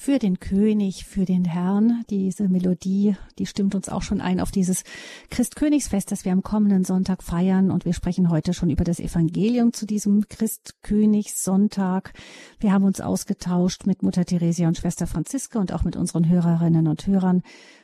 Für 0.02 0.18
den 0.18 0.40
König, 0.40 1.06
für 1.06 1.26
den 1.26 1.46
Herrn. 1.46 2.04
Diese 2.10 2.50
Melodie, 2.50 3.16
die 3.38 3.46
stimmt 3.46 3.76
uns 3.76 3.88
auch 3.88 4.02
schon 4.02 4.20
ein 4.20 4.40
auf 4.40 4.50
dieses 4.50 4.84
Christkönigsfest, 5.30 6.12
das 6.12 6.26
wir 6.26 6.32
am 6.32 6.42
kommenden 6.42 6.84
Sonntag 6.84 7.22
feiern. 7.22 7.70
Und 7.70 7.86
wir 7.86 7.94
sprechen 7.94 8.32
heute 8.32 8.56
schon 8.56 8.72
über 8.72 8.84
das 8.84 9.00
Evangelium 9.00 9.74
zu 9.74 9.86
diesem 9.86 10.28
Christkönigssonntag. 10.28 12.14
Wir 12.60 12.74
haben 12.74 12.84
uns 12.84 13.00
ausgetauscht 13.00 13.86
mit 13.86 14.02
Mutter 14.02 14.26
Theresia 14.26 14.68
und 14.68 14.78
Schwester 14.80 15.06
Franziska 15.06 15.60
und 15.60 15.72
auch 15.72 15.84
mit 15.84 15.96
unseren 15.96 16.28
Hörerinnen 16.28 16.88
und 16.88 17.06
Hörern 17.06 17.44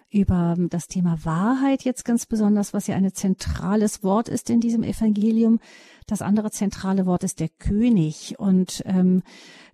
über 0.10 0.56
das 0.58 0.88
Thema 0.88 1.23
Wahrheit 1.23 1.84
jetzt 1.84 2.06
ganz 2.06 2.25
besonders, 2.25 2.73
was 2.73 2.88
ja 2.88 2.95
ein 2.95 3.13
zentrales 3.13 4.03
Wort 4.03 4.30
ist 4.30 4.49
in 4.49 4.60
diesem 4.60 4.82
Evangelium. 4.82 5.60
Das 6.08 6.21
andere 6.21 6.49
zentrale 6.49 7.06
Wort 7.06 7.23
ist 7.23 7.41
der 7.41 7.49
König. 7.49 8.36
Und 8.39 8.82
ähm, 8.86 9.21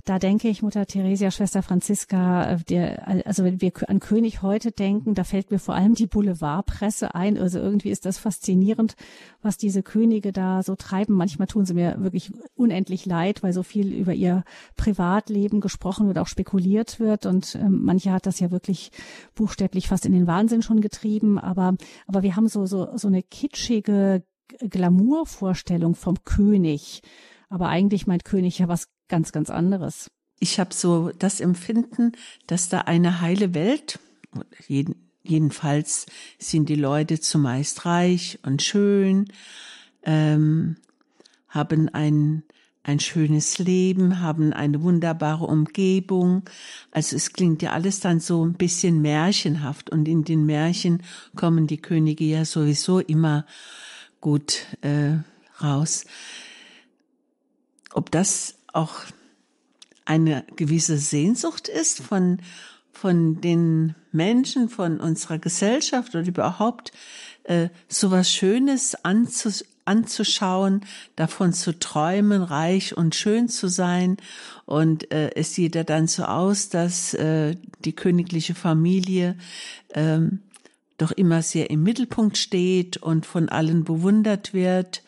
da 0.06 0.20
denke 0.20 0.50
ich, 0.50 0.62
Mutter 0.62 0.86
Theresia, 0.86 1.32
Schwester 1.32 1.64
Franziska, 1.64 2.52
äh, 2.52 2.58
der, 2.68 3.08
also 3.26 3.46
wenn 3.46 3.62
wir 3.62 3.72
an 3.88 4.02
König 4.02 4.42
heute 4.42 4.72
denken, 4.72 5.16
da 5.16 5.24
fällt 5.24 5.50
mir 5.50 5.60
vor 5.60 5.76
allem 5.76 5.96
die 5.96 6.08
Boulevardpresse 6.08 7.16
ein. 7.16 7.38
Also 7.38 7.60
irgendwie 7.60 7.90
ist 7.90 8.06
das 8.06 8.18
faszinierend, 8.18 8.96
was 9.42 9.58
diese 9.58 9.82
Könige 9.82 10.34
da 10.34 10.62
so 10.62 10.76
treiben. 10.76 11.14
Manchmal 11.14 11.48
tun 11.48 11.66
sie 11.66 11.74
mir 11.74 11.96
wirklich 12.00 12.32
unendlich 12.56 13.06
leid, 13.06 13.44
weil 13.44 13.54
so 13.54 13.64
viel 13.64 13.94
über 13.94 14.14
ihr 14.14 14.44
Privatleben 14.76 15.62
gesprochen 15.62 16.08
wird, 16.08 16.18
auch 16.18 16.28
spekuliert 16.28 17.00
wird. 17.00 17.26
Und 17.26 17.56
ähm, 17.56 17.80
manche 17.84 18.12
hat 18.12 18.26
das 18.26 18.42
ja 18.42 18.52
wirklich 18.52 18.92
buchstäblich 19.36 19.88
fast 19.88 20.06
in 20.06 20.12
den 20.12 20.28
Wahnsinn 20.28 20.62
schon 20.62 20.82
getrieben. 20.82 21.40
Aber, 21.40 21.76
aber 22.08 22.24
wir 22.24 22.36
haben 22.36 22.50
so, 22.50 22.66
so, 22.66 22.98
so 22.98 23.08
eine 23.08 23.24
kitschige 23.24 24.24
Glamourvorstellung 24.60 25.96
vom 25.96 26.26
König. 26.26 27.02
Aber 27.50 27.70
eigentlich 27.70 28.08
meint 28.08 28.26
König 28.26 28.60
ja 28.60 28.68
was 28.68 28.88
ganz, 29.08 29.32
ganz 29.32 29.50
anderes. 29.50 30.10
Ich 30.40 30.60
habe 30.60 30.74
so 30.74 31.12
das 31.18 31.40
Empfinden, 31.40 32.14
dass 32.48 32.70
da 32.70 32.82
eine 32.82 33.22
heile 33.22 33.54
Welt, 33.54 34.00
jeden, 34.68 35.10
jedenfalls 35.24 36.06
sind 36.38 36.70
die 36.70 36.76
Leute 36.76 37.20
zumeist 37.20 37.86
reich 37.86 38.40
und 38.44 38.62
schön, 38.62 39.28
ähm, 40.04 40.78
haben 41.48 41.88
ein, 41.90 42.44
ein 42.84 43.00
schönes 43.00 43.60
Leben, 43.60 44.20
haben 44.20 44.52
eine 44.52 44.82
wunderbare 44.82 45.46
Umgebung. 45.46 46.44
Also 46.92 47.16
es 47.16 47.32
klingt 47.32 47.62
ja 47.62 47.72
alles 47.72 48.02
dann 48.02 48.20
so 48.20 48.46
ein 48.46 48.54
bisschen 48.54 49.02
märchenhaft 49.02 49.90
und 49.90 50.08
in 50.08 50.24
den 50.24 50.46
Märchen 50.46 51.04
kommen 51.36 51.68
die 51.68 51.82
Könige 51.82 52.26
ja 52.26 52.44
sowieso 52.44 53.00
immer 53.00 53.46
gut 54.20 54.66
äh, 54.82 55.18
raus. 55.62 56.06
Ob 57.94 58.12
das 58.12 58.56
auch 58.74 58.94
eine 60.06 60.44
gewisse 60.56 60.98
Sehnsucht 60.98 61.68
ist 61.68 62.02
von, 62.02 62.40
von 62.92 63.40
den 63.40 63.96
Menschen, 64.12 64.70
von 64.70 65.00
unserer 65.00 65.40
Gesellschaft 65.40 66.14
oder 66.14 66.26
überhaupt 66.26 66.92
äh, 67.44 67.70
sowas 67.88 68.30
Schönes 68.30 68.96
anzus 69.04 69.66
anzuschauen, 69.86 70.86
davon 71.18 71.52
zu 71.52 71.78
träumen, 71.78 72.42
reich 72.42 72.96
und 72.96 73.16
schön 73.16 73.50
zu 73.50 73.68
sein. 73.68 74.16
Und 74.66 75.12
äh, 75.12 75.32
es 75.36 75.56
sieht 75.56 75.76
ja 75.76 75.84
dann 75.84 76.08
so 76.08 76.24
aus, 76.24 76.70
dass 76.70 77.14
äh, 77.14 77.58
die 77.84 77.94
königliche 77.94 78.56
Familie 78.56 79.36
ähm, 79.94 80.40
doch 80.98 81.12
immer 81.12 81.42
sehr 81.42 81.70
im 81.70 81.84
Mittelpunkt 81.84 82.38
steht 82.38 82.98
und 82.98 83.26
von 83.26 83.50
allen 83.50 83.84
bewundert 83.84 84.54
wird 84.54 85.04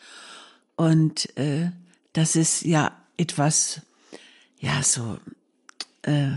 und 0.76 1.36
äh, 1.38 1.70
dass 2.12 2.36
es 2.36 2.62
ja 2.62 2.92
etwas 3.16 3.82
ja 4.58 4.82
so 4.82 5.18
äh, 6.02 6.30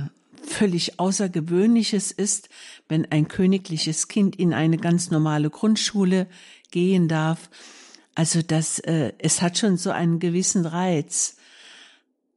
völlig 0.43 0.99
Außergewöhnliches 0.99 2.11
ist, 2.11 2.49
wenn 2.88 3.09
ein 3.11 3.27
königliches 3.27 4.07
Kind 4.07 4.36
in 4.36 4.53
eine 4.53 4.77
ganz 4.77 5.11
normale 5.11 5.49
Grundschule 5.49 6.27
gehen 6.71 7.07
darf. 7.07 7.49
Also 8.15 8.41
das, 8.41 8.80
äh, 8.80 9.13
es 9.19 9.41
hat 9.41 9.57
schon 9.57 9.77
so 9.77 9.91
einen 9.91 10.19
gewissen 10.19 10.65
Reiz. 10.65 11.38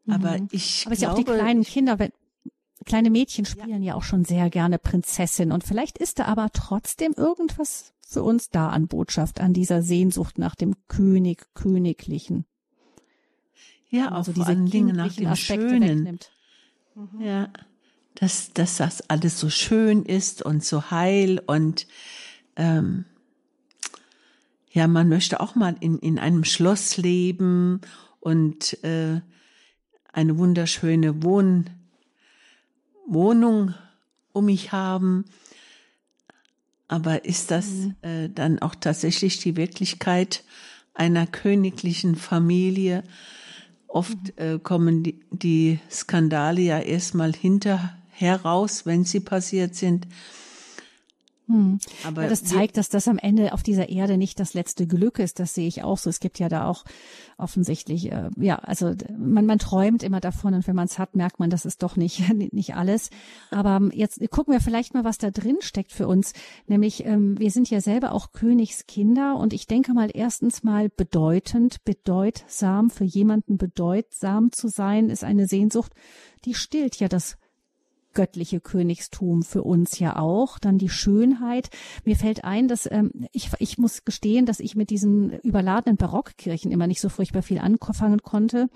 Aber 0.08 0.38
mhm. 0.38 0.48
ich 0.52 0.84
Aber 0.86 0.92
es 0.92 1.00
glaube, 1.00 1.02
ja 1.02 1.12
auch 1.12 1.16
die 1.16 1.24
kleinen 1.24 1.64
Kinder, 1.64 1.98
wenn, 1.98 2.12
kleine 2.84 3.10
Mädchen 3.10 3.46
spielen 3.46 3.82
ja. 3.82 3.92
ja 3.92 3.94
auch 3.94 4.02
schon 4.02 4.24
sehr 4.24 4.50
gerne 4.50 4.78
Prinzessin 4.78 5.52
und 5.52 5.64
vielleicht 5.64 5.98
ist 5.98 6.18
da 6.18 6.24
aber 6.26 6.50
trotzdem 6.52 7.14
irgendwas 7.16 7.92
für 8.06 8.22
uns 8.22 8.50
da 8.50 8.68
an 8.68 8.88
Botschaft, 8.88 9.40
an 9.40 9.54
dieser 9.54 9.82
Sehnsucht 9.82 10.38
nach 10.38 10.54
dem 10.54 10.74
König, 10.88 11.46
Königlichen. 11.54 12.44
Ja, 13.92 14.08
auch 14.12 14.16
also 14.16 14.32
diese 14.32 14.56
Dinge 14.56 14.94
nach 14.94 15.12
dem 15.14 15.28
Aspekte 15.28 15.68
Schönen. 15.68 16.18
Mhm. 16.94 17.20
Ja, 17.20 17.50
dass, 18.14 18.52
dass 18.54 18.78
das 18.78 19.08
alles 19.10 19.38
so 19.38 19.50
schön 19.50 20.04
ist 20.04 20.42
und 20.42 20.64
so 20.64 20.90
heil 20.90 21.40
und 21.46 21.86
ähm, 22.56 23.04
ja, 24.70 24.86
man 24.88 25.10
möchte 25.10 25.40
auch 25.40 25.54
mal 25.54 25.76
in, 25.80 25.98
in 25.98 26.18
einem 26.18 26.44
Schloss 26.44 26.96
leben 26.96 27.82
und 28.20 28.82
äh, 28.82 29.20
eine 30.10 30.38
wunderschöne 30.38 31.22
Wohn, 31.22 31.68
Wohnung 33.06 33.74
um 34.32 34.46
mich 34.46 34.72
haben. 34.72 35.26
Aber 36.88 37.26
ist 37.26 37.50
das 37.50 37.68
mhm. 37.68 37.96
äh, 38.00 38.28
dann 38.30 38.58
auch 38.60 38.74
tatsächlich 38.74 39.38
die 39.40 39.56
Wirklichkeit 39.56 40.44
einer 40.94 41.26
königlichen 41.26 42.16
Familie? 42.16 43.02
Oft 43.92 44.16
mhm. 44.16 44.32
äh, 44.36 44.58
kommen 44.58 45.02
die, 45.02 45.20
die 45.30 45.78
Skandale 45.90 46.62
ja 46.62 46.78
erstmal 46.78 47.34
hinterher 47.34 48.40
raus, 48.42 48.86
wenn 48.86 49.04
sie 49.04 49.20
passiert 49.20 49.74
sind. 49.74 50.06
Hm. 51.52 51.78
Aber 52.04 52.22
ja, 52.22 52.28
das 52.30 52.44
zeigt, 52.44 52.78
dass 52.78 52.88
das 52.88 53.06
am 53.08 53.18
Ende 53.18 53.52
auf 53.52 53.62
dieser 53.62 53.90
Erde 53.90 54.16
nicht 54.16 54.40
das 54.40 54.54
letzte 54.54 54.86
Glück 54.86 55.18
ist. 55.18 55.38
Das 55.38 55.52
sehe 55.52 55.68
ich 55.68 55.82
auch 55.82 55.98
so. 55.98 56.08
Es 56.08 56.18
gibt 56.18 56.38
ja 56.38 56.48
da 56.48 56.66
auch 56.66 56.84
offensichtlich, 57.36 58.10
äh, 58.10 58.30
ja, 58.38 58.56
also 58.56 58.94
man, 59.14 59.44
man 59.44 59.58
träumt 59.58 60.02
immer 60.02 60.20
davon 60.20 60.54
und 60.54 60.66
wenn 60.66 60.74
man 60.74 60.86
es 60.86 60.98
hat, 60.98 61.14
merkt 61.14 61.40
man, 61.40 61.50
das 61.50 61.66
ist 61.66 61.82
doch 61.82 61.96
nicht, 61.96 62.22
nicht 62.52 62.74
alles. 62.74 63.10
Aber 63.50 63.76
ähm, 63.76 63.92
jetzt 63.94 64.18
gucken 64.30 64.54
wir 64.54 64.60
vielleicht 64.60 64.94
mal, 64.94 65.04
was 65.04 65.18
da 65.18 65.30
drin 65.30 65.58
steckt 65.60 65.92
für 65.92 66.08
uns. 66.08 66.32
Nämlich, 66.66 67.04
ähm, 67.04 67.38
wir 67.38 67.50
sind 67.50 67.68
ja 67.68 67.82
selber 67.82 68.12
auch 68.12 68.32
Königskinder 68.32 69.36
und 69.36 69.52
ich 69.52 69.66
denke 69.66 69.92
mal 69.92 70.08
erstens 70.12 70.62
mal 70.62 70.88
bedeutend, 70.88 71.84
bedeutsam, 71.84 72.88
für 72.88 73.04
jemanden 73.04 73.58
bedeutsam 73.58 74.52
zu 74.52 74.68
sein, 74.68 75.10
ist 75.10 75.24
eine 75.24 75.46
Sehnsucht, 75.46 75.92
die 76.46 76.54
stillt 76.54 76.96
ja 76.96 77.08
das 77.08 77.36
göttliche 78.12 78.60
Königstum 78.60 79.42
für 79.42 79.62
uns 79.62 79.98
ja 79.98 80.16
auch, 80.16 80.58
dann 80.58 80.78
die 80.78 80.88
Schönheit. 80.88 81.70
Mir 82.04 82.16
fällt 82.16 82.44
ein, 82.44 82.68
dass 82.68 82.90
ähm, 82.90 83.10
ich, 83.32 83.50
ich 83.58 83.78
muss 83.78 84.04
gestehen, 84.04 84.46
dass 84.46 84.60
ich 84.60 84.76
mit 84.76 84.90
diesen 84.90 85.38
überladenen 85.40 85.96
Barockkirchen 85.96 86.72
immer 86.72 86.86
nicht 86.86 87.00
so 87.00 87.08
furchtbar 87.08 87.42
viel 87.42 87.58
anfangen 87.58 88.22
konnte 88.22 88.68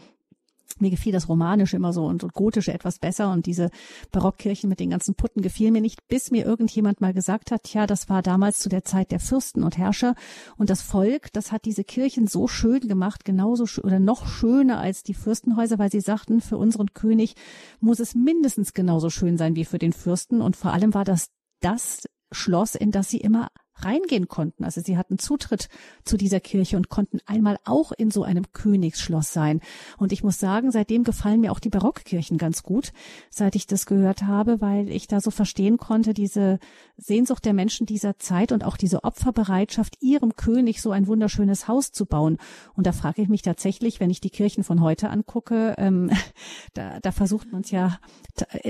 mir 0.81 0.91
gefiel 0.91 1.12
das 1.12 1.29
Romanische 1.29 1.77
immer 1.77 1.93
so 1.93 2.07
und, 2.07 2.24
und 2.24 2.33
Gotische 2.33 2.72
etwas 2.72 2.99
besser 2.99 3.33
und 3.33 3.47
diese 3.47 3.70
Barockkirchen 4.12 4.68
mit 4.68 4.81
den 4.81 4.91
ganzen 4.91 5.14
Putten 5.14 5.43
gefiel 5.43 5.70
mir 5.70 5.81
nicht, 5.81 6.07
bis 6.09 6.31
mir 6.31 6.45
irgendjemand 6.45 7.01
mal 7.01 7.12
gesagt 7.12 7.51
hat, 7.51 7.72
ja, 7.72 7.87
das 7.87 8.09
war 8.09 8.22
damals 8.22 8.59
zu 8.59 8.68
der 8.68 8.85
Zeit 8.85 9.11
der 9.11 9.20
Fürsten 9.20 9.62
und 9.62 9.79
Herrscher 9.79 10.14
und 10.57 10.70
das 10.70 10.83
Volk, 10.83 11.33
das 11.33 11.53
hat 11.53 11.64
diese 11.64 11.85
Kirchen 11.85 12.27
so 12.27 12.49
schön 12.49 12.81
gemacht, 12.81 13.24
genauso 13.24 13.66
schön 13.66 13.85
oder 13.85 14.01
noch 14.01 14.27
schöner 14.27 14.79
als 14.79 15.03
die 15.03 15.14
Fürstenhäuser, 15.14 15.79
weil 15.79 15.91
sie 15.91 16.01
sagten, 16.01 16.41
für 16.41 16.57
unseren 16.57 16.93
König 16.93 17.35
muss 17.81 18.01
es 18.01 18.14
mindestens 18.14 18.72
genauso 18.72 19.11
schön 19.11 19.37
sein 19.37 19.57
wie 19.57 19.64
für 19.64 19.79
den 19.79 19.93
Fürsten 19.93 20.41
und 20.41 20.57
vor 20.57 20.72
allem 20.72 20.95
war 20.95 21.05
das 21.05 21.29
das 21.61 22.09
Schloss, 22.33 22.74
in 22.74 22.91
das 22.91 23.09
sie 23.09 23.18
immer 23.18 23.49
reingehen 23.79 24.29
konnten. 24.29 24.64
Also 24.64 24.81
sie 24.81 24.97
hatten 24.97 25.18
Zutritt 25.18 25.68
zu 26.05 26.16
dieser 26.16 26.41
Kirche 26.41 26.77
und 26.77 26.89
konnten 26.89 27.18
einmal 27.27 27.59
auch 27.64 27.93
in 27.93 28.11
so 28.11 28.22
einem 28.22 28.45
Königsschloss 28.53 29.33
sein. 29.33 29.61
Und 29.99 30.12
ich 30.12 30.24
muss 30.24 30.39
sagen, 30.39 30.70
seitdem 30.70 31.05
gefallen 31.05 31.41
mir 31.41 31.53
auch 31.53 31.61
die 31.61 31.68
Barockkirchen 31.68 32.39
ganz 32.39 32.62
gut, 32.62 32.93
seit 33.31 33.55
ich 33.57 33.66
das 33.66 33.87
gehört 33.87 34.22
habe, 34.22 34.61
weil 34.61 34.91
ich 34.91 35.07
da 35.07 35.20
so 35.20 35.31
verstehen 35.31 35.77
konnte, 35.77 36.14
diese 36.14 36.59
Sehnsucht 36.97 37.45
der 37.45 37.53
Menschen 37.53 37.87
dieser 37.87 38.18
Zeit 38.18 38.53
und 38.53 38.64
auch 38.64 38.77
diese 38.77 39.05
Opferbereitschaft, 39.05 39.97
ihrem 40.01 40.37
König 40.37 40.81
so 40.81 40.91
ein 40.91 41.07
wunderschönes 41.07 41.68
Haus 41.68 41.93
zu 41.93 42.07
bauen. 42.07 42.39
Und 42.74 42.87
da 42.87 42.93
frage 42.93 43.22
ich 43.22 43.29
mich 43.29 43.43
tatsächlich, 43.43 44.01
wenn 44.01 44.11
ich 44.11 44.20
die 44.20 44.31
Kirchen 44.31 44.64
von 44.64 44.81
heute 44.81 45.11
angucke, 45.11 45.74
ähm, 45.79 46.11
da, 46.74 47.01
da 47.01 47.12
versucht 47.12 47.53
man 47.53 47.62
es 47.62 47.70
ja, 47.70 47.99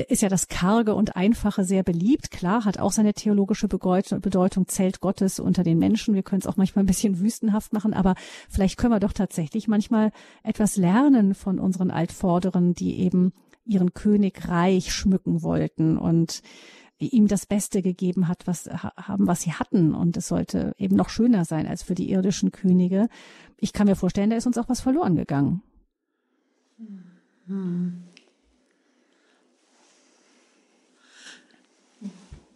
ist 0.09 0.23
ja 0.23 0.29
das 0.29 0.49
Karge 0.49 0.95
und 0.95 1.17
Einfache 1.17 1.65
sehr 1.65 1.83
beliebt. 1.83 2.31
Klar, 2.31 2.65
hat 2.65 2.79
auch 2.79 2.93
seine 2.93 3.15
theologische 3.15 3.69
Bedeutung, 3.69 4.69
zählt 4.69 4.96
Welt 4.97 5.01
Gottes 5.01 5.39
unter 5.41 5.63
den 5.63 5.79
Menschen. 5.79 6.15
Wir 6.15 6.23
können 6.23 6.41
es 6.41 6.47
auch 6.47 6.57
manchmal 6.57 6.85
ein 6.85 6.87
bisschen 6.87 7.21
wüstenhaft 7.21 7.73
machen, 7.73 7.95
aber 7.95 8.15
vielleicht 8.49 8.79
können 8.79 8.93
wir 8.93 9.01
doch 9.01 9.13
tatsächlich 9.13 9.69
manchmal 9.69 10.13
etwas 10.43 10.77
lernen 10.77 11.35
von 11.35 11.59
unseren 11.59 11.91
Altvorderen, 11.91 12.75
die 12.75 12.99
eben 13.01 13.33
ihren 13.65 13.95
König 13.95 14.49
reich 14.49 14.93
schmücken 14.93 15.43
wollten 15.43 15.99
und 15.99 16.43
ihm 16.99 17.29
das 17.29 17.45
Beste 17.45 17.83
gegeben 17.83 18.27
hat, 18.27 18.47
was 18.47 18.69
haben, 18.69 19.27
was 19.27 19.43
sie 19.43 19.53
hatten. 19.53 19.95
Und 19.95 20.17
es 20.17 20.29
sollte 20.29 20.75
eben 20.79 20.97
noch 20.97 21.11
schöner 21.11 21.45
sein 21.45 21.67
als 21.67 21.83
für 21.83 21.95
die 21.95 22.11
irdischen 22.11 22.53
Könige. 22.53 23.09
Ich 23.59 23.73
kann 23.73 23.87
mir 23.87 23.97
vorstellen, 23.97 24.31
da 24.31 24.37
ist 24.37 24.47
uns 24.47 24.57
auch 24.57 24.69
was 24.69 24.81
verloren 24.81 25.17
gegangen. 25.17 25.63
Hm. 27.47 28.03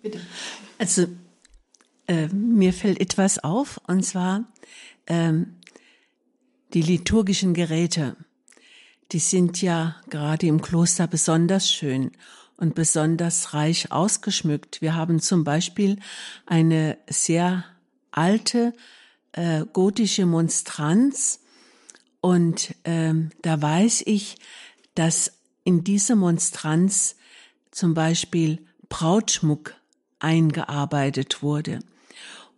Bitte. 0.02 0.20
Also 0.78 1.06
äh, 2.10 2.26
mir 2.28 2.72
fällt 2.72 3.00
etwas 3.00 3.38
auf, 3.38 3.80
und 3.86 4.04
zwar 4.04 4.44
ähm, 5.06 5.54
die 6.74 6.82
liturgischen 6.82 7.54
Geräte. 7.54 8.16
Die 9.12 9.20
sind 9.20 9.62
ja 9.62 9.94
gerade 10.08 10.48
im 10.48 10.60
Kloster 10.60 11.06
besonders 11.06 11.70
schön 11.70 12.10
und 12.56 12.74
besonders 12.74 13.54
reich 13.54 13.92
ausgeschmückt. 13.92 14.82
Wir 14.82 14.96
haben 14.96 15.20
zum 15.20 15.44
Beispiel 15.44 15.98
eine 16.46 16.98
sehr 17.08 17.64
alte 18.10 18.74
äh, 19.32 19.64
gotische 19.72 20.26
Monstranz 20.26 21.38
und 22.20 22.74
ähm, 22.84 23.30
da 23.42 23.62
weiß 23.62 24.02
ich, 24.06 24.36
dass 24.96 25.32
in 25.62 25.84
diese 25.84 26.16
Monstranz 26.16 27.14
zum 27.70 27.94
Beispiel 27.94 28.66
Brautschmuck 28.88 29.74
eingearbeitet 30.18 31.42
wurde. 31.44 31.78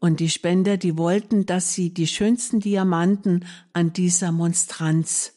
Und 0.03 0.19
die 0.19 0.31
Spender, 0.31 0.79
die 0.79 0.99
wollten, 0.99 1.47
dass 1.47 1.75
sie 1.75 1.95
die 1.95 2.09
schönsten 2.09 2.59
Diamanten 2.59 3.45
an 3.73 3.93
dieser 3.93 4.33
Monstranz 4.33 5.35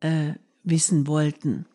äh, 0.00 0.32
wissen 0.64 1.06
wollten. 1.06 1.66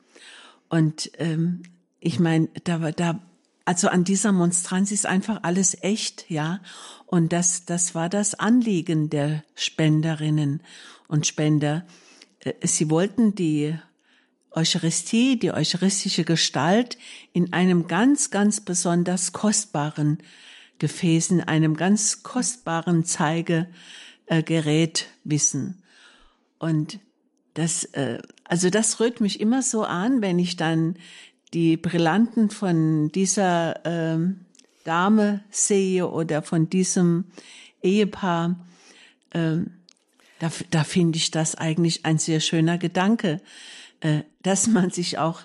Und 0.68 1.12
ähm, 1.20 1.62
ich 2.00 2.20
meine, 2.20 2.50
da, 2.64 2.92
da, 2.92 3.20
also 3.64 3.90
an 3.90 4.06
dieser 4.06 4.32
Monstranz 4.32 4.92
ist 4.92 5.06
einfach 5.06 5.42
alles 5.44 5.78
echt, 5.84 6.26
ja. 6.32 6.62
Und 7.06 7.32
das, 7.32 7.66
das 7.66 7.94
war 7.94 8.10
das 8.10 8.34
Anliegen 8.34 9.12
der 9.12 9.44
Spenderinnen 9.54 10.64
und 11.08 11.28
Spender. 11.28 11.86
Äh, 12.40 12.54
sie 12.64 12.90
wollten 12.90 13.36
die 13.36 13.78
Eucharistie, 14.50 15.38
die 15.38 15.52
eucharistische 15.52 16.24
Gestalt 16.24 16.98
in 17.34 17.54
einem 17.54 17.86
ganz, 17.86 18.32
ganz 18.32 18.62
besonders 18.62 19.32
kostbaren 19.32 20.24
Gefäßen, 20.80 21.42
einem 21.42 21.76
ganz 21.76 22.24
kostbaren 22.24 23.06
Zeigegerät 23.06 25.08
wissen. 25.24 25.82
Und 26.60 27.00
das, 27.54 27.86
äh, 27.94 28.22
also 28.44 28.70
das 28.70 29.00
rührt 29.00 29.22
mich 29.22 29.40
immer 29.40 29.62
so 29.62 29.84
an, 29.84 30.22
wenn 30.22 30.40
ich 30.40 30.58
dann 30.58 30.96
die 31.54 31.78
Brillanten 31.78 32.50
von 32.50 33.12
dieser 33.12 33.86
ähm, 33.86 34.42
Dame 34.84 35.44
sehe 35.50 36.10
oder 36.10 36.42
von 36.42 36.70
diesem 36.70 37.26
Ehepaar. 37.82 38.60
Ähm, 39.34 39.72
da, 40.40 40.52
da 40.70 40.84
finde 40.84 41.18
ich 41.18 41.32
das 41.32 41.56
eigentlich 41.56 42.06
ein 42.06 42.18
sehr 42.18 42.42
schöner 42.42 42.78
Gedanke, 42.78 43.42
äh, 44.02 44.24
dass 44.44 44.68
man 44.68 44.92
sich 44.92 45.18
auch 45.18 45.42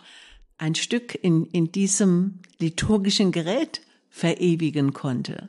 ein 0.58 0.74
Stück 0.74 1.16
in, 1.22 1.46
in 1.46 1.72
diesem 1.72 2.40
liturgischen 2.58 3.32
Gerät 3.32 3.80
verewigen 4.10 4.92
konnte. 4.92 5.48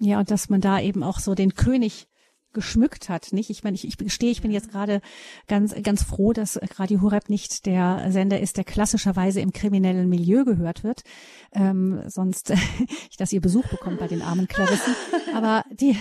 Ja, 0.00 0.18
und 0.18 0.30
dass 0.30 0.48
man 0.48 0.60
da 0.60 0.80
eben 0.80 1.02
auch 1.02 1.20
so 1.20 1.34
den 1.34 1.54
König 1.54 2.08
geschmückt 2.52 3.10
hat, 3.10 3.32
nicht? 3.32 3.50
Ich 3.50 3.64
meine, 3.64 3.74
ich, 3.74 3.86
ich 3.86 3.98
gestehe, 3.98 4.30
ich 4.30 4.40
bin 4.40 4.50
jetzt 4.50 4.70
gerade 4.70 5.02
ganz, 5.46 5.74
ganz 5.82 6.02
froh, 6.02 6.32
dass 6.32 6.58
Radio 6.78 7.02
Horeb 7.02 7.28
nicht 7.28 7.66
der 7.66 8.10
Sender 8.10 8.40
ist, 8.40 8.56
der 8.56 8.64
klassischerweise 8.64 9.40
im 9.40 9.52
kriminellen 9.52 10.08
Milieu 10.08 10.44
gehört 10.44 10.82
wird, 10.82 11.02
ähm, 11.52 12.02
sonst, 12.06 12.54
dass 13.18 13.32
ihr 13.32 13.42
Besuch 13.42 13.68
bekommt 13.68 13.98
bei 13.98 14.08
den 14.08 14.22
armen 14.22 14.48
Klarissen. 14.48 14.94
Aber 15.34 15.64
die, 15.70 15.98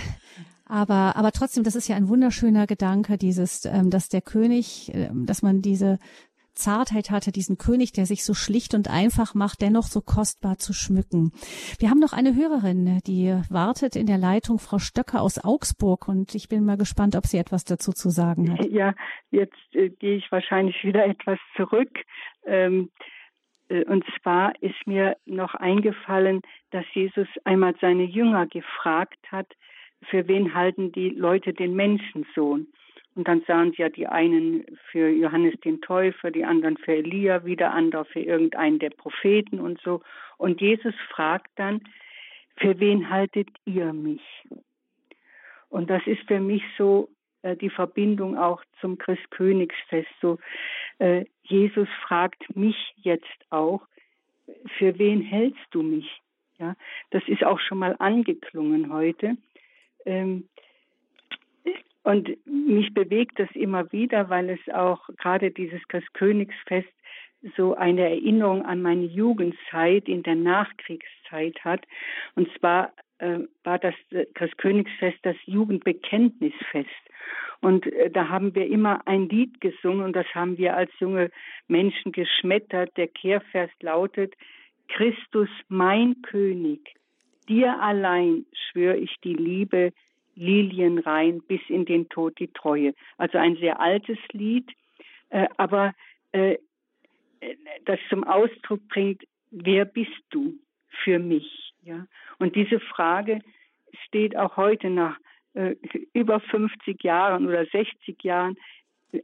aber, 0.66 1.18
aber 1.18 1.34
trotzdem, 1.34 1.66
das 1.66 1.76
ist 1.76 1.90
ja 1.90 1.98
ein 1.98 2.08
wunderschöner 2.08 2.68
Gedanke, 2.68 3.18
dieses, 3.18 3.66
ähm, 3.66 3.90
dass 3.90 4.08
der 4.08 4.22
König, 4.22 4.92
ähm, 4.94 5.26
dass 5.26 5.42
man 5.42 5.62
diese 5.62 6.00
Zartheit 6.56 7.12
hatte, 7.12 7.32
diesen 7.32 7.58
König, 7.58 7.94
der 7.94 8.06
sich 8.06 8.24
so 8.24 8.34
schlicht 8.34 8.74
und 8.74 8.90
einfach 8.90 9.36
macht, 9.36 9.62
dennoch 9.62 9.84
so 9.84 10.02
kostbar 10.02 10.58
zu 10.58 10.74
schmücken. 10.74 11.32
Wir 11.80 11.90
haben 11.90 12.00
noch 12.00 12.14
eine 12.14 12.36
Hörerin, 12.36 13.00
die 13.06 13.36
wartet 13.50 13.96
in 13.96 14.08
der 14.08 14.18
Leitung, 14.18 14.60
Frau 14.60 14.80
Stöcker 14.80 15.22
aus 15.22 15.44
Augsburg, 15.44 16.08
und 16.08 16.36
ich 16.36 16.50
bin 16.50 16.66
mal 16.66 16.78
gespannt, 16.78 17.16
ob 17.16 17.26
sie 17.26 17.38
etwas 17.38 17.66
dazu 17.66 17.92
zu 17.92 18.10
sagen 18.10 18.54
hat. 18.54 18.66
Ja, 18.70 18.94
jetzt 19.32 19.76
äh, 19.76 19.90
gehe 19.90 20.18
ich 20.18 20.32
wahrscheinlich 20.32 20.84
wieder 20.84 21.06
etwas 21.06 21.40
zurück. 21.56 21.92
Ähm, 22.46 22.90
äh, 23.70 23.84
und 23.86 24.04
zwar 24.22 24.54
ist 24.62 24.88
mir 24.88 25.18
noch 25.26 25.56
eingefallen, 25.56 26.42
dass 26.72 26.86
Jesus 26.94 27.28
einmal 27.44 27.76
seine 27.82 28.04
Jünger 28.04 28.48
gefragt 28.48 29.20
hat, 29.32 29.48
für 30.10 30.28
wen 30.28 30.54
halten 30.54 30.92
die 30.92 31.10
Leute 31.10 31.54
den 31.54 31.74
Menschensohn? 31.74 32.68
Und 33.16 33.28
dann 33.30 33.44
sahen 33.48 33.72
sie 33.72 33.82
ja 33.82 33.90
die 33.90 34.08
einen 34.08 34.66
für 34.92 35.10
Johannes 35.10 35.56
den 35.62 35.82
Täufer, 35.82 36.32
die 36.32 36.44
anderen 36.44 36.78
für 36.78 36.96
Elia, 36.96 37.46
wieder 37.46 37.72
andere 37.74 38.06
für 38.06 38.20
irgendeinen 38.20 38.80
der 38.80 38.90
Propheten 38.90 39.60
und 39.60 39.80
so. 39.82 40.02
Und 40.38 40.60
Jesus 40.60 40.94
fragt 41.10 41.50
dann, 41.56 41.82
für 42.58 42.80
wen 42.80 43.10
haltet 43.10 43.48
ihr 43.66 43.94
mich? 43.94 44.22
Und 45.70 45.90
das 45.90 46.06
ist 46.06 46.28
für 46.28 46.40
mich 46.40 46.64
so 46.78 47.10
äh, 47.42 47.56
die 47.56 47.70
Verbindung 47.70 48.38
auch 48.38 48.64
zum 48.82 48.98
Christkönigsfest. 48.98 50.10
So, 50.22 50.38
äh, 51.00 51.26
Jesus 51.44 51.88
fragt 52.08 52.56
mich 52.56 52.76
jetzt 52.98 53.46
auch, 53.50 53.82
für 54.78 54.98
wen 55.00 55.22
hältst 55.22 55.66
du 55.72 55.82
mich? 55.82 56.22
Ja, 56.58 56.76
das 57.12 57.24
ist 57.28 57.44
auch 57.44 57.60
schon 57.60 57.80
mal 57.80 57.96
angeklungen 58.00 58.92
heute. 58.92 59.38
Ähm, 60.06 60.48
und 62.06 62.30
mich 62.46 62.94
bewegt 62.94 63.40
das 63.40 63.50
immer 63.56 63.92
wieder, 63.92 64.30
weil 64.30 64.52
es 64.52 64.74
auch 64.74 65.10
gerade 65.18 65.50
dieses 65.50 65.82
Christkönigsfest 65.88 66.88
so 67.58 67.74
eine 67.74 68.04
Erinnerung 68.04 68.64
an 68.64 68.84
meine 68.84 69.06
Jugendzeit 69.06 70.08
in 70.08 70.22
der 70.22 70.36
Nachkriegszeit 70.36 71.58
hat. 71.66 71.84
Und 72.36 72.48
zwar 72.60 72.94
äh, 73.18 73.40
war 73.64 73.80
das 73.80 73.96
Christkönigsfest 74.36 75.18
das 75.24 75.36
Jugendbekenntnisfest. 75.46 76.90
Und 77.62 77.88
äh, 77.88 78.12
da 78.12 78.30
haben 78.30 78.54
wir 78.54 78.68
immer 78.68 79.02
ein 79.08 79.28
Lied 79.28 79.60
gesungen 79.60 80.06
und 80.06 80.16
das 80.16 80.28
haben 80.36 80.60
wir 80.60 80.78
als 80.78 80.92
junge 81.00 81.32
Menschen 81.68 82.12
geschmettert. 82.12 82.96
Der 82.98 83.08
Kehrvers 83.08 83.72
lautet, 83.82 84.36
Christus 84.90 85.50
mein 85.70 86.22
König, 86.22 86.94
dir 87.50 87.80
allein 87.82 88.46
schwöre 88.54 88.98
ich 88.98 89.16
die 89.24 89.34
Liebe, 89.34 89.92
Lilienrein 90.36 91.42
bis 91.42 91.62
in 91.70 91.86
den 91.86 92.10
Tod 92.10 92.40
die 92.40 92.50
Treue. 92.50 92.94
Also 93.18 93.38
ein 93.38 93.56
sehr 93.58 93.80
altes 93.80 94.18
Lied, 94.32 94.70
äh, 95.30 95.48
aber 95.58 95.94
äh, 96.32 96.58
das 97.86 98.00
zum 98.10 98.24
Ausdruck 98.24 98.88
bringt, 98.88 99.24
wer 99.52 99.86
bist 99.86 100.24
du 100.30 100.56
für 101.04 101.20
mich? 101.20 101.74
Ja? 101.84 102.08
Und 102.40 102.56
diese 102.56 102.80
Frage 102.80 103.40
steht 104.06 104.36
auch 104.36 104.58
heute 104.58 104.90
nach 104.90 105.18
äh, 105.54 105.76
über 106.14 106.40
50 106.40 107.04
Jahren 107.04 107.48
oder 107.48 107.66
60 107.66 108.24
Jahren 108.24 108.58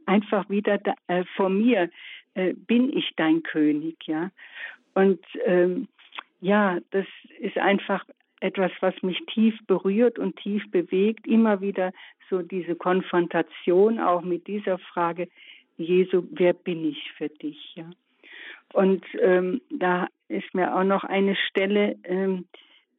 einfach 0.06 0.48
wieder 0.48 0.78
da, 0.78 0.94
äh, 1.08 1.24
vor 1.36 1.50
mir. 1.50 1.90
Äh, 2.34 2.54
bin 2.54 2.96
ich 2.96 3.10
dein 3.16 3.42
König? 3.42 3.96
Ja? 4.06 4.30
Und 4.94 5.20
ähm, 5.44 5.88
ja, 6.40 6.78
das 6.90 7.06
ist 7.38 7.58
einfach 7.58 8.04
etwas, 8.42 8.72
was 8.80 8.94
mich 9.02 9.24
tief 9.26 9.54
berührt 9.66 10.18
und 10.18 10.36
tief 10.36 10.68
bewegt, 10.70 11.26
immer 11.26 11.60
wieder 11.60 11.92
so 12.28 12.42
diese 12.42 12.74
Konfrontation 12.74 14.00
auch 14.00 14.22
mit 14.22 14.46
dieser 14.46 14.78
Frage, 14.78 15.28
Jesu, 15.76 16.24
wer 16.32 16.52
bin 16.52 16.84
ich 16.84 17.12
für 17.16 17.28
dich? 17.28 17.74
Ja. 17.74 17.90
Und 18.72 19.04
ähm, 19.20 19.60
da 19.70 20.08
ist 20.28 20.54
mir 20.54 20.74
auch 20.74 20.84
noch 20.84 21.04
eine 21.04 21.36
Stelle 21.36 21.96
ähm, 22.04 22.46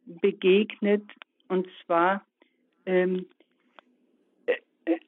begegnet, 0.06 1.04
und 1.48 1.68
zwar 1.86 2.26
ähm, 2.86 3.26
äh, 4.46 4.56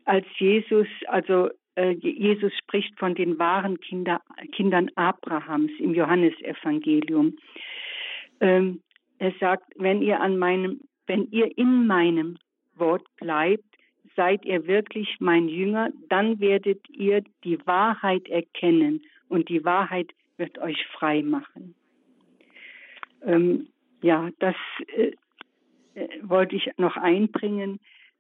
als 0.05 0.25
Jesus, 0.37 0.87
also 1.07 1.49
äh, 1.75 1.91
Jesus 1.91 2.53
spricht 2.57 2.97
von 2.99 3.15
den 3.15 3.37
wahren 3.39 3.79
Kinder, 3.79 4.21
Kindern 4.51 4.89
Abrahams 4.95 5.71
im 5.79 5.93
Johannesevangelium. 5.93 7.37
Ähm, 8.41 8.81
er 9.19 9.33
sagt, 9.39 9.71
wenn 9.75 10.01
ihr 10.01 10.19
an 10.19 10.37
meinem, 10.37 10.81
wenn 11.07 11.29
ihr 11.31 11.57
in 11.57 11.87
meinem 11.87 12.37
Wort 12.75 13.03
bleibt, 13.17 13.63
seid 14.15 14.45
ihr 14.45 14.67
wirklich 14.67 15.17
mein 15.19 15.47
Jünger, 15.47 15.91
dann 16.09 16.39
werdet 16.39 16.89
ihr 16.89 17.23
die 17.43 17.65
Wahrheit 17.65 18.27
erkennen 18.29 19.01
und 19.27 19.49
die 19.49 19.63
Wahrheit 19.65 20.11
wird 20.37 20.57
euch 20.59 20.85
frei 20.87 21.21
machen. 21.21 21.75
Ähm, 23.23 23.67
ja, 24.01 24.29
das 24.39 24.55
äh, 24.95 25.11
äh, 25.95 26.07
wollte 26.21 26.55
ich 26.55 26.69
noch 26.77 26.97
einbringen. 26.97 27.79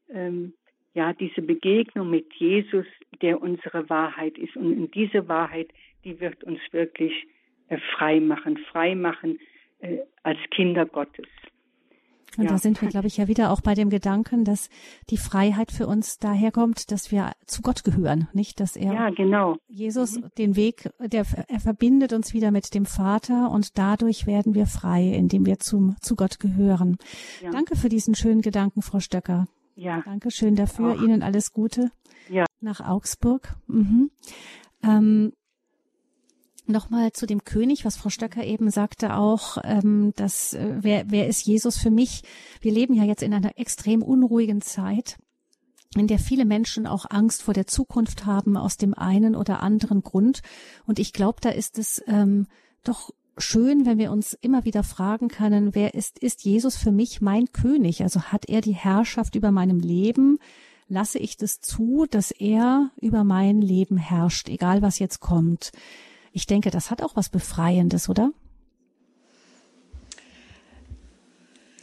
Ähm, 0.09 0.53
ja, 0.93 1.13
diese 1.13 1.41
Begegnung 1.41 2.09
mit 2.09 2.33
Jesus, 2.33 2.85
der 3.21 3.41
unsere 3.41 3.89
Wahrheit 3.89 4.37
ist. 4.37 4.55
Und 4.55 4.95
diese 4.95 5.27
Wahrheit, 5.27 5.69
die 6.05 6.19
wird 6.19 6.43
uns 6.43 6.59
wirklich 6.71 7.27
äh, 7.67 7.77
frei 7.95 8.19
machen, 8.19 8.57
frei 8.71 8.95
machen 8.95 9.39
äh, 9.79 9.99
als 10.23 10.39
Kinder 10.51 10.85
Gottes. 10.85 11.27
Und 12.37 12.45
ja. 12.45 12.51
da 12.51 12.57
sind 12.57 12.81
wir, 12.81 12.89
glaube 12.89 13.07
ich, 13.07 13.17
ja 13.17 13.27
wieder 13.27 13.51
auch 13.51 13.61
bei 13.61 13.73
dem 13.75 13.89
Gedanken, 13.89 14.43
dass 14.43 14.69
die 15.09 15.17
Freiheit 15.17 15.71
für 15.71 15.87
uns 15.87 16.17
daherkommt, 16.17 16.91
dass 16.91 17.11
wir 17.11 17.31
zu 17.45 17.61
Gott 17.61 17.83
gehören, 17.83 18.27
nicht, 18.33 18.59
dass 18.59 18.75
er, 18.75 18.93
ja, 18.93 19.09
genau. 19.09 19.55
Jesus, 19.67 20.19
mhm. 20.19 20.29
den 20.37 20.55
Weg, 20.55 20.89
der, 20.99 21.25
er 21.47 21.59
verbindet 21.59 22.13
uns 22.13 22.33
wieder 22.33 22.51
mit 22.51 22.73
dem 22.73 22.85
Vater 22.85 23.51
und 23.51 23.77
dadurch 23.77 24.27
werden 24.27 24.53
wir 24.53 24.65
frei, 24.65 25.07
indem 25.09 25.45
wir 25.45 25.59
zum, 25.59 25.95
zu 26.01 26.15
Gott 26.15 26.39
gehören. 26.39 26.97
Ja. 27.41 27.51
Danke 27.51 27.75
für 27.75 27.89
diesen 27.89 28.15
schönen 28.15 28.41
Gedanken, 28.41 28.81
Frau 28.81 28.99
Stöcker. 28.99 29.47
Ja. 29.75 30.01
Dankeschön 30.01 30.55
dafür. 30.55 30.93
Auch. 30.93 31.01
Ihnen 31.01 31.21
alles 31.21 31.51
Gute. 31.51 31.91
Ja. 32.29 32.45
Nach 32.59 32.79
Augsburg. 32.79 33.55
Mhm. 33.67 34.09
Ähm, 34.83 35.33
Nochmal 36.67 37.11
zu 37.11 37.27
dem 37.27 37.43
König, 37.43 37.85
was 37.85 37.95
Frau 37.95 38.09
Stöcker 38.09 38.43
eben 38.43 38.71
sagte 38.71 39.15
auch, 39.15 39.57
ähm, 39.63 40.13
dass 40.15 40.53
äh, 40.53 40.77
wer, 40.79 41.11
wer 41.11 41.27
ist 41.27 41.45
Jesus 41.45 41.77
für 41.77 41.91
mich? 41.91 42.23
Wir 42.59 42.71
leben 42.71 42.95
ja 42.95 43.03
jetzt 43.03 43.21
in 43.21 43.35
einer 43.35 43.59
extrem 43.59 44.01
unruhigen 44.01 44.61
Zeit, 44.61 45.17
in 45.95 46.07
der 46.07 46.17
viele 46.17 46.43
Menschen 46.43 46.87
auch 46.87 47.05
Angst 47.07 47.43
vor 47.43 47.53
der 47.53 47.67
Zukunft 47.67 48.25
haben 48.25 48.57
aus 48.57 48.77
dem 48.77 48.95
einen 48.95 49.35
oder 49.35 49.61
anderen 49.61 50.01
Grund. 50.01 50.41
Und 50.87 50.97
ich 50.97 51.13
glaube, 51.13 51.39
da 51.39 51.49
ist 51.49 51.77
es 51.77 52.03
ähm, 52.07 52.47
doch 52.83 53.11
schön, 53.37 53.85
wenn 53.85 53.99
wir 53.99 54.11
uns 54.11 54.33
immer 54.33 54.65
wieder 54.65 54.83
fragen 54.83 55.27
können, 55.27 55.75
wer 55.75 55.93
ist, 55.93 56.17
ist 56.17 56.45
Jesus 56.45 56.77
für 56.77 56.91
mich 56.91 57.21
mein 57.21 57.51
König? 57.51 58.01
Also 58.01 58.23
hat 58.23 58.49
er 58.49 58.61
die 58.61 58.75
Herrschaft 58.75 59.35
über 59.35 59.51
meinem 59.51 59.79
Leben? 59.79 60.39
Lasse 60.87 61.19
ich 61.19 61.37
das 61.37 61.59
zu, 61.59 62.05
dass 62.09 62.31
er 62.31 62.89
über 62.99 63.23
mein 63.23 63.61
Leben 63.61 63.97
herrscht, 63.97 64.49
egal 64.49 64.81
was 64.81 64.99
jetzt 64.99 65.19
kommt? 65.19 65.71
Ich 66.35 66.47
denke, 66.47 66.69
das 66.69 66.91
hat 66.91 67.01
auch 67.01 67.15
was 67.15 67.29
Befreiendes, 67.29 68.09
oder? 68.09 68.33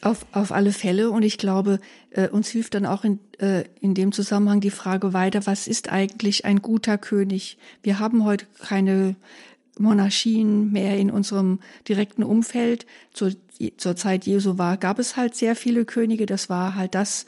Auf, 0.02 0.26
auf 0.32 0.52
alle 0.52 0.72
Fälle. 0.72 1.10
Und 1.10 1.22
ich 1.22 1.38
glaube, 1.38 1.80
äh, 2.10 2.28
uns 2.28 2.50
hilft 2.50 2.74
dann 2.74 2.84
auch 2.84 3.02
in, 3.02 3.18
äh, 3.38 3.64
in 3.80 3.94
dem 3.94 4.12
Zusammenhang 4.12 4.60
die 4.60 4.68
Frage 4.68 5.14
weiter, 5.14 5.46
was 5.46 5.66
ist 5.66 5.90
eigentlich 5.90 6.44
ein 6.44 6.60
guter 6.60 6.98
König? 6.98 7.56
Wir 7.82 7.98
haben 7.98 8.26
heute 8.26 8.44
keine 8.58 9.16
Monarchien 9.78 10.70
mehr 10.70 10.98
in 10.98 11.10
unserem 11.10 11.60
direkten 11.88 12.22
Umfeld. 12.22 12.84
Zur, 13.14 13.32
zur 13.78 13.96
Zeit 13.96 14.26
Jesu 14.26 14.58
war, 14.58 14.76
gab 14.76 14.98
es 14.98 15.16
halt 15.16 15.34
sehr 15.34 15.56
viele 15.56 15.86
Könige. 15.86 16.26
Das 16.26 16.50
war 16.50 16.74
halt 16.74 16.94
das, 16.94 17.24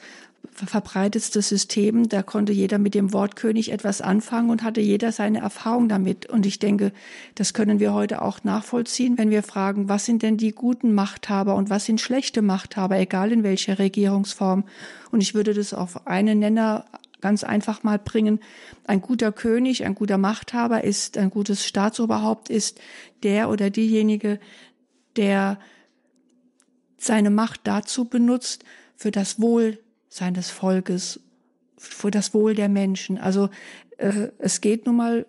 verbreitetste 0.51 1.41
System. 1.41 2.09
Da 2.09 2.23
konnte 2.23 2.53
jeder 2.53 2.77
mit 2.77 2.93
dem 2.93 3.13
Wort 3.13 3.35
König 3.35 3.71
etwas 3.71 4.01
anfangen 4.01 4.49
und 4.49 4.63
hatte 4.63 4.81
jeder 4.81 5.11
seine 5.11 5.39
Erfahrung 5.39 5.89
damit. 5.89 6.25
Und 6.25 6.45
ich 6.45 6.59
denke, 6.59 6.91
das 7.35 7.53
können 7.53 7.79
wir 7.79 7.93
heute 7.93 8.21
auch 8.21 8.43
nachvollziehen, 8.43 9.17
wenn 9.17 9.29
wir 9.29 9.43
fragen, 9.43 9.89
was 9.89 10.05
sind 10.05 10.23
denn 10.23 10.37
die 10.37 10.51
guten 10.51 10.93
Machthaber 10.93 11.55
und 11.55 11.69
was 11.69 11.85
sind 11.85 12.01
schlechte 12.01 12.41
Machthaber, 12.41 12.97
egal 12.97 13.31
in 13.31 13.43
welcher 13.43 13.79
Regierungsform. 13.79 14.65
Und 15.11 15.21
ich 15.21 15.33
würde 15.33 15.53
das 15.53 15.73
auf 15.73 16.07
einen 16.07 16.39
Nenner 16.39 16.85
ganz 17.21 17.43
einfach 17.43 17.83
mal 17.83 17.97
bringen. 17.97 18.39
Ein 18.85 19.01
guter 19.01 19.31
König, 19.31 19.83
ein 19.85 19.95
guter 19.95 20.17
Machthaber 20.17 20.83
ist, 20.83 21.17
ein 21.17 21.29
gutes 21.29 21.65
Staatsoberhaupt 21.65 22.49
ist 22.49 22.79
der 23.23 23.49
oder 23.49 23.69
diejenige, 23.69 24.39
der 25.15 25.59
seine 26.97 27.29
Macht 27.29 27.61
dazu 27.63 28.05
benutzt, 28.05 28.63
für 28.95 29.11
das 29.11 29.39
Wohl 29.41 29.79
seines 30.15 30.49
Volkes 30.49 31.19
für 31.77 32.09
das 32.09 32.33
Wohl 32.33 32.55
der 32.55 32.69
Menschen. 32.69 33.17
Also 33.17 33.49
äh, 33.97 34.29
es 34.39 34.61
geht 34.61 34.85
nun 34.85 34.95
mal, 34.95 35.25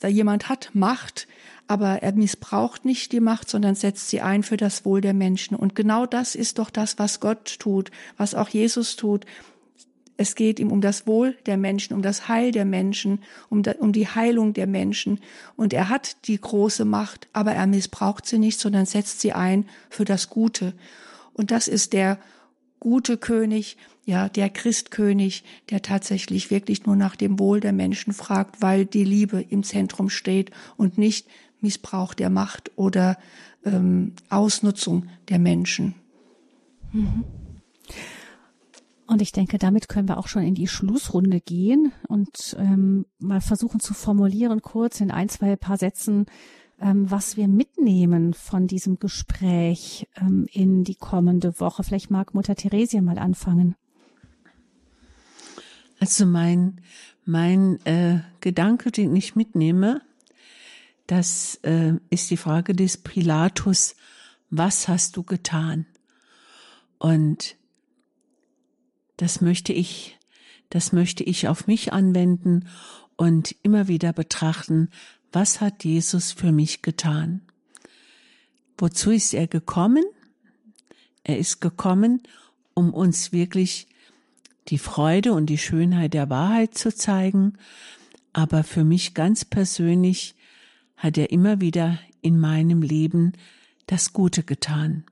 da 0.00 0.08
jemand 0.08 0.50
hat 0.50 0.70
Macht, 0.74 1.26
aber 1.68 2.02
er 2.02 2.12
missbraucht 2.12 2.84
nicht 2.84 3.12
die 3.12 3.20
Macht, 3.20 3.48
sondern 3.48 3.74
setzt 3.74 4.10
sie 4.10 4.20
ein 4.20 4.42
für 4.42 4.58
das 4.58 4.84
Wohl 4.84 5.00
der 5.00 5.14
Menschen. 5.14 5.56
Und 5.56 5.74
genau 5.74 6.04
das 6.04 6.34
ist 6.34 6.58
doch 6.58 6.68
das, 6.68 6.98
was 6.98 7.20
Gott 7.20 7.58
tut, 7.58 7.90
was 8.18 8.34
auch 8.34 8.50
Jesus 8.50 8.96
tut. 8.96 9.24
Es 10.18 10.34
geht 10.34 10.60
ihm 10.60 10.70
um 10.70 10.82
das 10.82 11.06
Wohl 11.06 11.34
der 11.46 11.56
Menschen, 11.56 11.94
um 11.94 12.02
das 12.02 12.28
Heil 12.28 12.52
der 12.52 12.66
Menschen, 12.66 13.22
um, 13.48 13.62
die 13.62 14.06
Heilung 14.06 14.52
der 14.52 14.66
Menschen. 14.66 15.18
Und 15.56 15.72
er 15.72 15.88
hat 15.88 16.28
die 16.28 16.38
große 16.38 16.84
Macht, 16.84 17.26
aber 17.32 17.52
er 17.52 17.66
missbraucht 17.66 18.26
sie 18.26 18.38
nicht, 18.38 18.60
sondern 18.60 18.84
setzt 18.84 19.20
sie 19.22 19.32
ein 19.32 19.66
für 19.88 20.04
das 20.04 20.28
Gute. 20.28 20.74
Und 21.32 21.50
das 21.50 21.68
ist 21.68 21.94
der 21.94 22.18
gute 22.86 23.16
König, 23.16 23.76
ja, 24.04 24.28
der 24.28 24.48
Christkönig, 24.48 25.42
der 25.70 25.82
tatsächlich 25.82 26.52
wirklich 26.52 26.86
nur 26.86 26.94
nach 26.94 27.16
dem 27.16 27.40
Wohl 27.40 27.58
der 27.58 27.72
Menschen 27.72 28.12
fragt, 28.12 28.62
weil 28.62 28.86
die 28.86 29.02
Liebe 29.02 29.42
im 29.42 29.64
Zentrum 29.64 30.08
steht 30.08 30.52
und 30.76 30.96
nicht 30.96 31.26
Missbrauch 31.60 32.14
der 32.14 32.30
Macht 32.30 32.70
oder 32.76 33.18
ähm, 33.64 34.12
Ausnutzung 34.28 35.08
der 35.30 35.40
Menschen. 35.40 35.96
Mhm. 36.92 37.24
Und 39.08 39.20
ich 39.20 39.32
denke, 39.32 39.58
damit 39.58 39.88
können 39.88 40.06
wir 40.06 40.18
auch 40.18 40.28
schon 40.28 40.44
in 40.44 40.54
die 40.54 40.68
Schlussrunde 40.68 41.40
gehen 41.40 41.90
und 42.06 42.56
ähm, 42.56 43.06
mal 43.18 43.40
versuchen 43.40 43.80
zu 43.80 43.94
formulieren, 43.94 44.62
kurz 44.62 45.00
in 45.00 45.10
ein, 45.10 45.28
zwei 45.28 45.56
paar 45.56 45.76
Sätzen, 45.76 46.26
ähm, 46.80 47.10
was 47.10 47.36
wir 47.36 47.48
mitnehmen 47.48 48.34
von 48.34 48.66
diesem 48.66 48.98
Gespräch 48.98 50.08
ähm, 50.20 50.46
in 50.52 50.84
die 50.84 50.94
kommende 50.94 51.58
Woche. 51.60 51.82
Vielleicht 51.82 52.10
mag 52.10 52.34
Mutter 52.34 52.54
Theresia 52.54 53.00
mal 53.00 53.18
anfangen. 53.18 53.74
Also 55.98 56.26
mein, 56.26 56.80
mein 57.24 57.84
äh, 57.86 58.20
Gedanke, 58.40 58.90
den 58.90 59.16
ich 59.16 59.34
mitnehme, 59.34 60.02
das 61.06 61.56
äh, 61.62 61.94
ist 62.10 62.30
die 62.30 62.36
Frage 62.36 62.74
des 62.74 62.98
Pilatus, 62.98 63.96
was 64.50 64.88
hast 64.88 65.16
du 65.16 65.22
getan? 65.22 65.86
Und 66.98 67.56
das 69.16 69.40
möchte 69.40 69.72
ich, 69.72 70.18
das 70.68 70.92
möchte 70.92 71.24
ich 71.24 71.48
auf 71.48 71.66
mich 71.66 71.92
anwenden 71.92 72.68
und 73.16 73.56
immer 73.62 73.88
wieder 73.88 74.12
betrachten, 74.12 74.90
was 75.32 75.60
hat 75.60 75.84
Jesus 75.84 76.32
für 76.32 76.52
mich 76.52 76.82
getan? 76.82 77.42
Wozu 78.78 79.10
ist 79.10 79.34
er 79.34 79.46
gekommen? 79.46 80.04
Er 81.24 81.38
ist 81.38 81.60
gekommen, 81.60 82.22
um 82.74 82.92
uns 82.92 83.32
wirklich 83.32 83.88
die 84.68 84.78
Freude 84.78 85.32
und 85.32 85.46
die 85.46 85.58
Schönheit 85.58 86.14
der 86.14 86.30
Wahrheit 86.30 86.76
zu 86.76 86.94
zeigen, 86.94 87.54
aber 88.32 88.64
für 88.64 88.84
mich 88.84 89.14
ganz 89.14 89.44
persönlich 89.44 90.34
hat 90.96 91.18
er 91.18 91.30
immer 91.30 91.60
wieder 91.60 91.98
in 92.20 92.38
meinem 92.38 92.82
Leben 92.82 93.32
das 93.86 94.12
Gute 94.12 94.42
getan. 94.42 95.04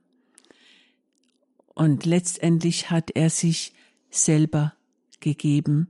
Und 1.73 2.05
letztendlich 2.05 2.89
hat 2.89 3.11
er 3.11 3.29
sich 3.29 3.73
selber 4.09 4.73
gegeben. 5.19 5.87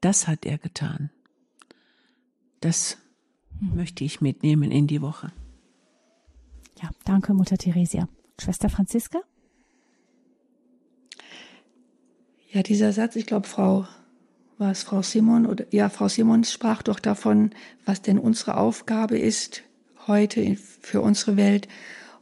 Das 0.00 0.28
hat 0.28 0.44
er 0.44 0.58
getan. 0.58 1.10
Das 2.60 2.98
möchte 3.60 4.04
ich 4.04 4.20
mitnehmen 4.20 4.70
in 4.70 4.86
die 4.86 5.02
Woche. 5.02 5.32
Ja, 6.82 6.90
danke, 7.04 7.34
Mutter 7.34 7.56
Theresia. 7.56 8.08
Schwester 8.40 8.68
Franziska? 8.68 9.20
Ja, 12.50 12.62
dieser 12.62 12.92
Satz, 12.92 13.16
ich 13.16 13.26
glaube, 13.26 13.48
Frau, 13.48 13.86
war 14.58 14.70
es 14.70 14.82
Frau 14.82 15.02
Simon 15.02 15.46
oder, 15.46 15.64
ja, 15.70 15.88
Frau 15.88 16.08
Simon 16.08 16.44
sprach 16.44 16.82
doch 16.82 17.00
davon, 17.00 17.50
was 17.84 18.02
denn 18.02 18.18
unsere 18.18 18.56
Aufgabe 18.56 19.18
ist 19.18 19.62
heute 20.06 20.56
für 20.80 21.00
unsere 21.00 21.36
Welt. 21.36 21.68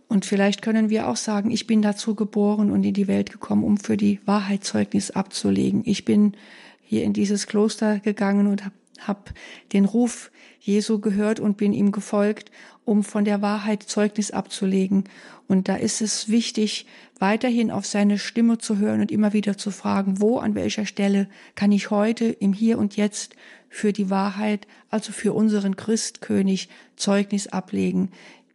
Und 0.08 0.24
vielleicht 0.24 0.62
können 0.62 0.90
wir 0.90 1.08
auch 1.08 1.16
sagen, 1.16 1.50
ich 1.50 1.66
bin 1.66 1.82
dazu 1.82 2.14
geboren 2.14 2.70
und 2.70 2.84
in 2.84 2.94
die 2.94 3.08
Welt 3.08 3.30
gekommen, 3.30 3.64
um 3.64 3.78
für 3.78 3.96
die 3.96 4.20
Wahrheit 4.26 4.64
Zeugnis 4.64 5.10
abzulegen. 5.10 5.82
Ich 5.84 6.04
bin 6.04 6.36
hier 6.82 7.04
in 7.04 7.12
dieses 7.12 7.46
Kloster 7.46 7.98
gegangen 7.98 8.46
und 8.46 8.64
habe 8.64 8.74
hab 9.00 9.32
den 9.72 9.84
Ruf 9.84 10.30
Jesu 10.60 11.00
gehört 11.00 11.40
und 11.40 11.56
bin 11.56 11.72
ihm 11.72 11.90
gefolgt, 11.90 12.50
um 12.84 13.02
von 13.02 13.24
der 13.24 13.42
Wahrheit 13.42 13.82
Zeugnis 13.82 14.30
abzulegen. 14.30 15.04
Und 15.48 15.68
da 15.68 15.76
ist 15.76 16.00
es 16.00 16.28
wichtig, 16.28 16.86
weiterhin 17.18 17.70
auf 17.70 17.86
seine 17.86 18.18
Stimme 18.18 18.58
zu 18.58 18.78
hören 18.78 19.00
und 19.00 19.10
immer 19.10 19.32
wieder 19.32 19.56
zu 19.56 19.70
fragen, 19.70 20.20
wo, 20.20 20.38
an 20.38 20.54
welcher 20.54 20.86
Stelle 20.86 21.28
kann 21.54 21.72
ich 21.72 21.90
heute 21.90 22.26
im 22.26 22.52
Hier 22.52 22.78
und 22.78 22.96
Jetzt 22.96 23.34
für 23.68 23.92
die 23.92 24.10
Wahrheit, 24.10 24.66
also 24.88 25.12
für 25.12 25.32
unseren 25.32 25.76
Christkönig, 25.76 26.68
Zeugnis 26.96 27.48
ablegen. 27.48 28.10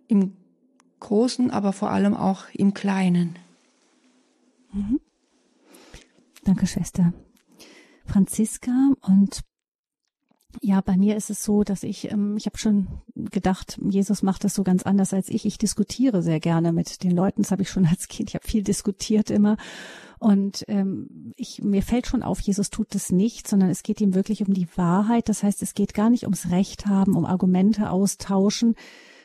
Im 0.08 0.34
Großen, 1.00 1.52
aber 1.52 1.74
vor 1.74 1.92
allem 1.92 2.16
auch 2.16 2.46
im 2.54 2.74
Kleinen. 2.74 3.38
Mhm. 4.72 5.00
Danke, 6.44 6.68
Schwester. 6.68 7.14
Franziska 8.06 8.94
und 9.02 9.42
ja, 10.62 10.82
bei 10.82 10.98
mir 10.98 11.16
ist 11.16 11.30
es 11.30 11.44
so, 11.44 11.64
dass 11.64 11.84
ich, 11.84 12.12
ähm, 12.12 12.36
ich 12.38 12.46
habe 12.46 12.58
schon 12.58 12.88
gedacht, 13.16 13.80
Jesus 13.90 14.24
macht 14.24 14.44
das 14.44 14.54
so 14.54 14.64
ganz 14.64 14.84
anders 14.84 15.14
als 15.14 15.30
ich. 15.30 15.46
Ich 15.46 15.58
diskutiere 15.58 16.22
sehr 16.22 16.40
gerne 16.40 16.74
mit 16.74 17.04
den 17.04 17.12
Leuten. 17.12 17.42
Das 17.42 17.52
habe 17.52 17.62
ich 17.62 17.70
schon 17.70 17.86
als 17.86 18.08
Kind. 18.08 18.30
Ich 18.30 18.36
habe 18.36 18.48
viel 18.48 18.64
diskutiert 18.64 19.30
immer. 19.30 19.58
Und 20.20 20.64
ähm, 20.68 21.34
ich, 21.36 21.62
mir 21.62 21.84
fällt 21.84 22.08
schon 22.08 22.24
auf, 22.24 22.40
Jesus 22.40 22.70
tut 22.70 22.96
das 22.96 23.12
nicht, 23.12 23.48
sondern 23.48 23.70
es 23.70 23.84
geht 23.84 24.02
ihm 24.02 24.16
wirklich 24.16 24.48
um 24.48 24.54
die 24.54 24.68
Wahrheit. 24.76 25.30
Das 25.30 25.44
heißt, 25.44 25.62
es 25.62 25.74
geht 25.74 25.94
gar 25.94 26.10
nicht 26.10 26.24
ums 26.24 26.50
Recht 26.50 26.88
haben, 26.88 27.16
um 27.16 27.26
Argumente 27.26 27.92
austauschen, 27.92 28.76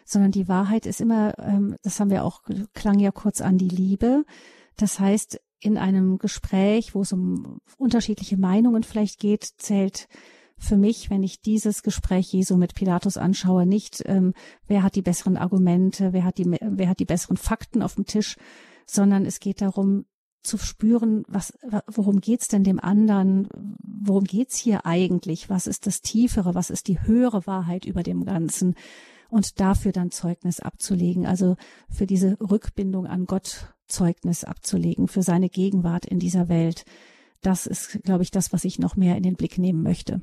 sondern 0.05 0.33
die 0.33 0.49
Wahrheit 0.49 0.87
ist 0.87 1.01
immer, 1.01 1.39
ähm, 1.39 1.77
das 1.83 1.99
haben 1.99 2.11
wir 2.11 2.25
auch, 2.25 2.43
klang 2.75 2.99
ja 2.99 3.11
kurz 3.11 3.41
an, 3.41 3.57
die 3.57 3.69
Liebe. 3.69 4.25
Das 4.77 5.01
heißt, 5.01 5.41
in 5.61 5.79
einem 5.79 6.19
Gespräch, 6.19 6.95
wo 6.95 7.03
es 7.03 7.13
um 7.13 7.61
unterschiedliche 7.79 8.37
Meinungen 8.37 8.83
vielleicht 8.83 9.19
geht, 9.19 9.45
zählt 9.57 10.09
für 10.63 10.77
mich, 10.77 11.11
wenn 11.11 11.23
ich 11.23 11.41
dieses 11.43 11.83
Gespräch 11.83 12.33
Jesu 12.33 12.57
mit 12.57 12.75
Pilatus 12.75 13.17
anschaue, 13.17 13.67
nicht, 13.67 14.03
ähm, 14.07 14.33
wer 14.67 14.83
hat 14.83 14.95
die 14.95 15.03
besseren 15.03 15.37
Argumente, 15.37 16.13
wer 16.13 16.25
hat 16.25 16.39
die, 16.39 16.51
wer 16.61 16.89
hat 16.89 17.01
die 17.01 17.05
besseren 17.05 17.37
Fakten 17.37 17.83
auf 17.83 17.97
dem 17.97 18.07
Tisch, 18.07 18.37
sondern 18.87 19.27
es 19.27 19.41
geht 19.41 19.61
darum, 19.61 20.05
zu 20.43 20.59
spüren, 20.59 21.25
was, 21.29 21.53
worum 21.87 22.21
geht's 22.21 22.49
denn 22.49 22.65
dem 22.65 22.81
anderen? 22.81 23.49
Worum 23.81 24.25
geht's 24.25 24.57
hier 24.57 24.87
eigentlich? 24.87 25.49
Was 25.49 25.69
ist 25.69 25.87
das 25.87 26.01
Tiefere? 26.01 26.57
Was 26.57 26.69
ist 26.69 26.89
die 26.89 27.01
höhere 27.01 27.47
Wahrheit 27.47 27.85
über 27.85 28.03
dem 28.03 28.25
Ganzen? 28.25 28.75
und 29.33 29.61
dafür 29.61 29.93
dann 29.93 30.11
Zeugnis 30.11 30.61
abzulegen, 30.61 31.25
also 31.25 31.57
für 31.89 32.05
diese 32.05 32.37
Rückbindung 32.39 33.07
an 33.07 33.25
Gott 33.25 33.75
Zeugnis 33.87 34.45
abzulegen, 34.45 35.09
für 35.09 35.23
seine 35.23 35.49
Gegenwart 35.49 36.05
in 36.05 36.19
dieser 36.19 36.51
Welt. 36.51 36.85
Das 37.41 37.67
ist, 37.67 38.03
glaube 38.05 38.25
ich, 38.25 38.31
das, 38.31 38.53
was 38.53 38.67
ich 38.67 38.79
noch 38.79 38.95
mehr 38.95 39.17
in 39.17 39.23
den 39.23 39.37
Blick 39.37 39.57
nehmen 39.57 39.83
möchte. 39.83 40.21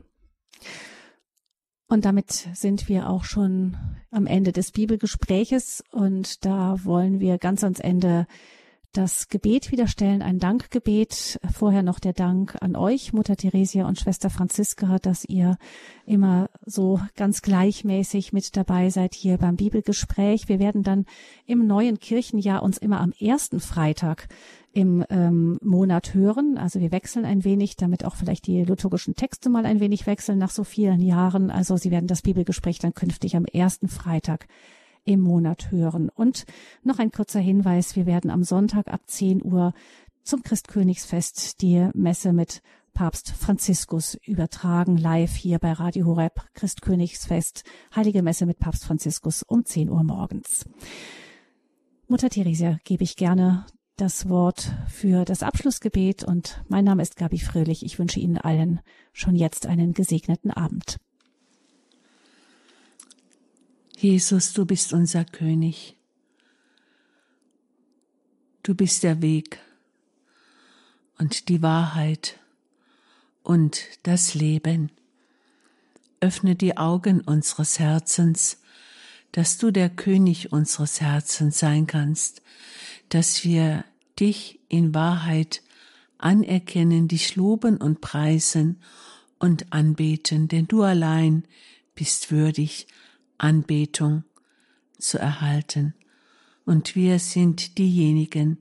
Und 1.87 2.05
damit 2.05 2.31
sind 2.53 2.87
wir 2.87 3.09
auch 3.09 3.23
schon 3.23 3.75
am 4.11 4.27
Ende 4.27 4.51
des 4.51 4.71
Bibelgespräches 4.71 5.83
und 5.91 6.45
da 6.45 6.83
wollen 6.83 7.19
wir 7.19 7.39
ganz 7.39 7.63
ans 7.63 7.79
Ende 7.79 8.27
das 8.93 9.27
Gebet 9.27 9.71
wieder 9.71 9.87
stellen, 9.87 10.21
ein 10.21 10.39
Dankgebet. 10.39 11.39
Vorher 11.53 11.83
noch 11.83 11.99
der 11.99 12.13
Dank 12.13 12.57
an 12.61 12.75
euch, 12.75 13.13
Mutter 13.13 13.35
Theresia 13.35 13.87
und 13.87 13.99
Schwester 13.99 14.29
Franziska, 14.29 14.97
dass 14.97 15.25
ihr 15.25 15.57
immer 16.05 16.49
so 16.65 16.99
ganz 17.15 17.41
gleichmäßig 17.41 18.33
mit 18.33 18.55
dabei 18.57 18.89
seid 18.89 19.13
hier 19.13 19.37
beim 19.37 19.57
Bibelgespräch. 19.57 20.47
Wir 20.47 20.59
werden 20.59 20.81
dann 20.81 21.05
im 21.45 21.67
neuen 21.67 21.99
Kirchenjahr 21.99 22.63
uns 22.63 22.77
immer 22.79 22.99
am 22.99 23.13
ersten 23.19 23.59
Freitag 23.59 24.27
im 24.73 25.03
ähm, 25.09 25.57
Monat 25.61 26.13
hören. 26.13 26.57
Also 26.57 26.79
wir 26.79 26.91
wechseln 26.91 27.25
ein 27.25 27.43
wenig, 27.43 27.75
damit 27.75 28.05
auch 28.05 28.15
vielleicht 28.15 28.47
die 28.47 28.63
liturgischen 28.63 29.15
Texte 29.15 29.49
mal 29.49 29.65
ein 29.65 29.79
wenig 29.79 30.05
wechseln 30.05 30.37
nach 30.37 30.51
so 30.51 30.63
vielen 30.63 31.01
Jahren. 31.01 31.49
Also 31.49 31.77
Sie 31.77 31.91
werden 31.91 32.07
das 32.07 32.21
Bibelgespräch 32.21 32.79
dann 32.79 32.93
künftig 32.93 33.35
am 33.35 33.45
ersten 33.45 33.87
Freitag 33.87 34.47
im 35.05 35.21
Monat 35.21 35.71
hören. 35.71 36.09
Und 36.09 36.45
noch 36.83 36.99
ein 36.99 37.11
kurzer 37.11 37.39
Hinweis, 37.39 37.95
wir 37.95 38.05
werden 38.05 38.29
am 38.29 38.43
Sonntag 38.43 38.87
ab 38.89 39.01
10 39.07 39.43
Uhr 39.43 39.73
zum 40.23 40.43
Christkönigsfest 40.43 41.61
die 41.61 41.89
Messe 41.93 42.33
mit 42.33 42.61
Papst 42.93 43.31
Franziskus 43.31 44.17
übertragen, 44.25 44.97
live 44.97 45.35
hier 45.35 45.57
bei 45.59 45.71
Radio 45.71 46.05
Horeb, 46.05 46.41
Christkönigsfest, 46.53 47.63
Heilige 47.95 48.21
Messe 48.21 48.45
mit 48.45 48.59
Papst 48.59 48.83
Franziskus 48.83 49.41
um 49.43 49.65
10 49.65 49.89
Uhr 49.89 50.03
morgens. 50.03 50.65
Mutter 52.07 52.29
Theresia 52.29 52.79
gebe 52.83 53.03
ich 53.03 53.15
gerne 53.15 53.65
das 53.99 54.29
Wort 54.29 54.71
für 54.87 55.25
das 55.25 55.43
Abschlussgebet 55.43 56.23
und 56.23 56.63
mein 56.69 56.85
Name 56.85 57.01
ist 57.01 57.17
Gabi 57.17 57.37
Fröhlich. 57.37 57.83
Ich 57.83 57.99
wünsche 57.99 58.19
Ihnen 58.19 58.37
allen 58.37 58.79
schon 59.11 59.35
jetzt 59.35 59.65
einen 59.65 59.93
gesegneten 59.93 60.51
Abend. 60.51 60.97
Jesus, 63.97 64.53
du 64.53 64.65
bist 64.65 64.93
unser 64.93 65.25
König. 65.25 65.97
Du 68.63 68.73
bist 68.73 69.03
der 69.03 69.21
Weg 69.21 69.59
und 71.17 71.49
die 71.49 71.61
Wahrheit 71.61 72.39
und 73.43 73.81
das 74.03 74.33
Leben. 74.33 74.91
Öffne 76.21 76.55
die 76.55 76.77
Augen 76.77 77.19
unseres 77.19 77.79
Herzens, 77.79 78.61
dass 79.33 79.57
du 79.57 79.71
der 79.71 79.89
König 79.89 80.53
unseres 80.53 81.01
Herzens 81.01 81.59
sein 81.59 81.85
kannst, 81.85 82.41
dass 83.09 83.43
wir 83.43 83.83
dich 84.19 84.59
in 84.67 84.93
Wahrheit 84.93 85.61
anerkennen, 86.17 87.07
dich 87.07 87.35
loben 87.35 87.77
und 87.77 88.01
preisen 88.01 88.79
und 89.39 89.71
anbeten, 89.71 90.47
denn 90.47 90.67
du 90.67 90.83
allein 90.83 91.43
bist 91.95 92.31
würdig, 92.31 92.87
Anbetung 93.37 94.23
zu 94.97 95.17
erhalten. 95.17 95.93
Und 96.65 96.95
wir 96.95 97.19
sind 97.19 97.77
diejenigen, 97.77 98.59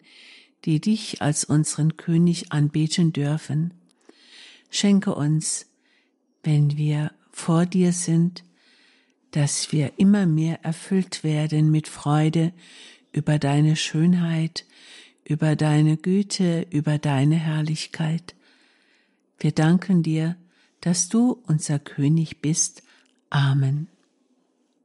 die 0.65 0.81
dich 0.81 1.21
als 1.21 1.45
unseren 1.45 1.97
König 1.97 2.53
anbeten 2.53 3.13
dürfen. 3.13 3.75
Schenke 4.71 5.15
uns, 5.15 5.67
wenn 6.43 6.77
wir 6.77 7.13
vor 7.31 7.67
dir 7.67 7.93
sind, 7.93 8.45
dass 9.33 9.73
wir 9.73 9.93
immer 9.99 10.27
mehr 10.27 10.65
erfüllt 10.65 11.23
werden 11.23 11.71
mit 11.71 11.87
Freude 11.89 12.53
über 13.13 13.39
deine 13.39 13.77
Schönheit, 13.77 14.65
über 15.29 15.57
deine 15.57 15.99
Güte, 15.99 16.67
über 16.71 16.97
deine 16.97 17.37
Herrlichkeit. 17.37 18.35
Wir 19.39 19.53
danken 19.53 20.03
dir, 20.03 20.37
dass 20.81 21.11
du 21.11 21.43
unser 21.47 21.79
König 21.79 22.41
bist. 22.41 22.83
Amen. 23.29 23.89